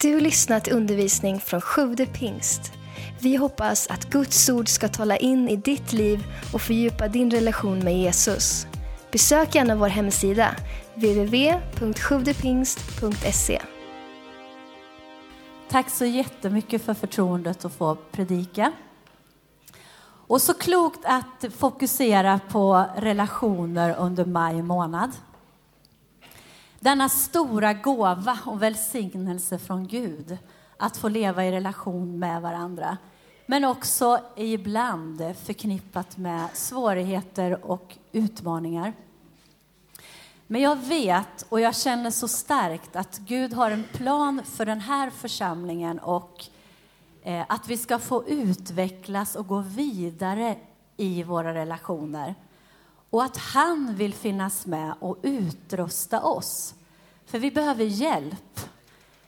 Du 0.00 0.20
lyssnat 0.20 0.64
till 0.64 0.72
undervisning 0.72 1.40
från 1.40 1.60
Sjude 1.60 2.06
pingst. 2.06 2.72
Vi 3.20 3.36
hoppas 3.36 3.86
att 3.86 4.10
Guds 4.10 4.48
ord 4.48 4.68
ska 4.68 4.88
tala 4.88 5.16
in 5.16 5.48
i 5.48 5.56
ditt 5.56 5.92
liv 5.92 6.24
och 6.52 6.60
fördjupa 6.60 7.08
din 7.08 7.30
relation 7.30 7.78
med 7.78 7.98
Jesus. 7.98 8.66
Besök 9.12 9.54
gärna 9.54 9.76
vår 9.76 9.88
hemsida, 9.88 10.54
www.sjuvdepingst.se. 10.94 13.62
Tack 15.68 15.90
så 15.90 16.04
jättemycket 16.04 16.82
för 16.82 16.94
förtroendet 16.94 17.64
att 17.64 17.72
få 17.72 17.96
predika. 18.12 18.72
Och 20.26 20.42
så 20.42 20.54
klokt 20.54 21.00
att 21.04 21.44
fokusera 21.56 22.40
på 22.48 22.86
relationer 22.96 23.96
under 23.98 24.24
maj 24.24 24.62
månad. 24.62 25.10
Denna 26.86 27.08
stora 27.08 27.72
gåva 27.72 28.38
och 28.44 28.62
välsignelse 28.62 29.58
från 29.58 29.86
Gud 29.86 30.38
att 30.76 30.96
få 30.96 31.08
leva 31.08 31.44
i 31.44 31.52
relation 31.52 32.18
med 32.18 32.42
varandra. 32.42 32.98
Men 33.46 33.64
också 33.64 34.20
ibland 34.36 35.34
förknippat 35.44 36.16
med 36.16 36.48
svårigheter 36.52 37.64
och 37.64 37.96
utmaningar. 38.12 38.92
Men 40.46 40.60
jag 40.60 40.76
vet 40.76 41.46
och 41.48 41.60
jag 41.60 41.76
känner 41.76 42.10
så 42.10 42.28
starkt 42.28 42.96
att 42.96 43.18
Gud 43.18 43.52
har 43.52 43.70
en 43.70 43.84
plan 43.92 44.42
för 44.44 44.66
den 44.66 44.80
här 44.80 45.10
församlingen 45.10 45.98
och 45.98 46.44
eh, 47.22 47.44
att 47.48 47.68
vi 47.68 47.76
ska 47.76 47.98
få 47.98 48.28
utvecklas 48.28 49.36
och 49.36 49.46
gå 49.46 49.60
vidare 49.60 50.56
i 50.96 51.22
våra 51.22 51.54
relationer. 51.54 52.34
Och 53.10 53.24
att 53.24 53.36
han 53.36 53.94
vill 53.94 54.14
finnas 54.14 54.66
med 54.66 54.94
och 55.00 55.18
utrusta 55.22 56.22
oss. 56.22 56.75
För 57.26 57.38
vi 57.38 57.50
behöver 57.50 57.84
hjälp. 57.84 58.60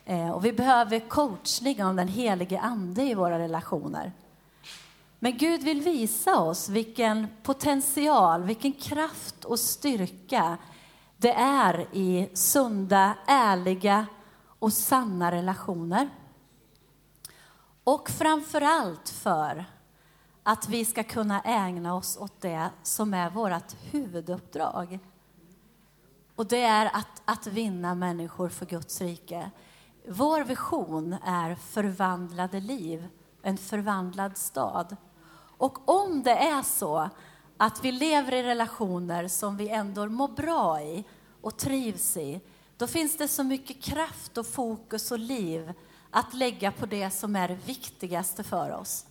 Eh, 0.04 0.30
och 0.30 0.44
vi 0.44 0.52
behöver 0.52 1.00
coachning 1.00 1.84
av 1.84 1.94
den 1.94 2.08
helige 2.08 2.60
Ande 2.60 3.02
i 3.02 3.14
våra 3.14 3.38
relationer. 3.38 4.12
Men 5.18 5.36
Gud 5.36 5.62
vill 5.62 5.80
visa 5.80 6.40
oss 6.40 6.68
vilken 6.68 7.26
potential, 7.42 8.42
vilken 8.42 8.72
kraft 8.72 9.44
och 9.44 9.60
styrka 9.60 10.58
det 11.16 11.32
är 11.32 11.86
i 11.92 12.28
sunda, 12.34 13.14
ärliga 13.26 14.06
och 14.58 14.72
sanna 14.72 15.32
relationer. 15.32 16.08
Och 17.84 18.10
framför 18.10 18.60
allt 18.60 19.08
för 19.08 19.64
att 20.42 20.68
vi 20.68 20.84
ska 20.84 21.02
kunna 21.02 21.40
ägna 21.40 21.94
oss 21.94 22.16
åt 22.20 22.40
det 22.40 22.70
som 22.82 23.14
är 23.14 23.30
vårt 23.30 23.74
huvuduppdrag. 23.90 24.98
Och 26.38 26.46
det 26.46 26.62
är 26.62 26.86
att, 26.96 27.22
att 27.24 27.46
vinna 27.46 27.94
människor 27.94 28.48
för 28.48 28.66
Guds 28.66 29.00
rike. 29.00 29.50
Vår 30.08 30.44
vision 30.44 31.16
är 31.24 31.54
förvandlade 31.54 32.60
liv, 32.60 33.08
en 33.42 33.58
förvandlad 33.58 34.36
stad. 34.36 34.96
Och 35.56 35.88
om 35.88 36.22
det 36.22 36.36
är 36.36 36.62
så 36.62 37.10
att 37.56 37.84
vi 37.84 37.92
lever 37.92 38.32
i 38.32 38.42
relationer 38.42 39.28
som 39.28 39.56
vi 39.56 39.68
ändå 39.68 40.06
mår 40.06 40.28
bra 40.28 40.82
i 40.82 41.04
och 41.40 41.56
trivs 41.56 42.16
i, 42.16 42.40
då 42.76 42.86
finns 42.86 43.16
det 43.16 43.28
så 43.28 43.44
mycket 43.44 43.82
kraft 43.82 44.38
och 44.38 44.46
fokus 44.46 45.10
och 45.10 45.18
liv 45.18 45.72
att 46.10 46.34
lägga 46.34 46.72
på 46.72 46.86
det 46.86 47.10
som 47.10 47.36
är 47.36 47.48
det 47.48 47.58
viktigaste 47.66 48.42
för 48.44 48.70
oss. 48.70 49.06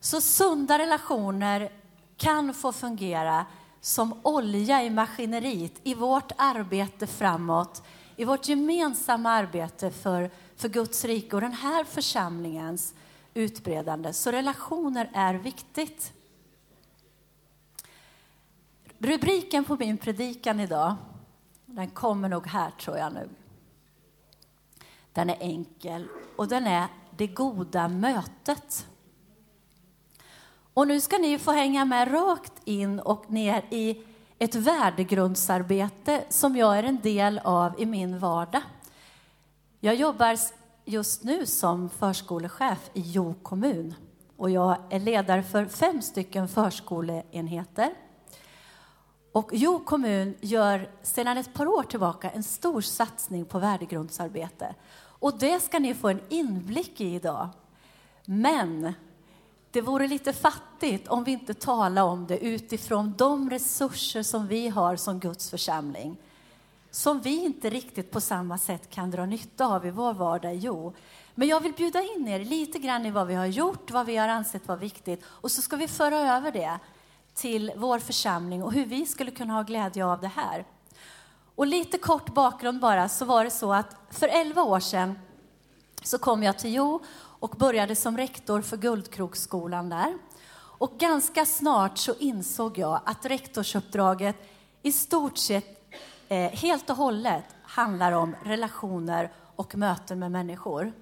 Så 0.00 0.20
sunda 0.20 0.78
relationer 0.78 1.72
kan 2.16 2.54
få 2.54 2.72
fungera 2.72 3.46
som 3.80 4.20
olja 4.22 4.82
i 4.82 4.90
maskineriet 4.90 5.80
i 5.82 5.94
vårt 5.94 6.32
arbete 6.36 7.06
framåt, 7.06 7.82
i 8.16 8.24
vårt 8.24 8.48
gemensamma 8.48 9.30
arbete 9.30 9.90
för, 9.90 10.30
för 10.56 10.68
Guds 10.68 11.04
rike 11.04 11.36
och 11.36 11.42
den 11.42 11.52
här 11.52 11.84
församlingens 11.84 12.94
utbredande. 13.34 14.12
Så 14.12 14.30
relationer 14.30 15.10
är 15.14 15.34
viktigt. 15.34 16.12
Rubriken 18.98 19.64
på 19.64 19.76
min 19.76 19.98
predikan 19.98 20.60
idag, 20.60 20.96
den 21.66 21.90
kommer 21.90 22.28
nog 22.28 22.46
här 22.46 22.70
tror 22.70 22.98
jag 22.98 23.12
nu. 23.12 23.28
Den 25.12 25.30
är 25.30 25.36
enkel 25.40 26.08
och 26.36 26.48
den 26.48 26.66
är 26.66 26.86
Det 27.16 27.26
goda 27.26 27.88
mötet. 27.88 28.86
Och 30.74 30.88
nu 30.88 31.00
ska 31.00 31.18
ni 31.18 31.38
få 31.38 31.52
hänga 31.52 31.84
med 31.84 32.12
rakt 32.12 32.52
in 32.64 33.00
och 33.00 33.30
ner 33.30 33.64
i 33.70 34.02
ett 34.38 34.54
värdegrundsarbete 34.54 36.24
som 36.28 36.56
jag 36.56 36.78
är 36.78 36.82
en 36.82 37.00
del 37.00 37.38
av 37.44 37.80
i 37.80 37.86
min 37.86 38.18
vardag. 38.18 38.62
Jag 39.80 39.94
jobbar 39.94 40.38
just 40.84 41.24
nu 41.24 41.46
som 41.46 41.90
förskolechef 41.90 42.90
i 42.94 43.00
Jo 43.00 43.34
kommun 43.42 43.94
och 44.36 44.50
jag 44.50 44.76
är 44.90 45.00
ledare 45.00 45.42
för 45.42 45.66
fem 45.66 46.02
stycken 46.02 46.48
förskoleenheter. 46.48 47.94
Och 49.32 49.50
Jo 49.52 49.78
kommun 49.84 50.34
gör 50.40 50.90
sedan 51.02 51.38
ett 51.38 51.54
par 51.54 51.66
år 51.66 51.82
tillbaka 51.82 52.30
en 52.30 52.42
stor 52.42 52.80
satsning 52.80 53.44
på 53.44 53.58
värdegrundsarbete. 53.58 54.74
Och 54.96 55.38
det 55.38 55.60
ska 55.60 55.78
ni 55.78 55.94
få 55.94 56.08
en 56.08 56.20
inblick 56.28 57.00
i 57.00 57.14
idag. 57.14 57.48
Men 58.24 58.92
det 59.70 59.80
vore 59.80 60.06
lite 60.06 60.32
fattigt 60.32 61.08
om 61.08 61.24
vi 61.24 61.32
inte 61.32 61.54
talade 61.54 62.10
om 62.10 62.26
det 62.26 62.38
utifrån 62.38 63.14
de 63.18 63.50
resurser 63.50 64.22
som 64.22 64.46
vi 64.46 64.68
har 64.68 64.96
som 64.96 65.20
Guds 65.20 65.50
församling. 65.50 66.16
Som 66.90 67.20
vi 67.20 67.44
inte 67.44 67.70
riktigt 67.70 68.10
på 68.10 68.20
samma 68.20 68.58
sätt 68.58 68.90
kan 68.90 69.10
dra 69.10 69.26
nytta 69.26 69.66
av 69.66 69.86
i 69.86 69.90
vår 69.90 70.14
vardag. 70.14 70.54
Jo, 70.54 70.94
men 71.34 71.48
jag 71.48 71.60
vill 71.60 71.72
bjuda 71.72 72.02
in 72.02 72.28
er 72.28 72.44
lite 72.44 72.78
grann 72.78 73.06
i 73.06 73.10
vad 73.10 73.26
vi 73.26 73.34
har 73.34 73.46
gjort, 73.46 73.90
vad 73.90 74.06
vi 74.06 74.16
har 74.16 74.28
ansett 74.28 74.68
vara 74.68 74.78
viktigt 74.78 75.24
och 75.26 75.50
så 75.50 75.62
ska 75.62 75.76
vi 75.76 75.88
föra 75.88 76.16
över 76.36 76.52
det 76.52 76.78
till 77.34 77.72
vår 77.76 77.98
församling 77.98 78.62
och 78.62 78.72
hur 78.72 78.86
vi 78.86 79.06
skulle 79.06 79.30
kunna 79.30 79.54
ha 79.54 79.62
glädje 79.62 80.04
av 80.04 80.20
det 80.20 80.28
här. 80.36 80.64
Och 81.54 81.66
lite 81.66 81.98
kort 81.98 82.34
bakgrund 82.34 82.80
bara, 82.80 83.08
så 83.08 83.24
var 83.24 83.44
det 83.44 83.50
så 83.50 83.72
att 83.72 83.96
för 84.10 84.28
11 84.28 84.62
år 84.62 84.80
sedan 84.80 85.18
så 86.02 86.18
kom 86.18 86.42
jag 86.42 86.58
till 86.58 86.74
Jo 86.74 87.00
och 87.40 87.50
började 87.50 87.96
som 87.96 88.16
rektor 88.16 88.60
för 88.60 88.76
Guldkroksskolan 88.76 89.88
där. 89.88 90.18
Och 90.52 90.98
ganska 90.98 91.46
snart 91.46 91.98
så 91.98 92.14
insåg 92.14 92.78
jag 92.78 93.00
att 93.04 93.26
rektorsuppdraget 93.26 94.36
i 94.82 94.92
stort 94.92 95.38
sett 95.38 95.94
eh, 96.28 96.50
helt 96.50 96.90
och 96.90 96.96
hållet 96.96 97.44
handlar 97.62 98.12
om 98.12 98.36
relationer 98.42 99.32
och 99.56 99.74
möten 99.74 100.18
med 100.18 100.30
människor. 100.32 100.92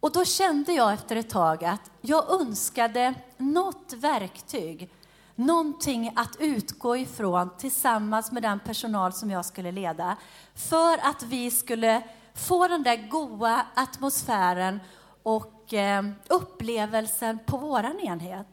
Och 0.00 0.12
då 0.12 0.24
kände 0.24 0.72
jag 0.72 0.92
efter 0.92 1.16
ett 1.16 1.30
tag 1.30 1.64
att 1.64 1.90
jag 2.00 2.40
önskade 2.40 3.14
något 3.36 3.92
verktyg, 3.92 4.90
någonting 5.34 6.12
att 6.16 6.36
utgå 6.40 6.96
ifrån 6.96 7.50
tillsammans 7.58 8.32
med 8.32 8.42
den 8.42 8.60
personal 8.60 9.12
som 9.12 9.30
jag 9.30 9.44
skulle 9.44 9.72
leda, 9.72 10.16
för 10.54 10.98
att 11.06 11.22
vi 11.22 11.50
skulle 11.50 12.02
få 12.34 12.68
den 12.68 12.82
där 12.82 13.08
goa 13.08 13.66
atmosfären 13.74 14.80
och 15.24 15.74
eh, 15.74 16.04
upplevelsen 16.28 17.38
på 17.46 17.56
vår 17.56 18.04
enhet. 18.04 18.46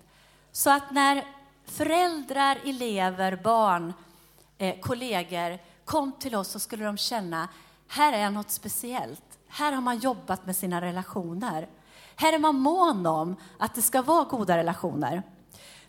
Så 0.51 0.69
att 0.69 0.91
när 0.91 1.25
föräldrar, 1.65 2.57
elever, 2.65 3.39
barn, 3.43 3.93
eh, 4.57 4.79
kollegor 4.79 5.59
kom 5.85 6.11
till 6.11 6.35
oss 6.35 6.47
så 6.47 6.59
skulle 6.59 6.85
de 6.85 6.97
känna, 6.97 7.47
här 7.87 8.13
är 8.13 8.29
något 8.29 8.51
speciellt. 8.51 9.39
Här 9.47 9.71
har 9.71 9.81
man 9.81 9.97
jobbat 9.97 10.45
med 10.45 10.55
sina 10.55 10.81
relationer. 10.81 11.67
Här 12.15 12.33
är 12.33 12.39
man 12.39 12.55
mån 12.55 13.05
om 13.05 13.35
att 13.57 13.75
det 13.75 13.81
ska 13.81 14.01
vara 14.01 14.23
goda 14.23 14.57
relationer. 14.57 15.23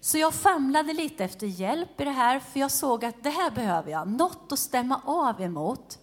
Så 0.00 0.18
jag 0.18 0.34
famlade 0.34 0.92
lite 0.92 1.24
efter 1.24 1.46
hjälp 1.46 2.00
i 2.00 2.04
det 2.04 2.10
här, 2.10 2.40
för 2.40 2.60
jag 2.60 2.70
såg 2.70 3.04
att 3.04 3.22
det 3.22 3.30
här 3.30 3.50
behöver 3.50 3.90
jag, 3.90 4.08
något 4.08 4.52
att 4.52 4.58
stämma 4.58 5.00
av 5.04 5.42
emot. 5.42 5.98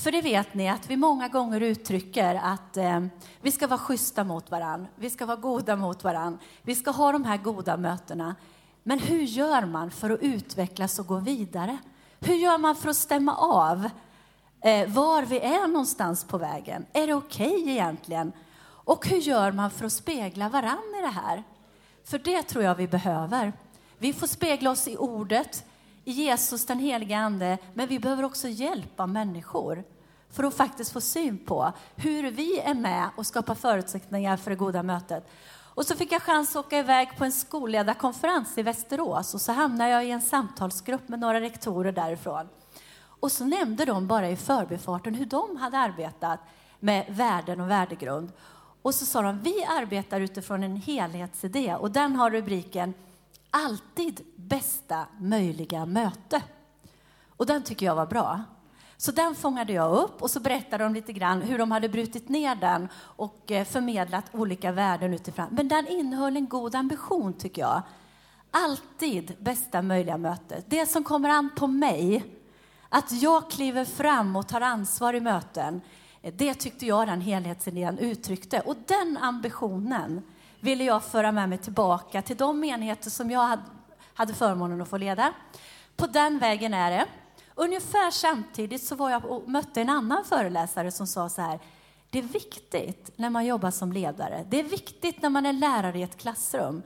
För 0.00 0.12
det 0.12 0.22
vet 0.22 0.54
ni 0.54 0.68
att 0.68 0.90
vi 0.90 0.96
många 0.96 1.28
gånger 1.28 1.60
uttrycker 1.60 2.34
att 2.34 2.76
eh, 2.76 3.00
vi 3.40 3.52
ska 3.52 3.66
vara 3.66 3.78
schyssta 3.78 4.24
mot 4.24 4.50
varann, 4.50 4.86
vi 4.96 5.10
ska 5.10 5.26
vara 5.26 5.36
goda 5.36 5.76
mot 5.76 6.04
varann, 6.04 6.38
vi 6.62 6.74
ska 6.74 6.90
ha 6.90 7.12
de 7.12 7.24
här 7.24 7.36
goda 7.36 7.76
mötena. 7.76 8.34
Men 8.82 8.98
hur 8.98 9.20
gör 9.20 9.66
man 9.66 9.90
för 9.90 10.10
att 10.10 10.20
utvecklas 10.20 10.98
och 10.98 11.06
gå 11.06 11.18
vidare? 11.18 11.78
Hur 12.20 12.34
gör 12.34 12.58
man 12.58 12.76
för 12.76 12.88
att 12.88 12.96
stämma 12.96 13.36
av 13.36 13.90
eh, 14.60 14.88
var 14.88 15.22
vi 15.22 15.40
är 15.40 15.68
någonstans 15.68 16.24
på 16.24 16.38
vägen? 16.38 16.86
Är 16.92 17.06
det 17.06 17.14
okej 17.14 17.56
okay 17.56 17.70
egentligen? 17.70 18.32
Och 18.62 19.06
hur 19.06 19.18
gör 19.18 19.52
man 19.52 19.70
för 19.70 19.84
att 19.84 19.92
spegla 19.92 20.48
varann 20.48 20.94
i 20.98 21.02
det 21.02 21.20
här? 21.20 21.42
För 22.04 22.18
det 22.18 22.42
tror 22.42 22.64
jag 22.64 22.74
vi 22.74 22.88
behöver. 22.88 23.52
Vi 23.98 24.12
får 24.12 24.26
spegla 24.26 24.70
oss 24.70 24.88
i 24.88 24.96
ordet, 24.96 25.64
i 26.04 26.12
Jesus, 26.12 26.66
den 26.66 26.78
helige 26.78 27.18
Ande, 27.18 27.58
men 27.74 27.88
vi 27.88 27.98
behöver 27.98 28.22
också 28.22 28.48
hjälpa 28.48 29.06
människor 29.06 29.84
för 30.32 30.44
att 30.44 30.54
faktiskt 30.54 30.92
få 30.92 31.00
syn 31.00 31.38
på 31.38 31.72
hur 31.96 32.30
vi 32.30 32.58
är 32.58 32.74
med 32.74 33.10
och 33.16 33.26
skapar 33.26 33.54
förutsättningar 33.54 34.36
för 34.36 34.50
det 34.50 34.56
goda 34.56 34.82
mötet. 34.82 35.28
Och 35.74 35.86
så 35.86 35.96
fick 35.96 36.12
jag 36.12 36.22
chans 36.22 36.56
att 36.56 36.66
åka 36.66 36.78
iväg 36.78 37.08
på 37.18 37.24
en 37.24 37.32
skolledarkonferens 37.32 38.58
i 38.58 38.62
Västerås 38.62 39.34
och 39.34 39.40
så 39.40 39.52
hamnade 39.52 39.90
jag 39.90 40.04
i 40.04 40.10
en 40.10 40.22
samtalsgrupp 40.22 41.08
med 41.08 41.18
några 41.18 41.40
rektorer 41.40 41.92
därifrån. 41.92 42.48
Och 43.02 43.32
så 43.32 43.44
nämnde 43.44 43.84
de 43.84 44.06
bara 44.06 44.28
i 44.28 44.36
förbifarten 44.36 45.14
hur 45.14 45.26
de 45.26 45.56
hade 45.56 45.78
arbetat 45.78 46.40
med 46.80 47.04
värden 47.08 47.60
och 47.60 47.70
värdegrund. 47.70 48.32
Och 48.82 48.94
så 48.94 49.06
sa 49.06 49.22
de, 49.22 49.40
vi 49.40 49.64
arbetar 49.64 50.20
utifrån 50.20 50.62
en 50.62 50.76
helhetsidé 50.76 51.74
och 51.74 51.90
den 51.90 52.16
har 52.16 52.30
rubriken 52.30 52.94
Alltid 53.50 54.20
bästa 54.36 55.06
möjliga 55.18 55.86
möte. 55.86 56.42
Och 57.28 57.46
den 57.46 57.62
tycker 57.62 57.86
jag 57.86 57.94
var 57.94 58.06
bra. 58.06 58.44
Så 59.00 59.12
den 59.12 59.34
fångade 59.34 59.72
jag 59.72 59.92
upp 59.92 60.22
och 60.22 60.30
så 60.30 60.40
berättade 60.40 60.84
de 60.84 60.94
lite 60.94 61.12
grann 61.12 61.42
hur 61.42 61.58
de 61.58 61.70
hade 61.70 61.88
brutit 61.88 62.28
ner 62.28 62.54
den 62.54 62.88
och 62.98 63.50
eh, 63.50 63.64
förmedlat 63.64 64.24
olika 64.32 64.72
värden 64.72 65.14
utifrån. 65.14 65.46
Men 65.50 65.68
den 65.68 65.88
innehöll 65.88 66.36
en 66.36 66.48
god 66.48 66.74
ambition 66.74 67.32
tycker 67.32 67.62
jag. 67.62 67.82
Alltid 68.50 69.36
bästa 69.38 69.82
möjliga 69.82 70.16
möte. 70.16 70.62
Det 70.66 70.86
som 70.86 71.04
kommer 71.04 71.28
an 71.28 71.50
på 71.56 71.66
mig, 71.66 72.24
att 72.88 73.22
jag 73.22 73.50
kliver 73.50 73.84
fram 73.84 74.36
och 74.36 74.48
tar 74.48 74.60
ansvar 74.60 75.14
i 75.14 75.20
möten, 75.20 75.80
det 76.36 76.54
tyckte 76.54 76.86
jag 76.86 77.08
den 77.08 77.20
helhetsidén 77.20 77.98
uttryckte. 77.98 78.60
Och 78.60 78.76
den 78.86 79.18
ambitionen 79.20 80.22
ville 80.60 80.84
jag 80.84 81.04
föra 81.04 81.32
med 81.32 81.48
mig 81.48 81.58
tillbaka 81.58 82.22
till 82.22 82.36
de 82.36 82.64
enheter 82.64 83.10
som 83.10 83.30
jag 83.30 83.58
hade 84.14 84.34
förmånen 84.34 84.80
att 84.80 84.88
få 84.88 84.96
leda. 84.96 85.32
På 85.96 86.06
den 86.06 86.38
vägen 86.38 86.74
är 86.74 86.90
det. 86.90 87.06
Ungefär 87.60 88.10
samtidigt 88.10 88.82
så 88.82 88.94
var 88.94 89.10
jag 89.10 89.24
och 89.24 89.48
mötte 89.48 89.80
en 89.80 89.88
annan 89.88 90.24
föreläsare 90.24 90.90
som 90.90 91.06
sa 91.06 91.28
så 91.28 91.42
här, 91.42 91.58
det 92.10 92.18
är 92.18 92.22
viktigt 92.22 93.10
när 93.16 93.30
man 93.30 93.46
jobbar 93.46 93.70
som 93.70 93.92
ledare, 93.92 94.46
det 94.50 94.60
är 94.60 94.64
viktigt 94.64 95.22
när 95.22 95.30
man 95.30 95.46
är 95.46 95.52
lärare 95.52 95.98
i 95.98 96.02
ett 96.02 96.16
klassrum, 96.16 96.82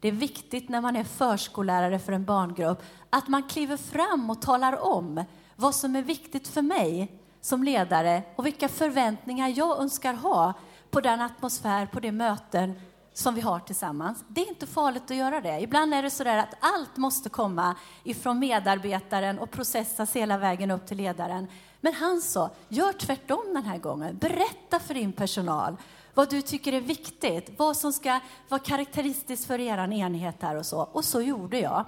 det 0.00 0.08
är 0.08 0.12
viktigt 0.12 0.68
när 0.68 0.80
man 0.80 0.96
är 0.96 1.04
förskollärare 1.04 1.98
för 1.98 2.12
en 2.12 2.24
barngrupp, 2.24 2.82
att 3.10 3.28
man 3.28 3.42
kliver 3.42 3.76
fram 3.76 4.30
och 4.30 4.42
talar 4.42 4.82
om 4.82 5.24
vad 5.56 5.74
som 5.74 5.96
är 5.96 6.02
viktigt 6.02 6.48
för 6.48 6.62
mig 6.62 7.12
som 7.40 7.64
ledare 7.64 8.22
och 8.36 8.46
vilka 8.46 8.68
förväntningar 8.68 9.48
jag 9.48 9.80
önskar 9.80 10.14
ha 10.14 10.54
på 10.90 11.00
den 11.00 11.20
atmosfär, 11.20 11.86
på 11.86 12.00
de 12.00 12.12
möten 12.12 12.80
som 13.12 13.34
vi 13.34 13.40
har 13.40 13.60
tillsammans. 13.60 14.24
Det 14.28 14.40
är 14.40 14.48
inte 14.48 14.66
farligt 14.66 15.10
att 15.10 15.16
göra 15.16 15.40
det. 15.40 15.60
Ibland 15.60 15.94
är 15.94 16.02
det 16.02 16.10
så 16.10 16.28
att 16.28 16.54
allt 16.60 16.96
måste 16.96 17.28
komma 17.28 17.76
ifrån 18.04 18.38
medarbetaren 18.38 19.38
och 19.38 19.50
processas 19.50 20.16
hela 20.16 20.38
vägen 20.38 20.70
upp 20.70 20.86
till 20.86 20.96
ledaren. 20.96 21.46
Men 21.80 21.94
han 21.94 22.20
sa, 22.20 22.50
gör 22.68 22.92
tvärtom 22.92 23.44
den 23.54 23.64
här 23.64 23.78
gången. 23.78 24.18
Berätta 24.18 24.78
för 24.78 24.94
din 24.94 25.12
personal 25.12 25.76
vad 26.14 26.30
du 26.30 26.42
tycker 26.42 26.72
är 26.72 26.80
viktigt, 26.80 27.50
vad 27.56 27.76
som 27.76 27.92
ska 27.92 28.20
vara 28.48 28.60
karaktäristiskt 28.60 29.46
för 29.46 29.60
er 29.60 29.92
enhet 29.92 30.42
här 30.42 30.56
och 30.56 30.66
så. 30.66 30.80
Och 30.80 31.04
så 31.04 31.20
gjorde 31.20 31.58
jag. 31.58 31.84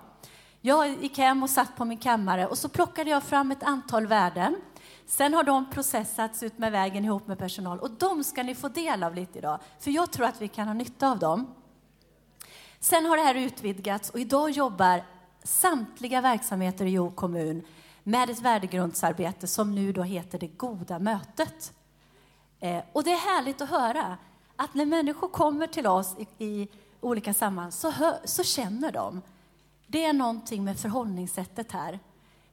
Jag 0.61 1.03
gick 1.03 1.19
hem 1.19 1.43
och 1.43 1.51
satt 1.51 1.77
på 1.77 1.85
min 1.85 1.99
kammare 1.99 2.47
och 2.47 2.59
så 2.59 2.69
plockade 2.69 3.11
jag 3.11 3.23
fram 3.23 3.51
ett 3.51 3.63
antal 3.63 4.07
värden 4.07 4.57
Sen 5.07 5.35
har 5.35 5.45
de 5.45 5.71
processats 5.71 6.43
ut 6.43 6.59
med 6.59 6.73
vägen 6.73 7.05
ihop 7.05 7.27
med 7.27 7.39
personal 7.39 7.81
och 7.81 7.91
de 7.91 8.25
ska 8.25 8.43
ni 8.43 8.55
få 8.55 8.69
del 8.69 9.03
av 9.03 9.15
lite 9.15 9.39
idag, 9.39 9.59
för 9.79 9.91
jag 9.91 10.13
tror 10.13 10.27
att 10.27 10.43
vi 10.43 10.49
kan 10.49 10.67
ha 10.67 10.75
nytta 10.75 11.11
av 11.11 11.19
dem. 11.19 11.55
Sen 12.81 13.07
har 13.07 13.17
det 13.17 13.23
här 13.23 13.35
utvidgats 13.35 14.11
och 14.11 14.21
idag 14.21 14.51
jobbar 14.51 15.05
samtliga 15.43 16.21
verksamheter 16.21 16.85
i 16.87 16.91
Jo 16.91 17.11
kommun 17.11 17.63
med 18.03 18.31
ett 18.31 18.41
värdegrundsarbete 18.41 19.47
som 19.47 19.75
nu 19.75 19.93
då 19.93 20.03
heter 20.03 20.39
Det 20.39 20.47
goda 20.47 20.99
mötet. 20.99 21.73
Eh, 22.61 22.83
och 22.93 23.05
det 23.05 23.13
är 23.13 23.35
härligt 23.35 23.61
att 23.61 23.71
höra 23.71 24.19
att 24.57 24.75
när 24.75 24.87
människor 24.87 25.29
kommer 25.29 25.67
till 25.67 25.87
oss 25.87 26.17
i, 26.19 26.45
i 26.45 26.69
olika 27.01 27.35
sammanhang 27.35 27.73
så, 27.73 27.91
hör, 27.91 28.17
så 28.25 28.43
känner 28.43 28.93
de. 28.93 29.23
Det 29.87 30.05
är 30.05 30.13
någonting 30.13 30.65
med 30.65 30.79
förhållningssättet 30.79 31.73
här 31.73 31.99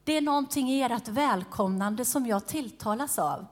det 0.04 0.16
är 0.16 0.20
någonting 0.20 0.70
i 0.70 0.82
ert 0.82 1.08
välkomnande 1.08 2.04
som 2.04 2.26
jag 2.26 2.46
tilltalas 2.46 3.18
av. 3.18 3.46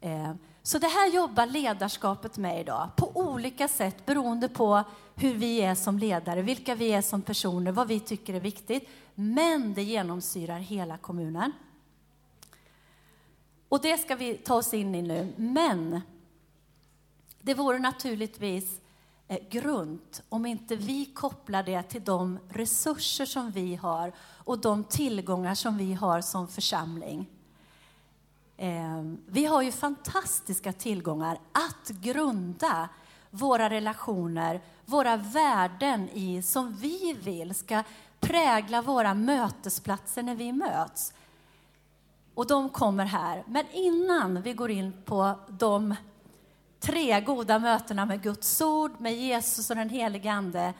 Eh, 0.00 0.32
så 0.62 0.78
det 0.78 0.86
här 0.86 1.10
jobbar 1.10 1.46
ledarskapet 1.46 2.38
med 2.38 2.60
idag 2.60 2.88
på 2.96 3.10
olika 3.14 3.68
sätt 3.68 4.06
beroende 4.06 4.48
på 4.48 4.82
hur 5.14 5.34
vi 5.34 5.60
är 5.60 5.74
som 5.74 5.98
ledare, 5.98 6.42
vilka 6.42 6.74
vi 6.74 6.92
är 6.92 7.02
som 7.02 7.22
personer, 7.22 7.72
vad 7.72 7.88
vi 7.88 8.00
tycker 8.00 8.34
är 8.34 8.40
viktigt. 8.40 8.88
Men 9.14 9.74
det 9.74 9.82
genomsyrar 9.82 10.58
hela 10.58 10.96
kommunen. 10.96 11.52
Och 13.68 13.80
det 13.80 13.98
ska 13.98 14.16
vi 14.16 14.34
ta 14.34 14.54
oss 14.54 14.74
in 14.74 14.94
i 14.94 15.02
nu. 15.02 15.32
Men 15.36 16.00
det 17.40 17.54
vore 17.54 17.78
naturligtvis 17.78 18.80
eh, 19.28 19.38
grunt 19.50 20.22
om 20.28 20.46
inte 20.46 20.76
vi 20.76 21.04
kopplar 21.04 21.62
det 21.62 21.82
till 21.82 22.04
de 22.04 22.38
resurser 22.48 23.26
som 23.26 23.50
vi 23.50 23.74
har 23.74 24.12
och 24.50 24.58
de 24.58 24.84
tillgångar 24.84 25.54
som 25.54 25.76
vi 25.76 25.94
har 25.94 26.20
som 26.20 26.48
församling. 26.48 27.26
Ehm, 28.56 29.18
vi 29.26 29.44
har 29.44 29.62
ju 29.62 29.72
fantastiska 29.72 30.72
tillgångar 30.72 31.38
att 31.52 31.88
grunda 31.88 32.88
våra 33.30 33.70
relationer, 33.70 34.60
våra 34.86 35.16
värden 35.16 36.08
i 36.08 36.42
som 36.42 36.74
vi 36.74 37.16
vill 37.22 37.54
ska 37.54 37.82
prägla 38.20 38.82
våra 38.82 39.14
mötesplatser 39.14 40.22
när 40.22 40.34
vi 40.34 40.52
möts. 40.52 41.12
Och 42.34 42.46
de 42.46 42.68
kommer 42.68 43.04
här. 43.04 43.44
Men 43.46 43.64
innan 43.72 44.42
vi 44.42 44.52
går 44.52 44.70
in 44.70 44.92
på 45.04 45.34
de 45.48 45.94
tre 46.80 47.20
goda 47.20 47.58
mötena 47.58 48.06
med 48.06 48.22
Guds 48.22 48.60
ord, 48.60 49.00
med 49.00 49.14
Jesus 49.14 49.70
och 49.70 49.76
den 49.76 49.88
helige 49.88 50.32
Ande 50.32 50.74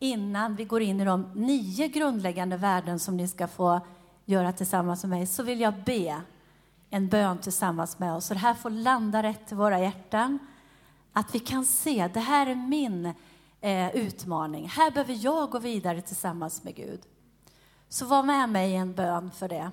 innan 0.00 0.56
vi 0.56 0.64
går 0.64 0.82
in 0.82 1.00
i 1.00 1.04
de 1.04 1.30
nio 1.34 1.88
grundläggande 1.88 2.56
värden 2.56 2.98
som 2.98 3.16
ni 3.16 3.28
ska 3.28 3.48
få 3.48 3.80
göra 4.24 4.52
tillsammans 4.52 5.04
med 5.04 5.10
mig, 5.10 5.26
så 5.26 5.42
vill 5.42 5.60
jag 5.60 5.74
be 5.84 6.22
en 6.90 7.08
bön 7.08 7.38
tillsammans 7.38 7.98
med 7.98 8.14
oss. 8.14 8.26
Så 8.26 8.34
det 8.34 8.40
här 8.40 8.54
får 8.54 8.70
landa 8.70 9.22
rätt 9.22 9.52
i 9.52 9.54
våra 9.54 9.80
hjärtan. 9.80 10.38
Att 11.12 11.34
vi 11.34 11.38
kan 11.38 11.64
se, 11.64 12.10
det 12.14 12.20
här 12.20 12.46
är 12.46 12.54
min 12.54 13.14
eh, 13.60 13.96
utmaning. 13.96 14.68
Här 14.68 14.90
behöver 14.90 15.24
jag 15.24 15.50
gå 15.50 15.58
vidare 15.58 16.00
tillsammans 16.00 16.64
med 16.64 16.74
Gud. 16.74 17.00
Så 17.88 18.06
var 18.06 18.22
med 18.22 18.48
mig 18.48 18.70
i 18.70 18.76
en 18.76 18.94
bön 18.94 19.30
för 19.30 19.48
det. 19.48 19.70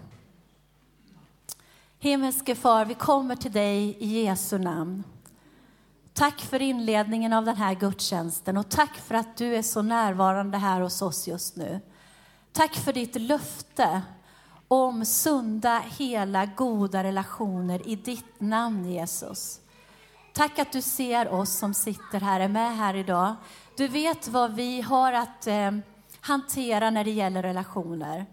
Himmelske 2.00 2.56
far, 2.56 2.86
vi 2.86 2.94
kommer 2.94 3.36
till 3.36 3.52
dig 3.52 3.98
i 4.00 4.24
Jesu 4.24 4.58
namn. 4.58 5.04
Tack 6.18 6.42
för 6.42 6.62
inledningen 6.62 7.34
av 7.34 7.46
den 7.46 7.56
här 7.56 7.76
gudstjänsten 7.76 8.58
och 8.58 8.70
tack 8.70 8.96
för 8.96 9.16
att 9.16 9.38
du 9.38 9.56
är 9.56 9.62
så 9.62 9.82
närvarande 9.82 10.58
här 10.58 10.82
hos 10.82 11.02
oss 11.02 11.28
just 11.28 11.56
nu. 11.56 11.80
Tack 12.52 12.76
för 12.76 12.94
ditt 12.94 13.16
löfte 13.16 14.02
om 14.68 15.06
sunda, 15.06 15.84
hela, 15.98 16.46
goda 16.46 17.04
relationer 17.04 17.88
i 17.88 17.96
ditt 17.96 18.40
namn, 18.40 18.92
Jesus. 18.92 19.60
Tack 20.34 20.60
att 20.60 20.72
du 20.72 20.82
ser 20.82 21.34
oss 21.34 21.58
som 21.58 21.74
sitter 21.74 22.20
här, 22.20 22.40
är 22.40 22.48
med 22.48 22.78
här 22.78 22.94
idag. 22.94 23.36
Du 23.78 23.88
vet 23.88 24.28
vad 24.28 24.56
vi 24.56 24.82
har 24.82 25.14
att 25.14 25.48
eh, 25.48 25.72
hantera 26.22 26.90
när 26.90 27.04
det 27.04 27.12
gäller 27.12 27.44
relationer. 27.44 28.26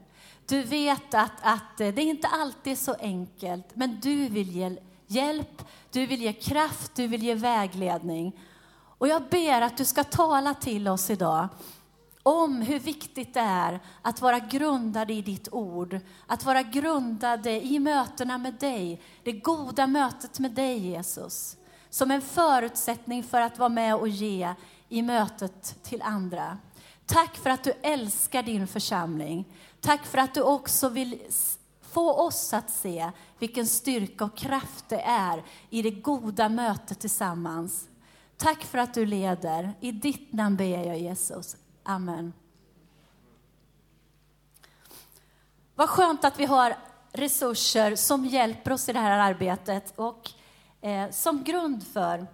Du 0.47 0.63
vet 0.63 1.15
att, 1.15 1.33
att 1.43 1.81
eh, 1.81 1.89
det 1.89 2.03
inte 2.03 2.29
alltid 2.29 2.73
är 2.73 2.77
så 2.77 2.95
enkelt, 2.95 3.67
men 3.75 4.01
du 4.01 4.29
vill 4.29 4.57
hjälpa 4.57 4.94
hjälp, 5.15 5.65
du 5.91 6.07
vill 6.07 6.23
ge 6.23 6.33
kraft, 6.33 6.95
du 6.95 7.07
vill 7.07 7.23
ge 7.23 7.35
vägledning. 7.35 8.41
Och 8.99 9.09
jag 9.09 9.23
ber 9.31 9.61
att 9.61 9.77
du 9.77 9.85
ska 9.85 10.05
tala 10.05 10.55
till 10.55 10.89
oss 10.89 11.11
idag 11.11 11.49
om 12.25 12.63
hur 12.63 12.79
viktigt 12.79 13.35
det 13.35 13.41
är 13.41 13.81
att 14.03 14.21
vara 14.21 14.39
grundade 14.39 15.13
i 15.13 15.23
ditt 15.23 15.49
ord, 15.53 16.01
att 16.27 16.45
vara 16.45 16.63
grundade 16.63 17.67
i 17.67 17.79
mötena 17.79 18.39
med 18.39 18.55
dig, 18.55 19.01
det 19.23 19.33
goda 19.33 19.87
mötet 19.87 20.39
med 20.39 20.51
dig 20.51 20.79
Jesus, 20.79 21.57
som 21.91 22.11
en 22.11 22.23
förutsättning 22.23 23.23
för 23.23 23.41
att 23.41 23.59
vara 23.59 23.69
med 23.69 23.97
och 23.97 24.09
ge 24.09 24.55
i 24.89 25.03
mötet 25.03 25.83
till 25.83 26.03
andra. 26.03 26.59
Tack 27.07 27.37
för 27.37 27.51
att 27.51 27.65
du 27.65 27.73
älskar 27.83 28.43
din 28.43 28.67
församling. 28.67 29.45
Tack 29.81 30.07
för 30.07 30.19
att 30.19 30.35
du 30.35 30.43
också 30.43 30.89
vill 30.89 31.21
få 31.95 32.13
oss 32.13 32.53
att 32.53 32.71
se 32.71 33.11
vilken 33.39 33.67
styrka 33.67 34.25
och 34.25 34.37
kraft 34.37 34.89
det 34.89 35.01
är 35.01 35.43
i 35.71 35.83
det 35.83 35.91
goda 35.91 36.49
mötet 36.49 37.01
tillsammans. 37.01 37.89
Tack 38.37 38.65
för 38.65 38.79
att 38.79 38.95
du 38.95 39.07
leder. 39.07 39.73
I 39.81 39.93
ditt 39.93 40.33
namn 40.33 40.57
ber 40.57 40.87
jag 40.87 40.99
Jesus. 40.99 41.57
Amen. 41.83 42.33
Vad 45.75 45.89
skönt 45.89 46.25
att 46.25 46.41
vi 46.41 46.45
har 46.45 46.77
resurser 47.13 47.97
som 47.97 48.27
hjälper 48.27 48.73
oss 48.73 48.89
i 48.89 48.93
det 48.93 49.01
här 49.01 49.19
arbetet 49.19 49.93
och 49.97 50.31
eh, 50.81 51.11
som 51.11 51.45
grund 51.45 51.87
för, 51.87 52.27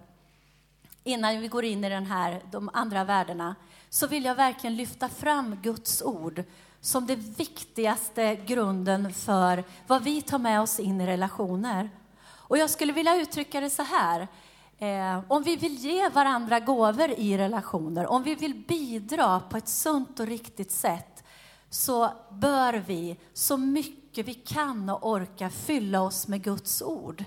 innan 1.03 1.41
vi 1.41 1.47
går 1.47 1.65
in 1.65 1.83
i 1.83 1.89
den 1.89 2.05
här, 2.05 2.41
de 2.51 2.69
andra 2.73 3.03
värdena, 3.03 3.55
så 3.89 4.07
vill 4.07 4.25
jag 4.25 4.35
verkligen 4.35 4.75
lyfta 4.75 5.09
fram 5.09 5.55
Guds 5.61 6.01
ord 6.01 6.43
som 6.81 7.05
det 7.05 7.15
viktigaste 7.15 8.35
grunden 8.35 9.13
för 9.13 9.63
vad 9.87 10.03
vi 10.03 10.21
tar 10.21 10.39
med 10.39 10.61
oss 10.61 10.79
in 10.79 11.01
i 11.01 11.07
relationer. 11.07 11.89
Och 12.51 12.57
jag 12.57 12.69
skulle 12.69 12.93
vilja 12.93 13.15
uttrycka 13.15 13.59
det 13.59 13.69
så 13.69 13.83
här. 13.83 14.27
Eh, 14.77 15.23
om 15.27 15.43
vi 15.43 15.55
vill 15.55 15.75
ge 15.75 16.09
varandra 16.09 16.59
gåvor 16.59 17.09
i 17.09 17.37
relationer, 17.37 18.07
om 18.07 18.23
vi 18.23 18.35
vill 18.35 18.63
bidra 18.67 19.39
på 19.39 19.57
ett 19.57 19.67
sunt 19.67 20.19
och 20.19 20.27
riktigt 20.27 20.71
sätt, 20.71 21.23
så 21.69 22.09
bör 22.31 22.73
vi 22.73 23.17
så 23.33 23.57
mycket 23.57 24.27
vi 24.27 24.33
kan 24.33 24.89
och 24.89 25.09
orkar 25.09 25.49
fylla 25.49 26.01
oss 26.01 26.27
med 26.27 26.43
Guds 26.43 26.81
ord. 26.81 27.23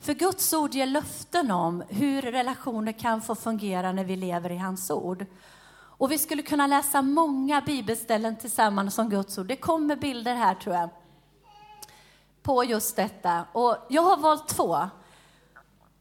För 0.00 0.14
Guds 0.14 0.52
ord 0.52 0.74
ger 0.74 0.86
löften 0.86 1.50
om 1.50 1.82
hur 1.88 2.22
relationer 2.22 2.92
kan 2.92 3.22
få 3.22 3.34
fungera 3.34 3.92
när 3.92 4.04
vi 4.04 4.16
lever 4.16 4.52
i 4.52 4.56
hans 4.56 4.90
ord. 4.90 5.26
Och 5.98 6.12
vi 6.12 6.18
skulle 6.18 6.42
kunna 6.42 6.66
läsa 6.66 7.02
många 7.02 7.60
bibelställen 7.60 8.36
tillsammans 8.36 8.98
om 8.98 9.10
Guds 9.10 9.38
ord. 9.38 9.46
Det 9.46 9.56
kommer 9.56 9.96
bilder 9.96 10.34
här 10.34 10.54
tror 10.54 10.74
jag. 10.74 10.90
På 12.42 12.64
just 12.64 12.96
detta. 12.96 13.44
Och 13.52 13.76
jag 13.88 14.02
har 14.02 14.16
valt 14.16 14.48
två. 14.48 14.88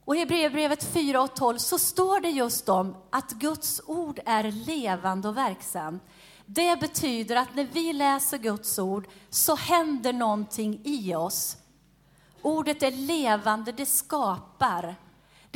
Och 0.06 0.16
i 0.16 0.20
Hebreerbrevet 0.20 0.84
4 0.84 1.22
och 1.22 1.36
12 1.36 1.58
så 1.58 1.80
står 1.80 2.20
det 2.20 2.30
just 2.30 2.70
om 2.70 2.96
att 3.10 3.32
Guds 3.32 3.82
ord 3.86 4.20
är 4.26 4.44
levande 4.52 5.28
och 5.28 5.38
verksamt. 5.38 6.04
Det 6.46 6.80
betyder 6.80 7.36
att 7.36 7.56
när 7.56 7.68
vi 7.74 7.94
läser 7.94 8.38
Guds 8.38 8.80
ord 8.80 9.08
så 9.30 9.56
händer 9.56 10.14
någonting 10.14 10.82
i 10.84 11.16
oss. 11.16 11.58
Ordet 12.42 12.84
är 12.84 12.92
levande, 12.92 13.72
det 13.72 13.86
skapar. 13.86 14.96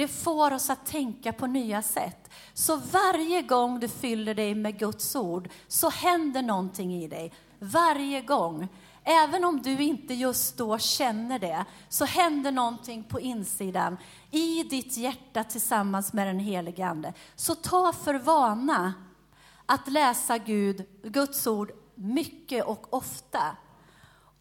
Det 0.01 0.07
får 0.07 0.53
oss 0.53 0.69
att 0.69 0.85
tänka 0.85 1.33
på 1.33 1.47
nya 1.47 1.81
sätt. 1.81 2.29
Så 2.53 2.75
varje 2.75 3.41
gång 3.41 3.79
du 3.79 3.87
fyller 3.87 4.33
dig 4.33 4.55
med 4.55 4.79
Guds 4.79 5.15
ord 5.15 5.49
så 5.67 5.89
händer 5.89 6.41
någonting 6.41 6.93
i 6.95 7.07
dig. 7.07 7.33
Varje 7.59 8.21
gång. 8.21 8.67
Även 9.03 9.43
om 9.43 9.61
du 9.61 9.83
inte 9.83 10.13
just 10.13 10.57
då 10.57 10.77
känner 10.77 11.39
det, 11.39 11.65
så 11.89 12.05
händer 12.05 12.51
någonting 12.51 13.03
på 13.03 13.19
insidan, 13.19 13.97
i 14.31 14.63
ditt 14.63 14.97
hjärta 14.97 15.43
tillsammans 15.43 16.13
med 16.13 16.27
den 16.27 16.39
helige 16.39 16.85
Ande. 16.85 17.13
Så 17.35 17.55
ta 17.55 17.93
för 17.93 18.15
vana 18.15 18.93
att 19.65 19.91
läsa 19.91 20.37
Gud, 20.37 20.85
Guds 21.03 21.47
ord 21.47 21.71
mycket 21.95 22.65
och 22.65 22.93
ofta. 22.93 23.57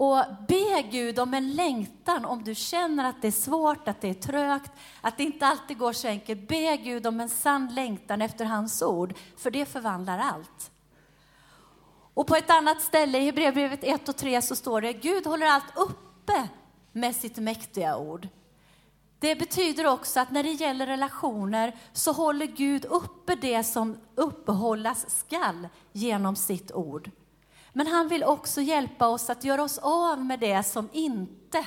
Och 0.00 0.24
be 0.48 0.82
Gud 0.90 1.18
om 1.18 1.34
en 1.34 1.52
längtan, 1.52 2.24
om 2.24 2.44
du 2.44 2.54
känner 2.54 3.04
att 3.04 3.22
det 3.22 3.28
är 3.28 3.32
svårt, 3.32 3.88
att 3.88 4.00
det 4.00 4.08
är 4.08 4.14
trögt, 4.14 4.70
att 5.00 5.16
det 5.16 5.22
inte 5.22 5.46
alltid 5.46 5.78
går 5.78 5.92
så 5.92 6.08
enkelt. 6.08 6.48
Be 6.48 6.76
Gud 6.76 7.06
om 7.06 7.20
en 7.20 7.28
sann 7.28 7.74
längtan 7.74 8.22
efter 8.22 8.44
hans 8.44 8.82
ord, 8.82 9.14
för 9.36 9.50
det 9.50 9.66
förvandlar 9.66 10.18
allt. 10.18 10.70
Och 12.14 12.26
på 12.26 12.36
ett 12.36 12.50
annat 12.50 12.82
ställe 12.82 13.18
i 13.18 13.24
Hebreerbrevet 13.24 13.84
1 13.84 14.08
och 14.08 14.16
3 14.16 14.42
så 14.42 14.56
står 14.56 14.80
det, 14.80 14.92
Gud 14.92 15.26
håller 15.26 15.46
allt 15.46 15.76
uppe 15.76 16.48
med 16.92 17.16
sitt 17.16 17.36
mäktiga 17.36 17.96
ord. 17.96 18.28
Det 19.18 19.36
betyder 19.36 19.86
också 19.86 20.20
att 20.20 20.30
när 20.30 20.42
det 20.42 20.52
gäller 20.52 20.86
relationer 20.86 21.76
så 21.92 22.12
håller 22.12 22.46
Gud 22.46 22.84
uppe 22.84 23.34
det 23.34 23.64
som 23.64 23.96
uppehållas 24.14 25.18
skall 25.18 25.68
genom 25.92 26.36
sitt 26.36 26.72
ord. 26.72 27.10
Men 27.72 27.86
han 27.86 28.08
vill 28.08 28.24
också 28.24 28.60
hjälpa 28.60 29.08
oss 29.08 29.30
att 29.30 29.44
göra 29.44 29.62
oss 29.62 29.78
av 29.78 30.24
med 30.24 30.40
det 30.40 30.62
som 30.62 30.88
inte 30.92 31.66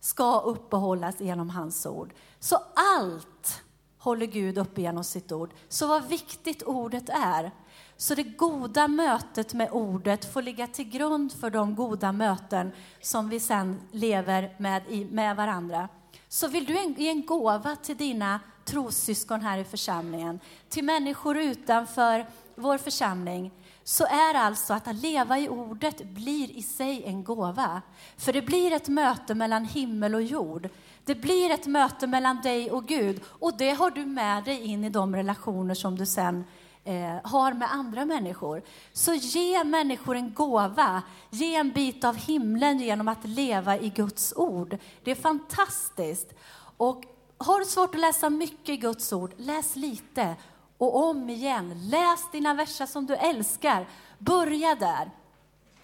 ska 0.00 0.40
uppehållas 0.40 1.20
genom 1.20 1.50
hans 1.50 1.86
ord. 1.86 2.14
Så 2.38 2.58
allt 2.74 3.62
håller 3.98 4.26
Gud 4.26 4.58
uppe 4.58 4.80
genom 4.80 5.04
sitt 5.04 5.32
ord. 5.32 5.50
Så 5.68 5.86
vad 5.86 6.08
viktigt 6.08 6.62
ordet 6.62 7.08
är. 7.08 7.50
Så 7.96 8.14
det 8.14 8.22
goda 8.22 8.88
mötet 8.88 9.54
med 9.54 9.68
ordet 9.72 10.32
får 10.32 10.42
ligga 10.42 10.66
till 10.66 10.90
grund 10.90 11.32
för 11.32 11.50
de 11.50 11.74
goda 11.74 12.12
möten 12.12 12.72
som 13.00 13.28
vi 13.28 13.40
sen 13.40 13.80
lever 13.90 14.54
med, 14.58 14.82
med 15.12 15.36
varandra. 15.36 15.88
Så 16.28 16.48
vill 16.48 16.64
du 16.64 16.94
ge 17.02 17.08
en 17.08 17.26
gåva 17.26 17.76
till 17.76 17.96
dina 17.96 18.40
trossyskon 18.64 19.40
här 19.40 19.58
i 19.58 19.64
församlingen, 19.64 20.40
till 20.68 20.84
människor 20.84 21.36
utanför 21.36 22.26
vår 22.54 22.78
församling, 22.78 23.50
så 23.84 24.04
är 24.04 24.34
alltså 24.34 24.74
att, 24.74 24.88
att 24.88 24.96
leva 24.96 25.38
i 25.38 25.48
ordet 25.48 26.04
blir 26.04 26.50
i 26.50 26.62
sig 26.62 27.02
en 27.04 27.24
gåva. 27.24 27.82
För 28.16 28.32
det 28.32 28.42
blir 28.42 28.72
ett 28.72 28.88
möte 28.88 29.34
mellan 29.34 29.64
himmel 29.64 30.14
och 30.14 30.22
jord. 30.22 30.68
Det 31.04 31.14
blir 31.14 31.50
ett 31.50 31.66
möte 31.66 32.06
mellan 32.06 32.40
dig 32.42 32.70
och 32.70 32.86
Gud 32.86 33.20
och 33.26 33.56
det 33.56 33.70
har 33.70 33.90
du 33.90 34.06
med 34.06 34.44
dig 34.44 34.62
in 34.62 34.84
i 34.84 34.90
de 34.90 35.16
relationer 35.16 35.74
som 35.74 35.98
du 35.98 36.06
sen 36.06 36.44
eh, 36.84 37.16
har 37.24 37.52
med 37.52 37.72
andra 37.72 38.04
människor. 38.04 38.62
Så 38.92 39.14
ge 39.14 39.64
människor 39.64 40.16
en 40.16 40.34
gåva, 40.34 41.02
ge 41.30 41.54
en 41.54 41.70
bit 41.70 42.04
av 42.04 42.16
himlen 42.16 42.78
genom 42.78 43.08
att 43.08 43.24
leva 43.24 43.78
i 43.78 43.88
Guds 43.88 44.32
ord. 44.36 44.78
Det 45.04 45.10
är 45.10 45.14
fantastiskt. 45.14 46.34
Och 46.76 47.04
har 47.38 47.58
du 47.58 47.64
svårt 47.64 47.94
att 47.94 48.00
läsa 48.00 48.30
mycket 48.30 48.68
i 48.68 48.76
Guds 48.76 49.12
ord, 49.12 49.32
läs 49.36 49.76
lite 49.76 50.36
och 50.78 51.08
om 51.08 51.30
igen. 51.30 51.88
Läs 51.90 52.30
dina 52.32 52.54
verser 52.54 52.86
som 52.86 53.06
du 53.06 53.14
älskar. 53.14 53.88
Börja 54.18 54.74
där. 54.74 55.10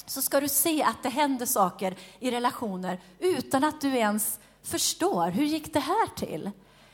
Så 0.06 0.23
ska 0.23 0.40
du 0.40 0.49
se 0.49 0.82
att 0.82 1.02
det 1.02 1.09
händer 1.09 1.47
saker 1.47 1.97
i 2.18 2.30
relationer 2.30 3.00
utan 3.18 3.64
att 3.64 3.80
du 3.80 3.97
ens 3.97 4.38
förstår. 4.62 5.30
Hur 5.30 5.44
gick 5.44 5.73
det 5.73 5.80
här 5.80 6.06
till? 6.16 6.50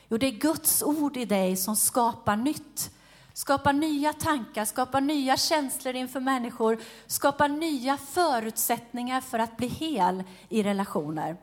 Jo, 0.08 0.16
det 0.16 0.26
är 0.26 0.30
Guds 0.30 0.82
ord 0.82 1.16
i 1.16 1.24
dig 1.24 1.56
som 1.56 1.76
skapar 1.76 2.36
nytt. 2.36 2.90
Skapar 3.32 3.72
nya 3.72 4.12
tankar, 4.12 4.64
skapar 4.64 5.00
nya 5.00 5.36
känslor 5.36 5.94
inför 5.94 6.20
människor, 6.20 6.78
skapar 7.06 7.48
nya 7.48 7.96
förutsättningar 7.96 9.20
för 9.20 9.38
att 9.38 9.56
bli 9.56 9.66
hel 9.66 10.22
i 10.48 10.62
relationer. 10.62 11.36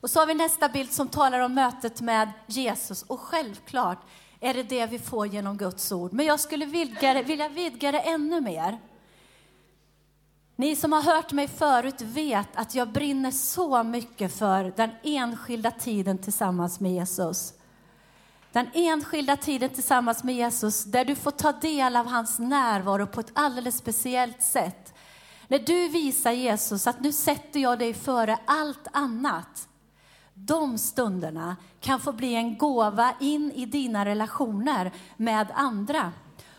Och 0.00 0.10
så 0.10 0.18
har 0.18 0.26
vi 0.26 0.34
nästa 0.34 0.68
bild 0.68 0.92
som 0.92 1.08
talar 1.08 1.40
om 1.40 1.54
mötet 1.54 2.00
med 2.00 2.30
Jesus. 2.46 3.02
Och 3.02 3.20
självklart 3.20 3.98
är 4.40 4.54
det 4.54 4.62
det 4.62 4.86
vi 4.86 4.98
får 4.98 5.26
genom 5.26 5.56
Guds 5.56 5.92
ord. 5.92 6.12
Men 6.12 6.26
jag 6.26 6.40
skulle 6.40 6.66
vidga 6.66 7.22
vilja 7.22 7.48
vidga 7.48 7.92
det 7.92 8.00
ännu 8.00 8.40
mer. 8.40 8.78
Ni 10.56 10.76
som 10.76 10.92
har 10.92 11.02
hört 11.02 11.32
mig 11.32 11.48
förut 11.48 12.00
vet 12.00 12.48
att 12.54 12.74
jag 12.74 12.88
brinner 12.88 13.30
så 13.30 13.82
mycket 13.82 14.38
för 14.38 14.72
den 14.76 14.90
enskilda 15.02 15.70
tiden 15.70 16.18
tillsammans 16.18 16.80
med 16.80 16.92
Jesus. 16.92 17.52
Den 18.52 18.66
enskilda 18.74 19.36
tiden 19.36 19.70
tillsammans 19.70 20.24
med 20.24 20.34
Jesus, 20.34 20.84
där 20.84 21.04
du 21.04 21.14
får 21.14 21.30
ta 21.30 21.52
del 21.52 21.96
av 21.96 22.06
hans 22.06 22.38
närvaro 22.38 23.06
på 23.06 23.20
ett 23.20 23.30
alldeles 23.32 23.76
speciellt 23.78 24.42
sätt. 24.42 24.94
När 25.48 25.58
du 25.58 25.88
visar 25.88 26.32
Jesus 26.32 26.86
att 26.86 27.00
nu 27.00 27.12
sätter 27.12 27.60
jag 27.60 27.78
dig 27.78 27.94
före 27.94 28.38
allt 28.44 28.86
annat. 28.92 29.68
De 30.46 30.78
stunderna 30.78 31.56
kan 31.80 32.00
få 32.00 32.12
bli 32.12 32.34
en 32.34 32.58
gåva 32.58 33.14
in 33.20 33.52
i 33.52 33.66
dina 33.66 34.04
relationer 34.04 34.92
med 35.16 35.46
andra. 35.54 36.12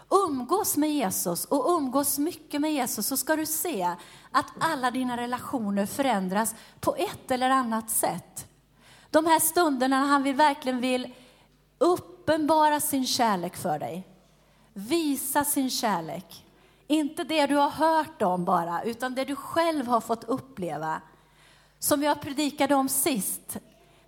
Umgås 0.10 0.78
med 0.78 0.94
Jesus 0.94 1.46
och 1.46 1.78
umgås 1.78 2.18
mycket 2.20 2.62
med 2.62 2.74
Jesus 2.74 3.08
så 3.08 3.18
ska 3.18 3.36
du 3.36 3.46
se 3.46 3.96
att 4.32 4.46
alla 4.60 4.92
dina 4.92 5.18
relationer 5.18 5.86
förändras 5.86 6.56
på 6.80 6.96
ett 6.96 7.32
eller 7.32 7.50
annat 7.50 7.90
sätt. 7.90 8.48
De 9.10 9.26
här 9.26 9.40
stunderna 9.40 10.00
när 10.00 10.08
han 10.08 10.24
vill, 10.24 10.36
verkligen 10.36 10.82
vill 10.82 11.14
uppenbara 11.78 12.80
sin 12.80 13.08
kärlek 13.08 13.58
för 13.58 13.80
dig. 13.80 14.08
Visa 14.74 15.44
sin 15.44 15.70
kärlek. 15.70 16.46
Inte 16.88 17.24
det 17.24 17.48
du 17.48 17.56
har 17.56 17.70
hört 17.70 18.22
om 18.22 18.46
bara, 18.46 18.84
utan 18.84 19.16
det 19.16 19.26
du 19.26 19.36
själv 19.36 19.88
har 19.88 20.02
fått 20.02 20.24
uppleva. 20.24 21.02
Som 21.80 22.04
jag 22.04 22.22
predikade 22.22 22.76
om 22.76 22.90
sist. 22.90 23.58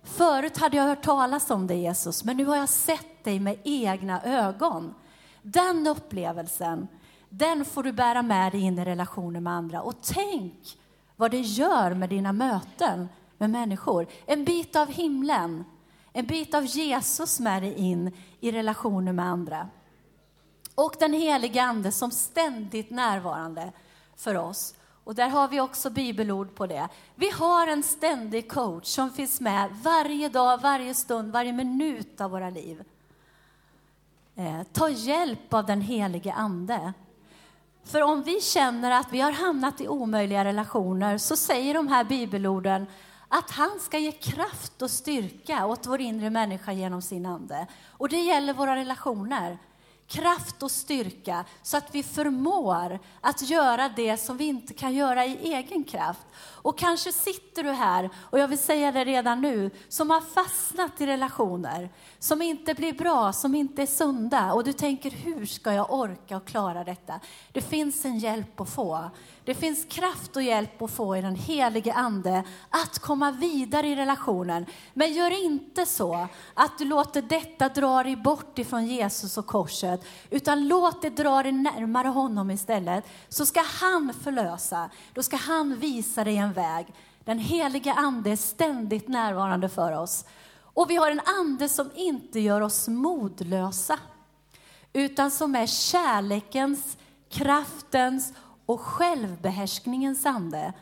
Förut 0.04 0.56
hade 0.58 0.76
jag 0.76 0.84
hört 0.84 1.02
talas 1.02 1.50
om 1.50 1.66
dig 1.66 1.80
Jesus, 1.80 2.24
men 2.24 2.36
nu 2.36 2.44
har 2.44 2.56
jag 2.56 2.68
sett 2.68 3.24
dig 3.24 3.40
med 3.40 3.58
egna 3.64 4.22
ögon. 4.22 4.94
Den 5.42 5.86
upplevelsen, 5.86 6.88
den 7.28 7.64
får 7.64 7.82
du 7.82 7.92
bära 7.92 8.22
med 8.22 8.52
dig 8.52 8.60
in 8.60 8.78
i 8.78 8.84
relationer 8.84 9.40
med 9.40 9.52
andra. 9.52 9.82
Och 9.82 9.94
tänk 10.02 10.78
vad 11.16 11.30
det 11.30 11.40
gör 11.40 11.94
med 11.94 12.10
dina 12.10 12.32
möten 12.32 13.08
med 13.38 13.50
människor. 13.50 14.06
En 14.26 14.44
bit 14.44 14.76
av 14.76 14.88
himlen, 14.88 15.64
en 16.12 16.26
bit 16.26 16.54
av 16.54 16.64
Jesus 16.64 17.40
med 17.40 17.62
dig 17.62 17.74
in 17.74 18.12
i 18.40 18.52
relationer 18.52 19.12
med 19.12 19.24
andra. 19.24 19.68
Och 20.74 20.94
den 20.98 21.12
helige 21.12 21.62
Ande 21.62 21.92
som 21.92 22.10
ständigt 22.10 22.90
närvarande 22.90 23.72
för 24.16 24.34
oss. 24.36 24.74
Och 25.04 25.14
där 25.14 25.28
har 25.28 25.48
vi 25.48 25.60
också 25.60 25.90
bibelord 25.90 26.54
på 26.54 26.66
det. 26.66 26.88
Vi 27.14 27.30
har 27.30 27.66
en 27.66 27.82
ständig 27.82 28.50
coach 28.50 28.86
som 28.86 29.10
finns 29.10 29.40
med 29.40 29.70
varje 29.82 30.28
dag, 30.28 30.60
varje 30.60 30.94
stund, 30.94 31.32
varje 31.32 31.52
minut 31.52 32.20
av 32.20 32.30
våra 32.30 32.50
liv. 32.50 32.84
Eh, 34.36 34.62
ta 34.72 34.88
hjälp 34.88 35.54
av 35.54 35.66
den 35.66 35.80
helige 35.80 36.32
Ande. 36.32 36.92
För 37.84 38.02
om 38.02 38.22
vi 38.22 38.40
känner 38.40 38.90
att 38.90 39.12
vi 39.12 39.20
har 39.20 39.32
hamnat 39.32 39.80
i 39.80 39.88
omöjliga 39.88 40.44
relationer 40.44 41.18
så 41.18 41.36
säger 41.36 41.74
de 41.74 41.88
här 41.88 42.04
bibelorden 42.04 42.86
att 43.28 43.50
han 43.50 43.80
ska 43.80 43.98
ge 43.98 44.12
kraft 44.12 44.82
och 44.82 44.90
styrka 44.90 45.66
åt 45.66 45.86
vår 45.86 46.00
inre 46.00 46.30
människa 46.30 46.72
genom 46.72 47.02
sin 47.02 47.26
ande. 47.26 47.66
Och 47.90 48.08
det 48.08 48.20
gäller 48.20 48.54
våra 48.54 48.76
relationer 48.76 49.58
kraft 50.08 50.62
och 50.62 50.70
styrka 50.70 51.44
så 51.62 51.76
att 51.76 51.94
vi 51.94 52.02
förmår 52.02 52.98
att 53.20 53.50
göra 53.50 53.88
det 53.88 54.16
som 54.16 54.36
vi 54.36 54.44
inte 54.44 54.74
kan 54.74 54.94
göra 54.94 55.26
i 55.26 55.52
egen 55.52 55.84
kraft. 55.84 56.26
Och 56.36 56.78
kanske 56.78 57.12
sitter 57.12 57.62
du 57.62 57.70
här, 57.70 58.10
och 58.16 58.38
jag 58.38 58.48
vill 58.48 58.58
säga 58.58 58.92
det 58.92 59.04
redan 59.04 59.40
nu, 59.40 59.70
som 59.88 60.10
har 60.10 60.20
fastnat 60.20 61.00
i 61.00 61.06
relationer 61.06 61.90
som 62.18 62.42
inte 62.42 62.74
blir 62.74 62.92
bra, 62.92 63.32
som 63.32 63.54
inte 63.54 63.82
är 63.82 63.86
sunda 63.86 64.52
och 64.52 64.64
du 64.64 64.72
tänker 64.72 65.10
hur 65.10 65.46
ska 65.46 65.72
jag 65.72 65.92
orka 65.92 66.36
och 66.36 66.44
klara 66.44 66.84
detta? 66.84 67.20
Det 67.52 67.60
finns 67.60 68.04
en 68.04 68.18
hjälp 68.18 68.60
att 68.60 68.70
få. 68.70 69.10
Det 69.44 69.54
finns 69.54 69.84
kraft 69.88 70.36
och 70.36 70.42
hjälp 70.42 70.82
att 70.82 70.90
få 70.90 71.16
i 71.16 71.20
den 71.20 71.34
helige 71.34 71.92
Ande 71.92 72.44
att 72.70 72.98
komma 72.98 73.30
vidare 73.30 73.88
i 73.88 73.96
relationen. 73.96 74.66
Men 74.94 75.12
gör 75.12 75.44
inte 75.44 75.86
så 75.86 76.28
att 76.54 76.78
du 76.78 76.84
låter 76.84 77.22
detta 77.22 77.68
dra 77.68 78.02
dig 78.02 78.16
bort 78.16 78.58
ifrån 78.58 78.86
Jesus 78.86 79.38
och 79.38 79.46
korset, 79.46 80.04
utan 80.30 80.68
låt 80.68 81.02
det 81.02 81.10
dra 81.10 81.42
dig 81.42 81.52
närmare 81.52 82.08
honom 82.08 82.50
istället. 82.50 83.04
Så 83.28 83.46
ska 83.46 83.60
han 83.80 84.14
förlösa, 84.22 84.90
då 85.12 85.22
ska 85.22 85.36
han 85.36 85.76
visa 85.76 86.24
dig 86.24 86.36
en 86.36 86.52
väg. 86.52 86.86
Den 87.24 87.38
helige 87.38 87.92
Ande 87.92 88.30
är 88.30 88.36
ständigt 88.36 89.08
närvarande 89.08 89.68
för 89.68 89.92
oss. 89.92 90.24
Och 90.74 90.90
vi 90.90 90.96
har 90.96 91.10
en 91.10 91.20
ande 91.40 91.68
som 91.68 91.90
inte 91.94 92.40
gör 92.40 92.60
oss 92.60 92.88
modlösa, 92.88 93.98
utan 94.92 95.30
som 95.30 95.54
är 95.54 95.66
kärlekens, 95.66 96.96
kraftens 97.30 98.32
och 98.66 98.80
självbehärskningens 98.80 100.26
ande. 100.26 100.72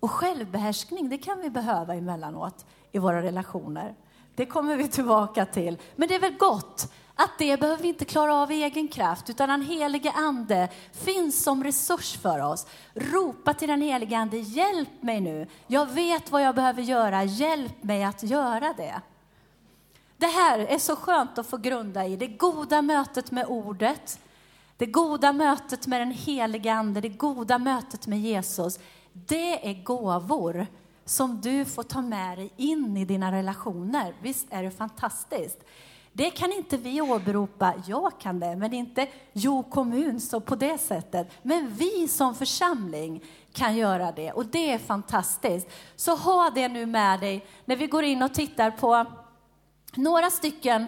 Och 0.00 0.10
självbehärskning, 0.10 1.08
det 1.08 1.18
kan 1.18 1.40
vi 1.40 1.50
behöva 1.50 1.94
emellanåt 1.94 2.66
i 2.92 2.98
våra 2.98 3.22
relationer. 3.22 3.94
Det 4.34 4.46
kommer 4.46 4.76
vi 4.76 4.88
tillbaka 4.88 5.46
till. 5.46 5.78
Men 5.96 6.08
det 6.08 6.14
är 6.14 6.20
väl 6.20 6.36
gott 6.36 6.92
att 7.14 7.38
det 7.38 7.60
behöver 7.60 7.82
vi 7.82 7.88
inte 7.88 8.04
klara 8.04 8.34
av 8.34 8.52
i 8.52 8.62
egen 8.62 8.88
kraft, 8.88 9.30
utan 9.30 9.48
den 9.48 9.62
helige 9.62 10.12
Ande 10.12 10.68
finns 10.92 11.42
som 11.42 11.64
resurs 11.64 12.16
för 12.16 12.40
oss. 12.40 12.66
Ropa 12.94 13.54
till 13.54 13.68
den 13.68 13.82
helige 13.82 14.18
Ande, 14.18 14.38
hjälp 14.38 15.02
mig 15.02 15.20
nu. 15.20 15.46
Jag 15.66 15.86
vet 15.86 16.32
vad 16.32 16.42
jag 16.42 16.54
behöver 16.54 16.82
göra, 16.82 17.24
hjälp 17.24 17.82
mig 17.82 18.04
att 18.04 18.22
göra 18.22 18.74
det. 18.76 19.00
Det 20.16 20.26
här 20.26 20.58
är 20.58 20.78
så 20.78 20.96
skönt 20.96 21.38
att 21.38 21.46
få 21.46 21.56
grunda 21.56 22.06
i, 22.06 22.16
det 22.16 22.26
goda 22.26 22.82
mötet 22.82 23.30
med 23.30 23.46
ordet, 23.48 24.20
det 24.80 24.86
goda 24.86 25.32
mötet 25.32 25.86
med 25.86 26.00
den 26.00 26.10
helige 26.10 26.72
Ande, 26.72 27.00
det 27.00 27.08
goda 27.08 27.58
mötet 27.58 28.06
med 28.06 28.20
Jesus. 28.20 28.78
Det 29.12 29.70
är 29.70 29.82
gåvor 29.82 30.66
som 31.04 31.40
du 31.40 31.64
får 31.64 31.82
ta 31.82 32.00
med 32.02 32.38
dig 32.38 32.52
in 32.56 32.96
i 32.96 33.04
dina 33.04 33.32
relationer. 33.32 34.14
Visst 34.22 34.46
är 34.50 34.62
det 34.62 34.70
fantastiskt? 34.70 35.58
Det 36.12 36.30
kan 36.30 36.52
inte 36.52 36.76
vi 36.76 37.00
åberopa, 37.00 37.74
jag 37.86 38.20
kan 38.20 38.40
det, 38.40 38.56
men 38.56 38.72
inte 38.72 39.08
Jo 39.32 39.62
kommun 39.62 40.20
så 40.20 40.40
på 40.40 40.54
det 40.54 40.78
sättet. 40.78 41.30
Men 41.42 41.74
vi 41.74 42.08
som 42.08 42.34
församling 42.34 43.24
kan 43.52 43.76
göra 43.76 44.12
det 44.12 44.32
och 44.32 44.46
det 44.46 44.72
är 44.72 44.78
fantastiskt. 44.78 45.68
Så 45.96 46.16
ha 46.16 46.50
det 46.54 46.68
nu 46.68 46.86
med 46.86 47.20
dig 47.20 47.46
när 47.64 47.76
vi 47.76 47.86
går 47.86 48.04
in 48.04 48.22
och 48.22 48.34
tittar 48.34 48.70
på 48.70 49.06
några 49.94 50.30
stycken 50.30 50.86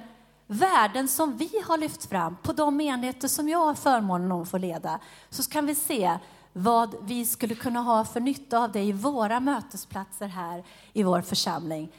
värden 0.53 1.09
som 1.09 1.37
vi 1.37 1.51
har 1.67 1.79
lyft 1.79 2.05
fram 2.05 2.37
på 2.43 2.53
de 2.53 2.81
enheter 2.81 3.29
som 3.29 3.49
jag 3.49 3.59
har 3.59 3.75
förmånen 3.75 4.33
att 4.33 4.51
få 4.51 4.59
leda. 4.59 4.99
Så 5.31 5.51
kan 5.51 5.67
vi 5.67 5.75
se 5.75 6.19
vad 6.53 6.95
vi 7.03 7.27
skulle 7.27 7.55
kunna 7.55 7.81
ha 7.81 8.05
för 8.05 8.21
nytta 8.21 8.59
av 8.59 8.73
det 8.73 8.83
i 8.83 8.93
våra 8.93 9.41
mötesplatser 9.41 10.27
här 10.27 10.65
i 10.93 11.03
vår 11.03 11.21
församling. 11.21 11.93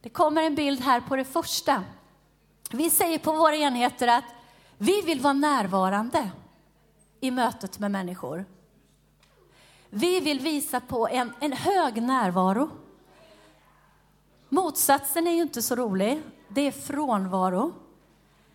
Det 0.00 0.08
kommer 0.08 0.42
en 0.42 0.54
bild 0.54 0.80
här 0.80 1.00
på 1.00 1.16
det 1.16 1.24
första. 1.24 1.84
Vi 2.70 2.90
säger 2.90 3.18
på 3.18 3.32
våra 3.32 3.56
enheter 3.56 4.08
att 4.08 4.24
vi 4.78 5.02
vill 5.02 5.20
vara 5.20 5.32
närvarande 5.32 6.30
i 7.20 7.30
mötet 7.30 7.78
med 7.78 7.90
människor. 7.90 8.44
Vi 9.90 10.20
vill 10.20 10.40
visa 10.40 10.80
på 10.80 11.08
en, 11.08 11.32
en 11.40 11.52
hög 11.52 12.02
närvaro. 12.02 12.70
Motsatsen 14.48 15.26
är 15.26 15.32
ju 15.32 15.42
inte 15.42 15.62
så 15.62 15.74
rolig. 15.74 16.22
Det 16.48 16.60
är 16.60 16.72
frånvaro. 16.72 17.72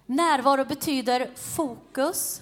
Närvaro 0.05 0.65
betyder 0.65 1.31
fokus. 1.35 2.41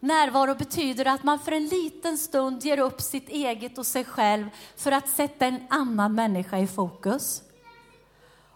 Närvaro 0.00 0.54
betyder 0.54 1.04
att 1.04 1.22
man 1.22 1.38
för 1.38 1.52
en 1.52 1.66
liten 1.66 2.18
stund 2.18 2.64
ger 2.64 2.78
upp 2.78 3.00
sitt 3.00 3.28
eget 3.28 3.78
och 3.78 3.86
sig 3.86 4.04
själv 4.04 4.48
för 4.76 4.92
att 4.92 5.08
sätta 5.08 5.46
en 5.46 5.66
annan 5.70 6.14
människa 6.14 6.58
i 6.58 6.66
fokus. 6.66 7.42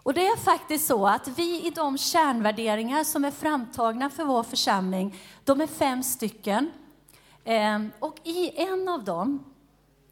Och 0.03 0.13
det 0.13 0.27
är 0.27 0.37
faktiskt 0.37 0.87
så 0.87 1.07
att 1.07 1.27
vi 1.27 1.67
i 1.67 1.69
de 1.69 1.97
kärnvärderingar 1.97 3.03
som 3.03 3.25
är 3.25 3.31
framtagna 3.31 4.09
för 4.09 4.23
vår 4.23 4.43
församling, 4.43 5.15
de 5.43 5.61
är 5.61 5.67
fem 5.67 6.03
stycken. 6.03 6.71
Ehm, 7.43 7.91
och 7.99 8.19
i 8.23 8.61
en 8.61 8.87
av 8.89 9.03
dem, 9.03 9.54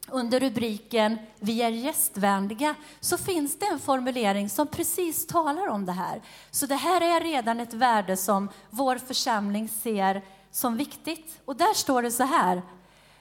under 0.07 0.39
rubriken 0.39 1.17
Vi 1.39 1.61
är 1.61 1.69
gästvänliga, 1.69 2.75
så 2.99 3.17
finns 3.17 3.59
det 3.59 3.65
en 3.65 3.79
formulering 3.79 4.49
som 4.49 4.67
precis 4.67 5.27
talar 5.27 5.67
om 5.67 5.85
det 5.85 5.91
här. 5.91 6.21
Så 6.51 6.65
det 6.65 6.75
här 6.75 7.01
är 7.01 7.21
redan 7.21 7.59
ett 7.59 7.73
värde 7.73 8.17
som 8.17 8.49
vår 8.69 8.95
församling 8.95 9.69
ser 9.69 10.21
som 10.51 10.77
viktigt. 10.77 11.41
Och 11.45 11.55
där 11.55 11.73
står 11.73 12.01
det 12.01 12.11
så 12.11 12.23
här. 12.23 12.61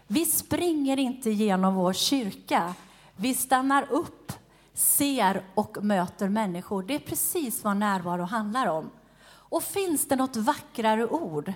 Vi 0.07 0.27
springer 0.27 0.99
inte 0.99 1.31
genom 1.31 1.75
vår 1.75 1.93
kyrka. 1.93 2.75
Vi 3.17 3.35
stannar 3.35 3.93
upp 3.93 4.33
ser 4.75 5.45
och 5.55 5.85
möter 5.85 6.29
människor. 6.29 6.83
Det 6.83 6.95
är 6.95 6.99
precis 6.99 7.65
vad 7.65 7.77
närvaro 7.77 8.23
handlar 8.23 8.67
om. 8.67 8.91
Och 9.25 9.63
finns 9.63 10.09
det 10.09 10.17
något 10.17 10.37
vackrare 10.37 11.07
ord? 11.07 11.53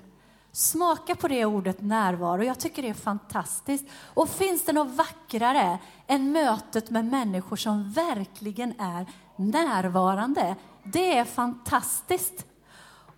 Smaka 0.57 1.14
på 1.14 1.29
det 1.29 1.45
ordet 1.45 1.81
närvaro. 1.81 2.45
Jag 2.45 2.59
tycker 2.59 2.83
det 2.83 2.88
är 2.88 2.95
fantastiskt. 2.95 3.85
Och 4.14 4.29
finns 4.29 4.64
det 4.64 4.73
något 4.73 4.95
vackrare 4.95 5.79
än 6.07 6.33
mötet 6.33 6.90
med 6.90 7.05
människor 7.05 7.57
som 7.57 7.90
verkligen 7.90 8.81
är 8.81 9.07
närvarande? 9.37 10.57
Det 10.85 11.19
är 11.19 11.25
fantastiskt. 11.25 12.47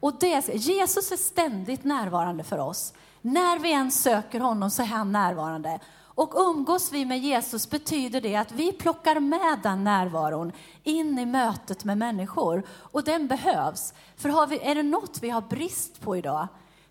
Och 0.00 0.14
det, 0.20 0.54
Jesus 0.54 1.12
är 1.12 1.16
ständigt 1.16 1.84
närvarande 1.84 2.44
för 2.44 2.58
oss. 2.58 2.92
När 3.20 3.58
vi 3.58 3.72
än 3.72 3.90
söker 3.90 4.40
honom 4.40 4.70
så 4.70 4.82
är 4.82 4.86
han 4.86 5.12
närvarande. 5.12 5.80
Och 6.00 6.32
umgås 6.36 6.92
vi 6.92 7.04
med 7.04 7.18
Jesus 7.18 7.70
betyder 7.70 8.20
det 8.20 8.36
att 8.36 8.52
vi 8.52 8.72
plockar 8.72 9.20
med 9.20 9.60
den 9.62 9.84
närvaron 9.84 10.52
in 10.82 11.18
i 11.18 11.26
mötet 11.26 11.84
med 11.84 11.98
människor. 11.98 12.62
Och 12.68 13.04
den 13.04 13.28
behövs. 13.28 13.94
För 14.16 14.28
har 14.28 14.46
vi, 14.46 14.58
är 14.58 14.74
det 14.74 14.82
något 14.82 15.18
vi 15.22 15.30
har 15.30 15.40
brist 15.40 16.00
på 16.00 16.16
idag 16.16 16.48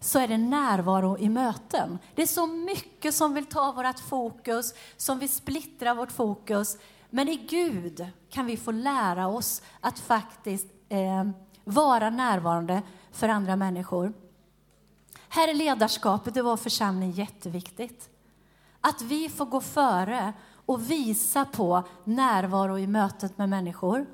så 0.08 0.20
är 0.20 0.28
det 0.28 0.38
närvaro 0.38 1.18
i 1.18 1.30
möten. 1.30 2.00
Det 2.16 2.22
är 2.22 2.28
så 2.28 2.48
mycket 2.48 3.14
som 3.14 3.34
vill 3.34 3.46
ta 3.46 3.72
vårt 3.72 4.00
fokus, 4.00 4.74
som 4.98 5.20
vill 5.20 5.30
splittra 5.30 5.94
vårt 5.94 6.12
fokus. 6.12 6.78
Men 7.10 7.30
i 7.30 7.36
Gud 7.36 8.08
kan 8.30 8.46
vi 8.46 8.58
få 8.58 8.72
lära 8.72 9.28
oss 9.28 9.62
att 9.82 10.00
faktiskt 10.00 10.68
eh, 10.90 11.30
vara 11.64 12.10
närvarande 12.10 12.82
för 13.12 13.30
andra 13.30 13.56
människor. 13.56 14.14
Här 15.30 15.48
är 15.48 15.54
ledarskapet 15.54 16.38
i 16.38 16.42
vår 16.42 16.58
församling 16.58 17.12
jätteviktigt. 17.12 18.10
Att 18.82 19.02
vi 19.02 19.30
får 19.30 19.46
gå 19.46 19.62
före 19.62 20.34
och 20.66 20.92
visa 20.92 21.46
på 21.46 21.84
närvaro 22.04 22.78
i 22.78 22.88
mötet 22.88 23.38
med 23.38 23.50
människor. 23.50 24.06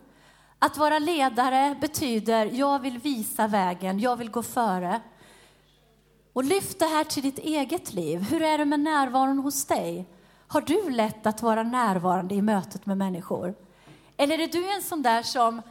Att 0.60 0.78
vara 0.78 1.00
ledare 1.00 1.78
betyder 1.82 2.46
jag 2.46 2.80
vill 2.80 3.00
visa 3.00 3.48
vägen, 3.48 4.00
jag 4.00 4.16
vill 4.16 4.32
gå 4.32 4.44
före. 4.44 5.02
Och 6.34 6.44
lyft 6.44 6.80
det 6.80 6.86
här 6.86 7.04
till 7.04 7.24
ditt 7.24 7.40
eget 7.40 7.94
liv. 7.94 8.22
Hur 8.22 8.42
är 8.42 8.58
det 8.58 8.66
med 8.66 8.80
närvaron 8.80 9.40
hos 9.40 9.66
dig? 9.66 10.06
Har 10.48 10.62
du 10.62 10.90
lätt 10.90 11.26
att 11.26 11.42
vara 11.42 11.64
närvarande 11.64 12.36
i 12.36 12.42
mötet 12.42 12.86
med 12.86 12.98
människor? 12.98 13.56
Eller 14.18 14.40
är 14.40 14.48
du 14.48 14.76
en 14.76 14.82
sån 14.82 15.02
där 15.02 15.24
som 15.24 15.62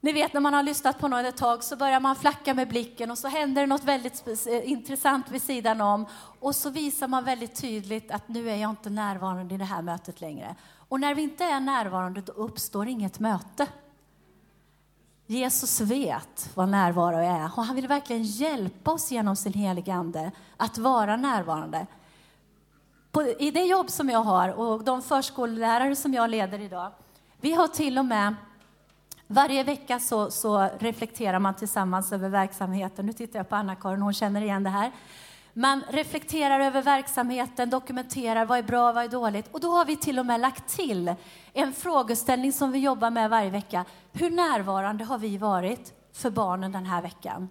ni 0.00 0.12
vet 0.12 0.32
när 0.32 0.40
man 0.40 0.54
har 0.54 0.62
lyssnat 0.62 0.98
på 0.98 1.08
någon 1.08 1.24
ett 1.24 1.36
tag 1.36 1.64
så 1.64 1.76
börjar 1.76 2.00
man 2.00 2.16
flacka 2.16 2.54
med 2.54 2.68
blicken 2.68 3.10
och 3.10 3.18
så 3.18 3.28
händer 3.28 3.62
det 3.62 3.66
något 3.66 3.84
väldigt 3.84 4.46
eh, 4.46 4.70
intressant 4.70 5.30
vid 5.30 5.42
sidan 5.42 5.80
om 5.80 6.06
och 6.40 6.56
så 6.56 6.70
visar 6.70 7.08
man 7.08 7.24
väldigt 7.24 7.54
tydligt 7.54 8.10
att 8.10 8.28
nu 8.28 8.50
är 8.50 8.56
jag 8.56 8.70
inte 8.70 8.90
närvarande 8.90 9.54
i 9.54 9.58
det 9.58 9.64
här 9.64 9.82
mötet 9.82 10.20
längre. 10.20 10.56
Och 10.88 11.00
när 11.00 11.14
vi 11.14 11.22
inte 11.22 11.44
är 11.44 11.60
närvarande 11.60 12.20
då 12.20 12.32
uppstår 12.32 12.88
inget 12.88 13.18
möte. 13.18 13.66
Jesus 15.30 15.80
vet 15.80 16.50
vad 16.54 16.68
närvaro 16.68 17.16
är 17.16 17.44
och 17.56 17.64
han 17.64 17.76
vill 17.76 17.88
verkligen 17.88 18.22
hjälpa 18.22 18.92
oss 18.92 19.10
genom 19.10 19.36
sin 19.36 19.52
heliga 19.52 19.94
Ande 19.94 20.30
att 20.56 20.78
vara 20.78 21.16
närvarande. 21.16 21.86
På, 23.10 23.22
I 23.22 23.50
det 23.50 23.64
jobb 23.64 23.90
som 23.90 24.08
jag 24.08 24.22
har 24.22 24.48
och 24.48 24.84
de 24.84 25.02
förskollärare 25.02 25.96
som 25.96 26.14
jag 26.14 26.30
leder 26.30 26.60
idag, 26.60 26.92
vi 27.40 27.52
har 27.52 27.68
till 27.68 27.98
och 27.98 28.04
med 28.04 28.34
varje 29.26 29.64
vecka 29.64 30.00
så, 30.00 30.30
så, 30.30 30.68
reflekterar 30.78 31.38
man 31.38 31.54
tillsammans 31.54 32.12
över 32.12 32.28
verksamheten. 32.28 33.06
Nu 33.06 33.12
tittar 33.12 33.38
jag 33.38 33.48
på 33.48 33.56
Anna-Karin, 33.56 34.02
hon 34.02 34.14
känner 34.14 34.42
igen 34.42 34.62
det 34.62 34.70
här. 34.70 34.92
Man 35.58 35.82
reflekterar 35.88 36.60
över 36.60 36.82
verksamheten, 36.82 37.70
dokumenterar 37.70 38.44
vad 38.44 38.58
är 38.58 38.62
bra, 38.62 38.92
vad 38.92 39.04
är 39.04 39.08
dåligt. 39.08 39.48
Och 39.52 39.60
då 39.60 39.70
har 39.70 39.84
vi 39.84 39.96
till 39.96 40.18
och 40.18 40.26
med 40.26 40.40
lagt 40.40 40.68
till 40.68 41.14
en 41.52 41.72
frågeställning 41.72 42.52
som 42.52 42.72
vi 42.72 42.78
jobbar 42.78 43.10
med 43.10 43.30
varje 43.30 43.50
vecka. 43.50 43.84
Hur 44.12 44.30
närvarande 44.30 45.04
har 45.04 45.18
vi 45.18 45.38
varit 45.38 45.92
för 46.12 46.30
barnen 46.30 46.72
den 46.72 46.86
här 46.86 47.02
veckan? 47.02 47.48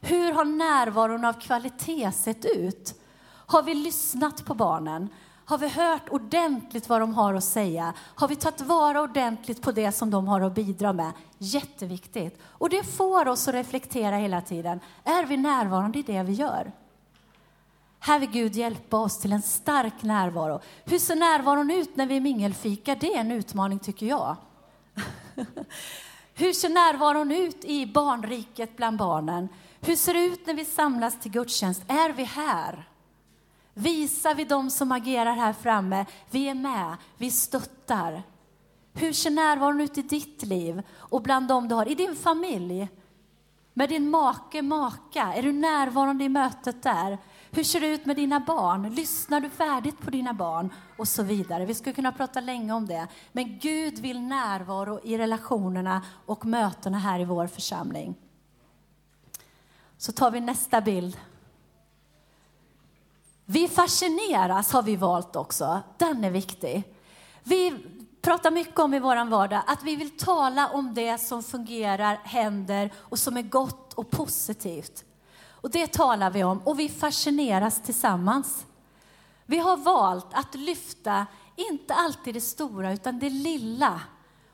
Hur 0.00 0.32
har 0.32 0.44
närvaron 0.44 1.24
av 1.24 1.32
kvalitet 1.32 2.12
sett 2.12 2.44
ut? 2.44 3.00
Har 3.26 3.62
vi 3.62 3.74
lyssnat 3.74 4.44
på 4.44 4.54
barnen? 4.54 5.08
Har 5.44 5.58
vi 5.58 5.68
hört 5.68 6.08
ordentligt 6.10 6.88
vad 6.88 7.00
de 7.00 7.14
har 7.14 7.34
att 7.34 7.44
säga? 7.44 7.94
Har 8.14 8.28
vi 8.28 8.36
tagit 8.36 8.60
vara 8.60 9.00
ordentligt 9.02 9.62
på 9.62 9.72
det 9.72 9.92
som 9.92 10.10
de 10.10 10.28
har 10.28 10.40
att 10.40 10.54
bidra 10.54 10.92
med? 10.92 11.12
Jätteviktigt. 11.38 12.38
Och 12.44 12.68
det 12.68 12.82
får 12.82 13.28
oss 13.28 13.48
att 13.48 13.54
reflektera 13.54 14.16
hela 14.16 14.40
tiden. 14.40 14.80
Är 15.04 15.26
vi 15.26 15.36
närvarande 15.36 15.98
i 15.98 16.02
det 16.02 16.22
vi 16.22 16.32
gör? 16.32 16.72
Här 18.06 18.18
vill 18.18 18.30
Gud 18.30 18.54
hjälpa 18.54 18.96
oss 18.96 19.18
till 19.18 19.32
en 19.32 19.42
stark 19.42 20.02
närvaro. 20.02 20.60
Hur 20.84 20.98
ser 20.98 21.16
närvaron 21.16 21.70
ut 21.70 21.96
när 21.96 22.06
vi 22.06 22.20
mingelfikar? 22.20 22.96
Det 23.00 23.14
är 23.14 23.20
en 23.20 23.30
utmaning 23.30 23.78
tycker 23.78 24.06
jag. 24.06 24.36
Hur 26.34 26.52
ser 26.52 26.68
närvaron 26.68 27.32
ut 27.32 27.64
i 27.64 27.86
barnriket 27.86 28.76
bland 28.76 28.98
barnen? 28.98 29.48
Hur 29.80 29.96
ser 29.96 30.14
det 30.14 30.24
ut 30.24 30.46
när 30.46 30.54
vi 30.54 30.64
samlas 30.64 31.20
till 31.20 31.30
gudstjänst? 31.30 31.82
Är 31.88 32.12
vi 32.12 32.24
här? 32.24 32.88
Visar 33.74 34.34
vi 34.34 34.44
dem 34.44 34.70
som 34.70 34.92
agerar 34.92 35.32
här 35.32 35.52
framme? 35.52 36.06
Vi 36.30 36.48
är 36.48 36.54
med, 36.54 36.96
vi 37.18 37.30
stöttar. 37.30 38.22
Hur 38.92 39.12
ser 39.12 39.30
närvaron 39.30 39.80
ut 39.80 39.98
i 39.98 40.02
ditt 40.02 40.42
liv 40.42 40.82
och 40.92 41.22
bland 41.22 41.48
dem 41.48 41.68
du 41.68 41.74
har, 41.74 41.88
i 41.88 41.94
din 41.94 42.16
familj? 42.16 42.88
Med 43.72 43.88
din 43.88 44.10
make, 44.10 44.62
maka, 44.62 45.34
är 45.34 45.42
du 45.42 45.52
närvarande 45.52 46.24
i 46.24 46.28
mötet 46.28 46.82
där? 46.82 47.18
Hur 47.56 47.64
ser 47.64 47.80
det 47.80 47.86
ut 47.86 48.06
med 48.06 48.16
dina 48.16 48.40
barn? 48.40 48.94
Lyssnar 48.94 49.40
du 49.40 49.50
färdigt 49.50 50.00
på 50.00 50.10
dina 50.10 50.34
barn? 50.34 50.72
Och 50.96 51.08
så 51.08 51.22
vidare. 51.22 51.66
Vi 51.66 51.74
skulle 51.74 51.92
kunna 51.94 52.12
prata 52.12 52.40
länge 52.40 52.72
om 52.72 52.86
det. 52.86 53.08
Men 53.32 53.58
Gud 53.58 53.98
vill 53.98 54.20
närvaro 54.20 55.00
i 55.04 55.18
relationerna 55.18 56.02
och 56.26 56.46
mötena 56.46 56.98
här 56.98 57.20
i 57.20 57.24
vår 57.24 57.46
församling. 57.46 58.14
Så 59.98 60.12
tar 60.12 60.30
vi 60.30 60.40
nästa 60.40 60.80
bild. 60.80 61.16
Vi 63.44 63.68
fascineras 63.68 64.72
har 64.72 64.82
vi 64.82 64.96
valt 64.96 65.36
också. 65.36 65.80
Den 65.98 66.24
är 66.24 66.30
viktig. 66.30 66.82
Vi 67.42 67.74
pratar 68.22 68.50
mycket 68.50 68.78
om 68.78 68.94
i 68.94 68.98
vår 68.98 69.30
vardag 69.30 69.62
att 69.66 69.82
vi 69.82 69.96
vill 69.96 70.16
tala 70.16 70.68
om 70.68 70.94
det 70.94 71.18
som 71.18 71.42
fungerar, 71.42 72.20
händer 72.24 72.92
och 72.96 73.18
som 73.18 73.36
är 73.36 73.42
gott 73.42 73.92
och 73.92 74.10
positivt. 74.10 75.04
Och 75.64 75.70
det 75.70 75.92
talar 75.92 76.30
vi 76.30 76.44
om 76.44 76.58
och 76.64 76.78
vi 76.78 76.88
fascineras 76.88 77.82
tillsammans. 77.82 78.66
Vi 79.46 79.58
har 79.58 79.76
valt 79.76 80.26
att 80.32 80.54
lyfta, 80.54 81.26
inte 81.56 81.94
alltid 81.94 82.34
det 82.34 82.40
stora, 82.40 82.92
utan 82.92 83.18
det 83.18 83.30
lilla 83.30 84.00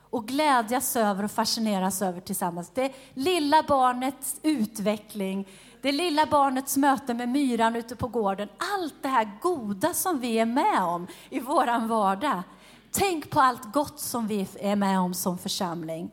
och 0.09 0.27
glädjas 0.27 0.95
över 0.95 1.23
och 1.23 1.31
fascineras 1.31 2.01
över 2.01 2.21
tillsammans. 2.21 2.71
Det 2.73 2.93
lilla 3.13 3.63
barnets 3.63 4.35
utveckling, 4.43 5.47
det 5.81 5.91
lilla 5.91 6.25
barnets 6.25 6.77
möte 6.77 7.13
med 7.13 7.29
myran 7.29 7.75
ute 7.75 7.95
på 7.95 8.07
gården. 8.07 8.49
Allt 8.75 8.95
det 9.01 9.07
här 9.07 9.31
goda 9.41 9.93
som 9.93 10.19
vi 10.19 10.39
är 10.39 10.45
med 10.45 10.83
om 10.83 11.07
i 11.29 11.39
vår 11.39 11.87
vardag. 11.87 12.43
Tänk 12.91 13.29
på 13.29 13.41
allt 13.41 13.73
gott 13.73 13.99
som 13.99 14.27
vi 14.27 14.47
är 14.59 14.75
med 14.75 14.99
om 14.99 15.13
som 15.13 15.37
församling. 15.37 16.11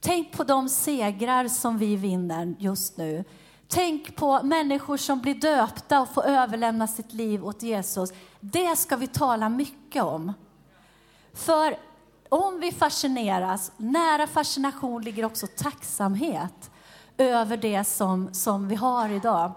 Tänk 0.00 0.32
på 0.32 0.44
de 0.44 0.68
segrar 0.68 1.48
som 1.48 1.78
vi 1.78 1.96
vinner 1.96 2.54
just 2.58 2.96
nu. 2.96 3.24
Tänk 3.74 4.16
på 4.16 4.42
människor 4.42 4.96
som 4.96 5.20
blir 5.20 5.34
döpta 5.34 6.00
och 6.00 6.08
får 6.08 6.24
överlämna 6.26 6.86
sitt 6.86 7.12
liv 7.12 7.46
åt 7.46 7.62
Jesus. 7.62 8.12
Det 8.40 8.76
ska 8.76 8.96
vi 8.96 9.06
tala 9.06 9.48
mycket 9.48 10.02
om. 10.02 10.32
För 11.34 11.76
om 12.28 12.60
vi 12.60 12.72
fascineras, 12.72 13.72
nära 13.76 14.26
fascination 14.26 15.02
ligger 15.02 15.24
också 15.24 15.46
tacksamhet 15.46 16.70
över 17.16 17.56
det 17.56 17.84
som, 17.84 18.34
som 18.34 18.68
vi 18.68 18.74
har 18.74 19.08
idag. 19.08 19.52